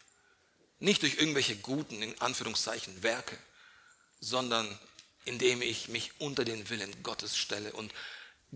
nicht 0.79 1.01
durch 1.01 1.15
irgendwelche 1.15 1.57
guten, 1.57 2.03
in 2.03 2.21
Anführungszeichen, 2.21 3.01
Werke, 3.01 3.37
sondern 4.19 4.79
indem 5.25 5.63
ich 5.63 5.87
mich 5.87 6.11
unter 6.19 6.45
den 6.45 6.69
Willen 6.69 7.01
Gottes 7.01 7.35
stelle 7.35 7.73
und 7.73 7.91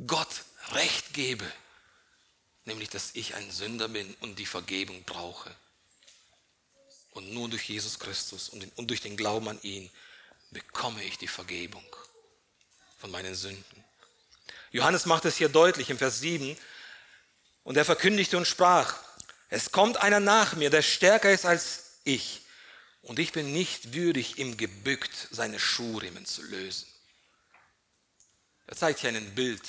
Gott 0.05 0.45
Recht 0.73 1.13
gebe, 1.13 1.45
nämlich 2.65 2.89
dass 2.89 3.15
ich 3.15 3.33
ein 3.33 3.49
Sünder 3.49 3.87
bin 3.87 4.15
und 4.21 4.37
die 4.37 4.45
Vergebung 4.45 5.03
brauche. 5.03 5.55
Und 7.15 7.33
nur 7.33 7.49
durch 7.49 7.69
Jesus 7.69 7.97
Christus 7.97 8.49
und 8.49 8.89
durch 8.89 8.99
den 8.99 9.15
Glauben 9.15 9.47
an 9.47 9.59
ihn 9.63 9.89
bekomme 10.51 11.01
ich 11.01 11.17
die 11.17 11.29
Vergebung 11.29 11.83
von 12.97 13.09
meinen 13.09 13.33
Sünden. 13.35 13.83
Johannes 14.71 15.05
macht 15.05 15.23
es 15.23 15.37
hier 15.37 15.47
deutlich 15.47 15.89
im 15.89 15.97
Vers 15.97 16.19
7 16.19 16.57
und 17.63 17.77
er 17.77 17.85
verkündigte 17.85 18.35
und 18.35 18.45
sprach, 18.45 18.97
es 19.49 19.71
kommt 19.71 19.95
einer 19.95 20.19
nach 20.19 20.57
mir, 20.57 20.69
der 20.69 20.81
stärker 20.81 21.31
ist 21.31 21.45
als 21.45 21.99
ich 22.03 22.41
und 23.01 23.17
ich 23.17 23.31
bin 23.31 23.53
nicht 23.53 23.93
würdig, 23.93 24.37
ihm 24.37 24.57
gebückt 24.57 25.29
seine 25.31 25.57
Schuhriemen 25.57 26.25
zu 26.25 26.41
lösen. 26.41 26.85
Er 28.67 28.75
zeigt 28.75 28.99
hier 28.99 29.09
ein 29.09 29.35
Bild, 29.35 29.61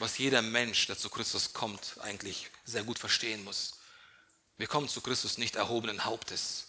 was 0.00 0.18
jeder 0.18 0.42
Mensch, 0.42 0.88
der 0.88 0.98
zu 0.98 1.08
Christus 1.08 1.52
kommt, 1.52 1.98
eigentlich 2.00 2.50
sehr 2.64 2.82
gut 2.82 2.98
verstehen 2.98 3.44
muss. 3.44 3.74
Wir 4.56 4.66
kommen 4.66 4.88
zu 4.88 5.00
Christus 5.00 5.38
nicht 5.38 5.54
erhobenen 5.54 6.04
Hauptes, 6.04 6.66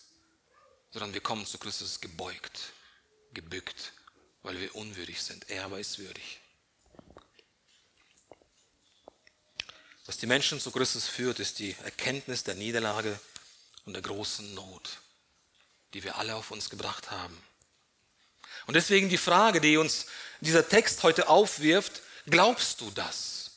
sondern 0.91 1.13
wir 1.13 1.21
kommen 1.21 1.45
zu 1.45 1.58
Christus 1.58 2.01
gebeugt, 2.01 2.73
gebückt, 3.34 3.93
weil 4.43 4.60
wir 4.60 4.75
unwürdig 4.75 5.21
sind. 5.21 5.49
Er 5.49 5.65
aber 5.65 5.80
ist 5.80 5.99
würdig. 5.99 6.39
Was 10.06 10.17
die 10.17 10.27
Menschen 10.27 10.60
zu 10.60 10.71
Christus 10.71 11.08
führt, 11.08 11.39
ist 11.39 11.60
die 11.60 11.75
Erkenntnis 11.84 12.43
der 12.43 12.56
Niederlage 12.56 13.19
und 13.86 13.93
der 13.93 14.01
großen 14.01 14.54
Not, 14.54 14.99
die 15.93 16.04
wir 16.04 16.17
alle 16.17 16.36
auf 16.36 16.51
uns 16.51 16.69
gebracht 16.69 17.12
haben. 17.12 17.41
Und 18.67 18.73
deswegen 18.73 19.10
die 19.10 19.17
Frage, 19.17 19.62
die 19.62 19.77
uns 19.77 20.08
dieser 20.41 20.67
Text 20.67 21.04
heute 21.04 21.30
aufwirft, 21.30 22.01
glaubst 22.25 22.82
du 22.82 22.91
das? 22.91 23.51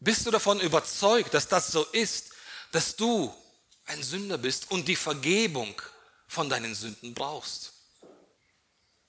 Bist 0.00 0.26
du 0.26 0.30
davon 0.30 0.60
überzeugt, 0.60 1.34
dass 1.34 1.48
das 1.48 1.68
so 1.68 1.84
ist, 1.86 2.30
dass 2.70 2.96
du 2.96 3.34
ein 3.86 4.02
Sünder 4.02 4.38
bist 4.38 4.70
und 4.70 4.88
die 4.88 4.96
Vergebung 4.96 5.80
von 6.32 6.48
deinen 6.48 6.74
Sünden 6.74 7.14
brauchst? 7.14 7.72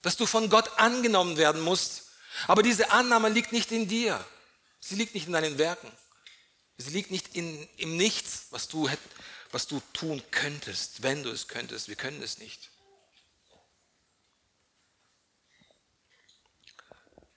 Dass 0.01 0.17
du 0.17 0.26
von 0.26 0.49
Gott 0.49 0.78
angenommen 0.78 1.38
werden 1.38 1.61
musst, 1.61 2.09
aber 2.47 2.61
diese 2.61 2.91
Annahme 2.91 3.30
liegt 3.30 3.53
nicht 3.53 3.71
in 3.71 3.88
dir, 3.88 4.24
sie 4.80 4.95
liegt 4.95 5.13
nicht 5.15 5.28
in 5.28 5.34
deinen 5.34 5.57
Werken, 5.57 5.89
sie 6.78 6.91
liegt 6.91 7.11
nicht 7.11 7.36
in, 7.36 7.67
im 7.78 7.95
Nichts, 7.95 8.47
was 8.49 8.67
du, 8.67 8.89
was 9.51 9.67
du 9.67 9.82
tun 9.93 10.21
könntest, 10.32 11.03
wenn 11.03 11.24
du 11.24 11.30
es 11.30 11.47
könntest. 11.47 11.88
Wir 11.88 11.95
können 11.95 12.21
es 12.21 12.39
nicht. 12.39 12.69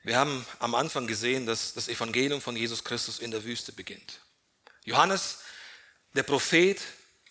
Wir 0.02 0.18
haben 0.18 0.46
am 0.60 0.74
Anfang 0.74 1.06
gesehen, 1.06 1.46
dass 1.46 1.74
das 1.74 1.88
Evangelium 1.88 2.40
von 2.40 2.56
Jesus 2.56 2.84
Christus 2.84 3.18
in 3.18 3.30
der 3.32 3.44
Wüste 3.44 3.72
beginnt. 3.72 4.20
Johannes, 4.84 5.38
der 6.14 6.22
Prophet, 6.22 6.80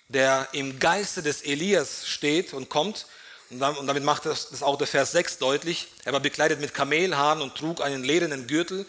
der 0.07 0.47
im 0.51 0.79
Geiste 0.79 1.23
des 1.23 1.41
Elias 1.41 2.07
steht 2.07 2.53
und 2.53 2.69
kommt, 2.69 3.07
und 3.49 3.59
damit 3.59 4.03
macht 4.03 4.25
das 4.25 4.63
auch 4.63 4.77
der 4.77 4.87
Vers 4.87 5.11
6 5.11 5.37
deutlich, 5.37 5.87
er 6.03 6.13
war 6.13 6.19
bekleidet 6.19 6.59
mit 6.59 6.73
Kamelhaaren 6.73 7.41
und 7.41 7.55
trug 7.55 7.81
einen 7.81 8.03
ledernen 8.03 8.47
Gürtel 8.47 8.85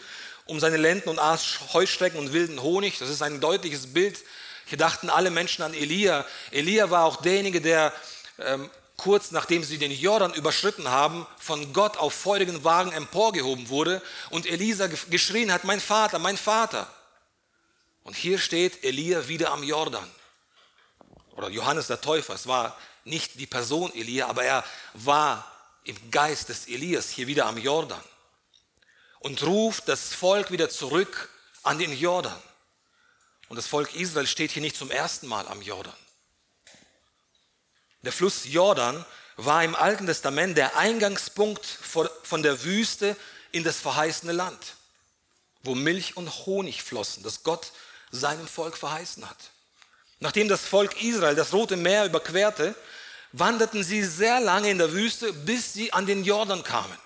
um 0.47 0.59
seine 0.59 0.77
Lenden 0.77 1.09
und 1.09 1.19
aß 1.19 1.73
Heuschrecken 1.73 2.19
und 2.19 2.33
wilden 2.33 2.61
Honig. 2.61 2.97
Das 2.99 3.09
ist 3.09 3.21
ein 3.21 3.39
deutliches 3.39 3.93
Bild. 3.93 4.17
Hier 4.65 4.77
dachten 4.77 5.09
alle 5.09 5.29
Menschen 5.29 5.61
an 5.61 5.73
Elia. 5.73 6.25
Elia 6.51 6.89
war 6.89 7.05
auch 7.05 7.21
derjenige, 7.21 7.61
der 7.61 7.93
ähm, 8.39 8.69
kurz 8.97 9.31
nachdem 9.31 9.63
sie 9.63 9.77
den 9.77 9.91
Jordan 9.91 10.33
überschritten 10.33 10.89
haben, 10.89 11.25
von 11.37 11.71
Gott 11.71 11.97
auf 11.97 12.13
feurigen 12.13 12.63
Wagen 12.63 12.91
emporgehoben 12.91 13.69
wurde 13.69 14.01
und 14.29 14.45
Elisa 14.45 14.87
geschrien 14.87 15.53
hat, 15.53 15.63
mein 15.63 15.79
Vater, 15.79 16.19
mein 16.19 16.37
Vater. 16.37 16.91
Und 18.03 18.15
hier 18.15 18.39
steht 18.39 18.83
Elia 18.83 19.27
wieder 19.27 19.51
am 19.51 19.63
Jordan. 19.63 20.09
Oder 21.37 21.49
Johannes 21.49 21.85
der 21.85 22.01
Täufer, 22.01 22.33
es 22.33 22.47
war 22.47 22.75
nicht 23.05 23.39
die 23.39 23.45
Person 23.45 23.93
Elia, 23.93 24.27
aber 24.27 24.43
er 24.43 24.65
war 24.95 25.49
im 25.83 26.09
Geist 26.09 26.49
des 26.49 26.67
Elias 26.67 27.09
hier 27.09 27.27
wieder 27.27 27.45
am 27.45 27.59
Jordan 27.59 28.03
und 29.19 29.43
ruft 29.43 29.87
das 29.87 30.13
Volk 30.15 30.49
wieder 30.51 30.67
zurück 30.69 31.29
an 31.61 31.77
den 31.77 31.95
Jordan. 31.95 32.41
Und 33.49 33.55
das 33.55 33.67
Volk 33.67 33.93
Israel 33.93 34.25
steht 34.25 34.51
hier 34.51 34.63
nicht 34.63 34.75
zum 34.75 34.89
ersten 34.89 35.27
Mal 35.27 35.47
am 35.47 35.61
Jordan. 35.61 35.93
Der 38.01 38.11
Fluss 38.11 38.45
Jordan 38.45 39.05
war 39.35 39.63
im 39.63 39.75
Alten 39.75 40.07
Testament 40.07 40.57
der 40.57 40.75
Eingangspunkt 40.75 41.65
von 41.65 42.41
der 42.41 42.63
Wüste 42.63 43.15
in 43.51 43.63
das 43.63 43.79
verheißene 43.79 44.33
Land, 44.33 44.75
wo 45.61 45.75
Milch 45.75 46.17
und 46.17 46.47
Honig 46.47 46.81
flossen, 46.81 47.21
das 47.21 47.43
Gott 47.43 47.71
seinem 48.09 48.47
Volk 48.47 48.75
verheißen 48.75 49.29
hat. 49.29 49.51
Nachdem 50.19 50.47
das 50.47 50.61
Volk 50.61 51.01
Israel 51.01 51.35
das 51.35 51.53
Rote 51.53 51.77
Meer 51.77 52.05
überquerte, 52.05 52.75
wanderten 53.31 53.83
sie 53.83 54.03
sehr 54.03 54.39
lange 54.39 54.69
in 54.69 54.77
der 54.77 54.91
Wüste, 54.91 55.31
bis 55.31 55.73
sie 55.73 55.93
an 55.93 56.05
den 56.05 56.23
Jordan 56.23 56.63
kamen. 56.63 56.97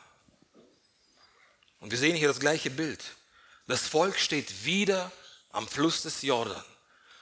Und 1.80 1.92
wir 1.92 1.98
sehen 1.98 2.16
hier 2.16 2.28
das 2.28 2.40
gleiche 2.40 2.70
Bild. 2.70 3.04
Das 3.68 3.88
Volk 3.88 4.20
steht 4.20 4.66
wieder 4.66 5.12
am 5.52 5.68
Fluss 5.68 6.04
des 6.04 6.22
Jordan. 6.22 6.64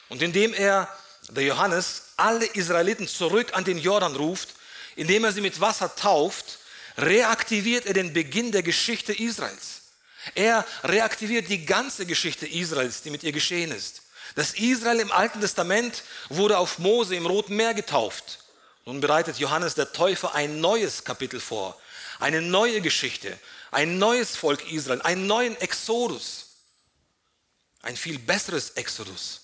Und 0.10 0.22
indem 0.22 0.54
er, 0.54 0.90
der 1.30 1.44
Johannes, 1.44 2.14
alle 2.18 2.46
Israeliten 2.46 3.08
zurück 3.08 3.54
an 3.54 3.64
den 3.64 3.78
Jordan 3.78 4.16
ruft, 4.16 4.50
indem 4.96 5.24
er 5.24 5.32
sie 5.32 5.42
mit 5.42 5.62
Wasser 5.62 5.96
tauft, 5.96 6.60
reaktiviert 6.98 7.86
er 7.86 7.94
den 7.94 8.14
Beginn 8.14 8.52
der 8.52 8.64
Geschichte 8.64 9.14
Israels. 9.14 9.84
Er 10.36 10.66
reaktiviert 10.84 11.50
die 11.50 11.66
ganze 11.66 12.06
Geschichte 12.06 12.46
Israels, 12.46 13.02
die 13.02 13.10
mit 13.10 13.24
ihr 13.24 13.32
geschehen 13.32 13.72
ist. 13.72 14.02
Das 14.36 14.54
Israel 14.54 15.00
im 15.00 15.12
Alten 15.12 15.42
Testament 15.42 16.04
wurde 16.30 16.58
auf 16.58 16.80
Mose 16.80 17.16
im 17.16 17.26
Roten 17.26 17.56
Meer 17.56 17.74
getauft. 17.74 18.40
Nun 18.86 19.02
bereitet 19.02 19.38
Johannes 19.38 19.76
der 19.76 19.92
Täufer 19.92 20.34
ein 20.34 20.62
neues 20.62 21.04
Kapitel 21.04 21.40
vor, 21.40 21.80
eine 22.20 22.42
neue 22.42 22.82
Geschichte, 22.82 23.38
ein 23.72 23.98
neues 23.98 24.36
Volk 24.36 24.72
Israel, 24.72 25.02
einen 25.02 25.28
neuen 25.28 25.56
Exodus, 25.62 26.48
ein 27.82 27.96
viel 27.96 28.20
besseres 28.20 28.72
Exodus. 28.72 29.42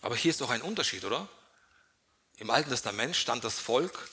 Aber 0.00 0.16
hier 0.16 0.30
ist 0.30 0.40
doch 0.40 0.50
ein 0.50 0.62
Unterschied, 0.62 1.04
oder? 1.04 1.28
Im 2.38 2.50
Alten 2.50 2.70
Testament 2.70 3.14
stand 3.14 3.44
das 3.44 3.58
Volk 3.58 4.10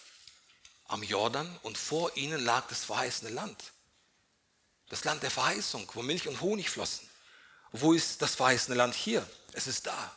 am 0.88 1.04
Jordan 1.04 1.60
und 1.64 1.78
vor 1.78 2.16
ihnen 2.16 2.44
lag 2.44 2.68
das 2.68 2.84
verheißene 2.84 3.32
Land. 3.32 3.72
Das 4.90 5.04
Land 5.04 5.24
der 5.24 5.32
Verheißung, 5.32 5.90
wo 5.94 6.02
Milch 6.02 6.28
und 6.28 6.42
Honig 6.42 6.70
flossen. 6.70 7.08
Wo 7.72 7.94
ist 7.94 8.22
das 8.22 8.36
verheißene 8.36 8.76
Land 8.76 8.96
hier? 8.96 9.28
Es 9.60 9.68
ist 9.68 9.88
da. 9.88 10.16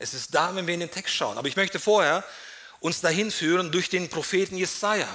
Es 0.00 0.14
ist 0.14 0.34
da, 0.34 0.56
wenn 0.56 0.66
wir 0.66 0.74
in 0.74 0.80
den 0.80 0.90
Text 0.90 1.14
schauen. 1.14 1.38
Aber 1.38 1.46
ich 1.46 1.54
möchte 1.54 1.78
vorher 1.78 2.24
uns 2.80 3.00
dahin 3.00 3.30
führen 3.30 3.70
durch 3.70 3.88
den 3.88 4.08
Propheten 4.08 4.56
Jesaja, 4.56 5.08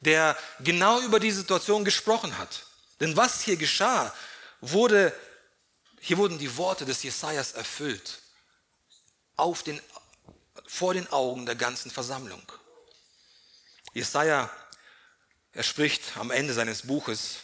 der 0.00 0.36
genau 0.58 1.00
über 1.02 1.20
die 1.20 1.30
Situation 1.30 1.84
gesprochen 1.84 2.36
hat. 2.36 2.66
Denn 2.98 3.16
was 3.16 3.42
hier 3.42 3.56
geschah, 3.56 4.12
wurde, 4.60 5.16
hier 6.00 6.18
wurden 6.18 6.38
die 6.38 6.56
Worte 6.56 6.84
des 6.84 7.04
Jesajas 7.04 7.52
erfüllt. 7.52 8.18
Auf 9.36 9.62
den, 9.62 9.80
vor 10.66 10.94
den 10.94 11.06
Augen 11.12 11.46
der 11.46 11.54
ganzen 11.54 11.92
Versammlung. 11.92 12.42
Jesaja, 13.92 14.50
er 15.52 15.62
spricht 15.62 16.16
am 16.16 16.32
Ende 16.32 16.54
seines 16.54 16.88
Buches 16.88 17.36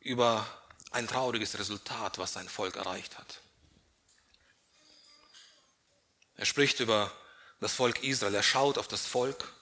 über 0.00 0.44
ein 0.90 1.06
trauriges 1.06 1.56
Resultat, 1.56 2.18
was 2.18 2.32
sein 2.32 2.48
Volk 2.48 2.74
erreicht 2.74 3.16
hat. 3.16 3.40
Er 6.40 6.46
spricht 6.46 6.80
über 6.80 7.12
das 7.60 7.74
Volk 7.74 8.02
Israel, 8.02 8.34
er 8.34 8.42
schaut 8.42 8.78
auf 8.78 8.88
das 8.88 9.06
Volk 9.06 9.52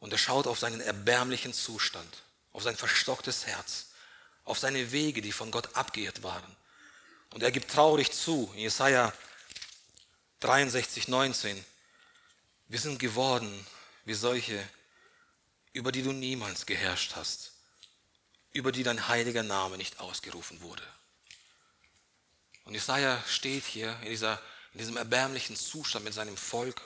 und 0.00 0.10
er 0.10 0.18
schaut 0.18 0.46
auf 0.46 0.58
seinen 0.58 0.80
erbärmlichen 0.80 1.52
Zustand, 1.52 2.22
auf 2.52 2.62
sein 2.62 2.76
verstocktes 2.76 3.46
Herz, 3.46 3.90
auf 4.44 4.58
seine 4.58 4.90
Wege, 4.90 5.22
die 5.22 5.30
von 5.30 5.50
Gott 5.50 5.76
abgeirrt 5.76 6.22
waren. 6.22 6.56
Und 7.30 7.42
er 7.42 7.52
gibt 7.52 7.70
traurig 7.70 8.10
zu, 8.10 8.50
in 8.54 8.60
Jesaja 8.60 9.12
63, 10.40 11.06
19, 11.08 11.64
wir 12.68 12.78
sind 12.80 12.98
geworden 12.98 13.66
wie 14.04 14.14
solche, 14.14 14.66
über 15.74 15.92
die 15.92 16.02
du 16.02 16.12
niemals 16.12 16.66
geherrscht 16.66 17.16
hast 17.16 17.52
über 18.52 18.72
die 18.72 18.82
dein 18.82 19.08
heiliger 19.08 19.42
Name 19.42 19.76
nicht 19.76 20.00
ausgerufen 20.00 20.60
wurde. 20.62 20.82
Und 22.64 22.74
Jesaja 22.74 23.22
steht 23.26 23.64
hier 23.64 23.96
in, 24.02 24.10
dieser, 24.10 24.40
in 24.78 24.82
diesem 24.82 24.96
erbärmlichen 24.96 25.56
Zustand 25.56 26.04
mit 26.04 26.14
seinem 26.14 26.36
Volk, 26.36 26.80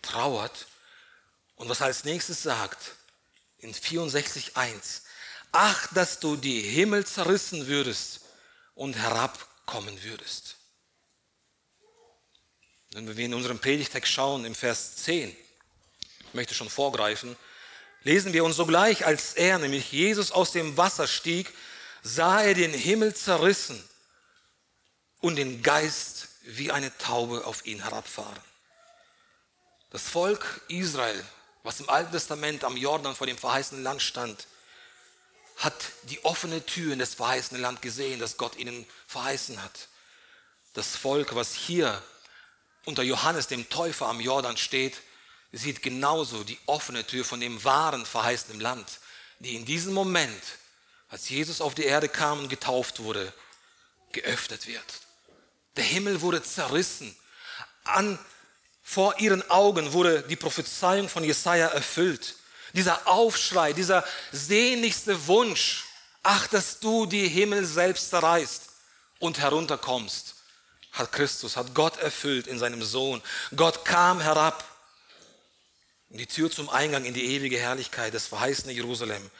trauert 0.00 0.68
und 1.56 1.68
was 1.68 1.80
er 1.80 1.86
als 1.86 2.04
nächstes 2.04 2.44
sagt, 2.44 2.92
in 3.58 3.74
64.1, 3.74 5.00
ach, 5.50 5.92
dass 5.92 6.20
du 6.20 6.36
die 6.36 6.60
Himmel 6.60 7.04
zerrissen 7.04 7.66
würdest 7.66 8.20
und 8.76 8.94
herabkommen 8.94 10.04
würdest. 10.04 10.54
Wenn 12.92 13.16
wir 13.16 13.24
in 13.24 13.34
unserem 13.34 13.58
Predigtext 13.58 14.12
schauen, 14.12 14.44
im 14.44 14.54
Vers 14.54 14.94
10, 14.98 15.30
ich 15.30 16.34
möchte 16.34 16.54
schon 16.54 16.70
vorgreifen, 16.70 17.34
lesen 18.04 18.34
wir, 18.34 18.44
und 18.44 18.52
sogleich, 18.52 19.04
als 19.04 19.34
er, 19.34 19.58
nämlich 19.58 19.90
Jesus, 19.90 20.30
aus 20.30 20.52
dem 20.52 20.76
Wasser 20.76 21.08
stieg, 21.08 21.52
sah 22.04 22.40
er 22.42 22.54
den 22.54 22.72
Himmel 22.72 23.16
zerrissen 23.16 23.82
und 25.18 25.34
den 25.34 25.64
Geist 25.64 26.28
wie 26.46 26.70
eine 26.70 26.96
Taube 26.98 27.44
auf 27.44 27.66
ihn 27.66 27.82
herabfahren. 27.82 28.40
Das 29.90 30.08
Volk 30.08 30.62
Israel, 30.68 31.24
was 31.62 31.80
im 31.80 31.90
Alten 31.90 32.12
Testament 32.12 32.64
am 32.64 32.76
Jordan 32.76 33.16
vor 33.16 33.26
dem 33.26 33.36
verheißenen 33.36 33.82
Land 33.82 34.00
stand, 34.00 34.46
hat 35.56 35.74
die 36.04 36.24
offene 36.24 36.64
Tür 36.64 36.92
in 36.92 36.98
das 36.98 37.14
verheißene 37.14 37.60
Land 37.60 37.82
gesehen, 37.82 38.20
das 38.20 38.36
Gott 38.36 38.56
ihnen 38.56 38.86
verheißen 39.06 39.62
hat. 39.62 39.88
Das 40.74 40.94
Volk, 40.94 41.34
was 41.34 41.54
hier 41.54 42.02
unter 42.84 43.02
Johannes 43.02 43.48
dem 43.48 43.68
Täufer 43.68 44.06
am 44.06 44.20
Jordan 44.20 44.56
steht, 44.56 45.00
sieht 45.52 45.82
genauso 45.82 46.44
die 46.44 46.58
offene 46.66 47.06
Tür 47.06 47.24
von 47.24 47.40
dem 47.40 47.64
wahren 47.64 48.06
verheißenen 48.06 48.60
Land, 48.60 49.00
die 49.40 49.56
in 49.56 49.64
diesem 49.64 49.94
Moment, 49.94 50.42
als 51.08 51.28
Jesus 51.28 51.60
auf 51.60 51.74
die 51.74 51.84
Erde 51.84 52.08
kam 52.08 52.40
und 52.40 52.48
getauft 52.48 53.00
wurde, 53.00 53.32
geöffnet 54.12 54.66
wird. 54.66 55.05
Der 55.76 55.84
Himmel 55.84 56.20
wurde 56.20 56.42
zerrissen. 56.42 57.14
An, 57.84 58.18
vor 58.82 59.18
ihren 59.20 59.48
Augen 59.50 59.92
wurde 59.92 60.22
die 60.22 60.36
Prophezeiung 60.36 61.08
von 61.08 61.24
Jesaja 61.24 61.68
erfüllt. 61.68 62.36
Dieser 62.72 63.06
Aufschrei, 63.06 63.72
dieser 63.72 64.04
sehnlichste 64.32 65.26
Wunsch, 65.26 65.84
ach, 66.22 66.46
dass 66.48 66.80
du 66.80 67.06
die 67.06 67.28
Himmel 67.28 67.64
selbst 67.64 68.10
zerreißt 68.10 68.62
und 69.18 69.38
herunterkommst, 69.38 70.34
hat 70.92 71.12
Christus, 71.12 71.56
hat 71.56 71.74
Gott 71.74 71.98
erfüllt 71.98 72.46
in 72.46 72.58
seinem 72.58 72.82
Sohn. 72.82 73.22
Gott 73.54 73.84
kam 73.84 74.20
herab 74.20 74.64
die 76.08 76.26
Tür 76.26 76.50
zum 76.50 76.68
Eingang 76.70 77.04
in 77.04 77.14
die 77.14 77.34
ewige 77.34 77.58
Herrlichkeit, 77.58 78.14
das 78.14 78.26
verheißene 78.26 78.72
Jerusalem, 78.72 79.30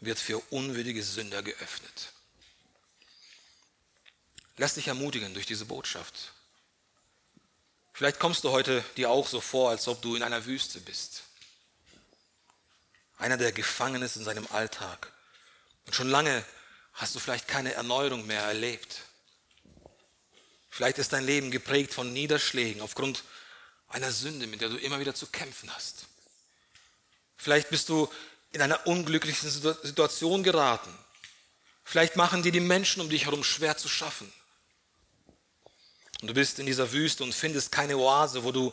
wird 0.00 0.18
für 0.18 0.38
unwürdige 0.50 1.02
Sünder 1.02 1.42
geöffnet. 1.42 2.11
Lass 4.62 4.74
dich 4.74 4.86
ermutigen 4.86 5.34
durch 5.34 5.44
diese 5.44 5.64
Botschaft. 5.64 6.30
Vielleicht 7.92 8.20
kommst 8.20 8.44
du 8.44 8.52
heute 8.52 8.84
dir 8.96 9.10
auch 9.10 9.26
so 9.26 9.40
vor, 9.40 9.70
als 9.70 9.88
ob 9.88 10.00
du 10.02 10.14
in 10.14 10.22
einer 10.22 10.46
Wüste 10.46 10.78
bist. 10.78 11.24
Einer, 13.18 13.36
der 13.36 13.50
gefangen 13.50 14.02
ist 14.02 14.14
in 14.14 14.22
seinem 14.22 14.46
Alltag. 14.52 15.12
Und 15.84 15.96
schon 15.96 16.08
lange 16.08 16.44
hast 16.92 17.12
du 17.12 17.18
vielleicht 17.18 17.48
keine 17.48 17.72
Erneuerung 17.72 18.24
mehr 18.24 18.40
erlebt. 18.42 19.00
Vielleicht 20.70 20.98
ist 20.98 21.12
dein 21.12 21.26
Leben 21.26 21.50
geprägt 21.50 21.92
von 21.92 22.12
Niederschlägen 22.12 22.82
aufgrund 22.82 23.24
einer 23.88 24.12
Sünde, 24.12 24.46
mit 24.46 24.60
der 24.60 24.68
du 24.68 24.76
immer 24.76 25.00
wieder 25.00 25.16
zu 25.16 25.26
kämpfen 25.26 25.74
hast. 25.74 26.06
Vielleicht 27.36 27.68
bist 27.68 27.88
du 27.88 28.08
in 28.52 28.62
einer 28.62 28.86
unglücklichen 28.86 29.50
Situation 29.50 30.44
geraten. 30.44 30.96
Vielleicht 31.82 32.14
machen 32.14 32.44
dir 32.44 32.52
die 32.52 32.60
Menschen 32.60 33.02
um 33.02 33.10
dich 33.10 33.24
herum 33.24 33.42
schwer 33.42 33.76
zu 33.76 33.88
schaffen. 33.88 34.32
Und 36.22 36.28
du 36.28 36.34
bist 36.34 36.58
in 36.58 36.66
dieser 36.66 36.92
Wüste 36.92 37.24
und 37.24 37.34
findest 37.34 37.70
keine 37.72 37.98
Oase, 37.98 38.44
wo 38.44 38.52
du 38.52 38.72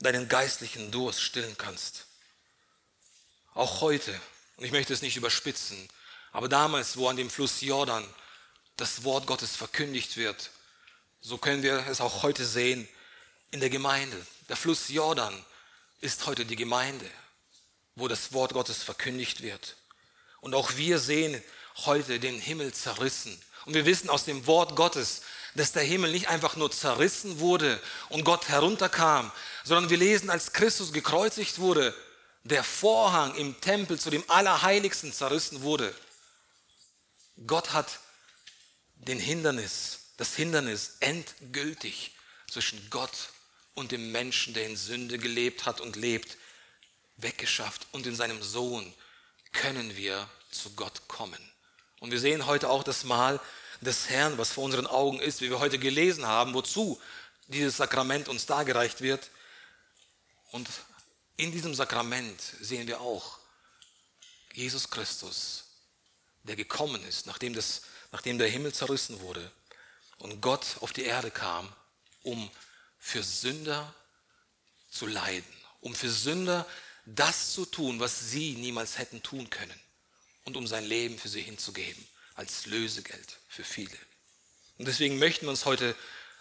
deinen 0.00 0.28
geistlichen 0.28 0.90
Durst 0.90 1.20
stillen 1.20 1.56
kannst. 1.56 2.06
Auch 3.54 3.80
heute, 3.82 4.18
und 4.56 4.64
ich 4.64 4.72
möchte 4.72 4.92
es 4.92 5.02
nicht 5.02 5.16
überspitzen, 5.16 5.88
aber 6.32 6.48
damals, 6.48 6.96
wo 6.96 7.08
an 7.08 7.16
dem 7.16 7.30
Fluss 7.30 7.60
Jordan 7.60 8.04
das 8.76 9.04
Wort 9.04 9.26
Gottes 9.26 9.54
verkündigt 9.54 10.16
wird, 10.16 10.50
so 11.20 11.38
können 11.38 11.62
wir 11.62 11.86
es 11.86 12.00
auch 12.00 12.22
heute 12.22 12.44
sehen 12.44 12.88
in 13.52 13.60
der 13.60 13.70
Gemeinde. 13.70 14.26
Der 14.48 14.56
Fluss 14.56 14.88
Jordan 14.88 15.44
ist 16.00 16.26
heute 16.26 16.44
die 16.44 16.56
Gemeinde. 16.56 17.08
wo 17.96 18.08
das 18.08 18.32
Wort 18.32 18.52
Gottes 18.52 18.82
verkündigt 18.82 19.42
wird. 19.42 19.76
Und 20.40 20.54
auch 20.54 20.76
wir 20.76 20.98
sehen 20.98 21.42
heute 21.86 22.20
den 22.20 22.38
Himmel 22.38 22.72
zerrissen. 22.72 23.40
Und 23.64 23.74
wir 23.74 23.86
wissen 23.86 24.10
aus 24.10 24.24
dem 24.24 24.46
Wort 24.46 24.76
Gottes, 24.76 25.22
dass 25.56 25.72
der 25.72 25.82
Himmel 25.82 26.12
nicht 26.12 26.28
einfach 26.28 26.56
nur 26.56 26.70
zerrissen 26.70 27.40
wurde 27.40 27.80
und 28.08 28.24
Gott 28.24 28.48
herunterkam, 28.48 29.32
sondern 29.64 29.90
wir 29.90 29.96
lesen, 29.96 30.30
als 30.30 30.52
Christus 30.52 30.92
gekreuzigt 30.92 31.58
wurde, 31.58 31.94
der 32.44 32.62
Vorhang 32.62 33.34
im 33.34 33.60
Tempel 33.60 33.98
zu 33.98 34.10
dem 34.10 34.24
Allerheiligsten 34.28 35.12
zerrissen 35.12 35.62
wurde. 35.62 35.92
Gott 37.46 37.72
hat 37.72 37.98
den 38.94 39.18
Hindernis, 39.18 40.00
das 40.16 40.34
Hindernis 40.34 40.96
endgültig 41.00 42.12
zwischen 42.50 42.88
Gott 42.90 43.30
und 43.74 43.92
dem 43.92 44.12
Menschen, 44.12 44.54
der 44.54 44.66
in 44.66 44.76
Sünde 44.76 45.18
gelebt 45.18 45.66
hat 45.66 45.80
und 45.80 45.96
lebt, 45.96 46.36
weggeschafft. 47.16 47.86
Und 47.92 48.06
in 48.06 48.14
seinem 48.14 48.42
Sohn 48.42 48.92
können 49.52 49.96
wir 49.96 50.28
zu 50.50 50.70
Gott 50.70 51.08
kommen. 51.08 51.40
Und 52.00 52.10
wir 52.10 52.20
sehen 52.20 52.46
heute 52.46 52.70
auch 52.70 52.84
das 52.84 53.04
Mal 53.04 53.40
des 53.80 54.08
Herrn, 54.08 54.38
was 54.38 54.52
vor 54.52 54.64
unseren 54.64 54.86
Augen 54.86 55.20
ist, 55.20 55.40
wie 55.40 55.50
wir 55.50 55.58
heute 55.58 55.78
gelesen 55.78 56.26
haben, 56.26 56.54
wozu 56.54 57.00
dieses 57.48 57.76
Sakrament 57.76 58.28
uns 58.28 58.46
dargereicht 58.46 59.00
wird. 59.00 59.30
Und 60.52 60.68
in 61.36 61.52
diesem 61.52 61.74
Sakrament 61.74 62.40
sehen 62.60 62.86
wir 62.86 63.00
auch 63.00 63.38
Jesus 64.52 64.88
Christus, 64.90 65.64
der 66.44 66.56
gekommen 66.56 67.04
ist, 67.04 67.26
nachdem, 67.26 67.54
das, 67.54 67.82
nachdem 68.12 68.38
der 68.38 68.48
Himmel 68.48 68.72
zerrissen 68.72 69.20
wurde 69.20 69.50
und 70.18 70.40
Gott 70.40 70.64
auf 70.80 70.92
die 70.92 71.04
Erde 71.04 71.30
kam, 71.30 71.70
um 72.22 72.50
für 72.98 73.22
Sünder 73.22 73.94
zu 74.90 75.06
leiden, 75.06 75.52
um 75.80 75.94
für 75.94 76.08
Sünder 76.08 76.66
das 77.04 77.52
zu 77.52 77.66
tun, 77.66 78.00
was 78.00 78.30
sie 78.30 78.54
niemals 78.54 78.98
hätten 78.98 79.22
tun 79.22 79.50
können 79.50 79.78
und 80.44 80.56
um 80.56 80.66
sein 80.66 80.84
Leben 80.84 81.18
für 81.18 81.28
sie 81.28 81.42
hinzugeben 81.42 82.06
als 82.34 82.66
Lösegeld 82.66 83.38
für 83.56 83.64
viele. 83.64 83.98
Und 84.78 84.86
deswegen 84.86 85.18
möchten 85.18 85.46
wir 85.46 85.50
uns 85.50 85.64
heute 85.64 85.96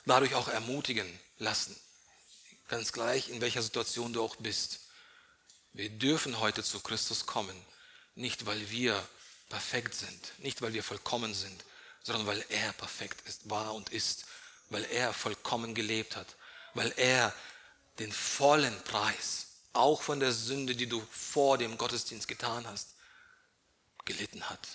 dadurch 0.06 0.36
auch 0.36 0.50
ermutigen 0.50 1.08
lassen, 1.38 1.76
ganz 2.68 2.92
gleich 2.92 3.30
in 3.30 3.40
welcher 3.40 3.62
Situation 3.62 4.12
du 4.12 4.22
auch 4.22 4.36
bist. 4.36 4.82
Wir 5.72 5.90
dürfen 5.90 6.40
heute 6.40 6.62
zu 6.62 6.82
Christus 6.82 7.26
kommen, 7.26 7.56
nicht 8.16 8.46
weil 8.46 8.70
wir 8.70 9.02
perfekt 9.48 9.96
sind, 9.96 10.34
nicht 10.40 10.62
weil 10.62 10.74
wir 10.74 10.84
vollkommen 10.84 11.34
sind, 11.34 11.64
sondern 12.04 12.28
weil 12.28 12.46
er 12.50 12.74
perfekt 12.74 13.28
ist, 13.28 13.50
war 13.50 13.74
und 13.74 13.90
ist, 13.90 14.26
weil 14.70 14.84
er 14.86 15.14
vollkommen 15.14 15.74
gelebt 15.74 16.18
hat, 16.18 16.36
weil 16.74 16.94
er 16.98 17.34
den 18.00 18.12
vollen 18.12 18.78
Preis, 18.84 19.48
auch 19.72 20.02
von 20.02 20.20
der 20.20 20.34
Sünde, 20.34 20.76
die 20.76 20.88
du 20.88 21.06
vor 21.12 21.58
dem 21.58 21.78
Gottesdienst 21.78 22.28
getan 22.28 22.68
hast, 22.68 22.96
gelitten 24.04 24.50
hat. 24.50 24.68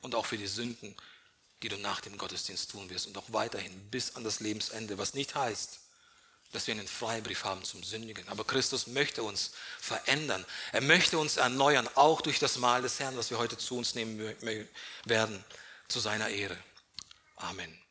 Und 0.00 0.14
auch 0.14 0.26
für 0.26 0.38
die 0.38 0.46
Sünden, 0.46 0.94
die 1.64 1.70
du 1.70 1.78
nach 1.78 2.02
dem 2.02 2.18
Gottesdienst 2.18 2.70
tun 2.70 2.90
wirst 2.90 3.06
und 3.06 3.16
auch 3.16 3.24
weiterhin 3.28 3.72
bis 3.90 4.16
an 4.16 4.22
das 4.22 4.40
Lebensende, 4.40 4.98
was 4.98 5.14
nicht 5.14 5.34
heißt, 5.34 5.78
dass 6.52 6.66
wir 6.66 6.74
einen 6.74 6.86
Freibrief 6.86 7.44
haben 7.44 7.64
zum 7.64 7.82
Sündigen. 7.82 8.28
Aber 8.28 8.44
Christus 8.44 8.86
möchte 8.86 9.22
uns 9.22 9.52
verändern. 9.80 10.44
Er 10.72 10.82
möchte 10.82 11.16
uns 11.18 11.38
erneuern, 11.38 11.88
auch 11.94 12.20
durch 12.20 12.38
das 12.38 12.58
Mahl 12.58 12.82
des 12.82 13.00
Herrn, 13.00 13.16
was 13.16 13.30
wir 13.30 13.38
heute 13.38 13.56
zu 13.56 13.78
uns 13.78 13.94
nehmen 13.94 14.36
werden, 15.06 15.42
zu 15.88 16.00
seiner 16.00 16.28
Ehre. 16.28 16.58
Amen. 17.36 17.83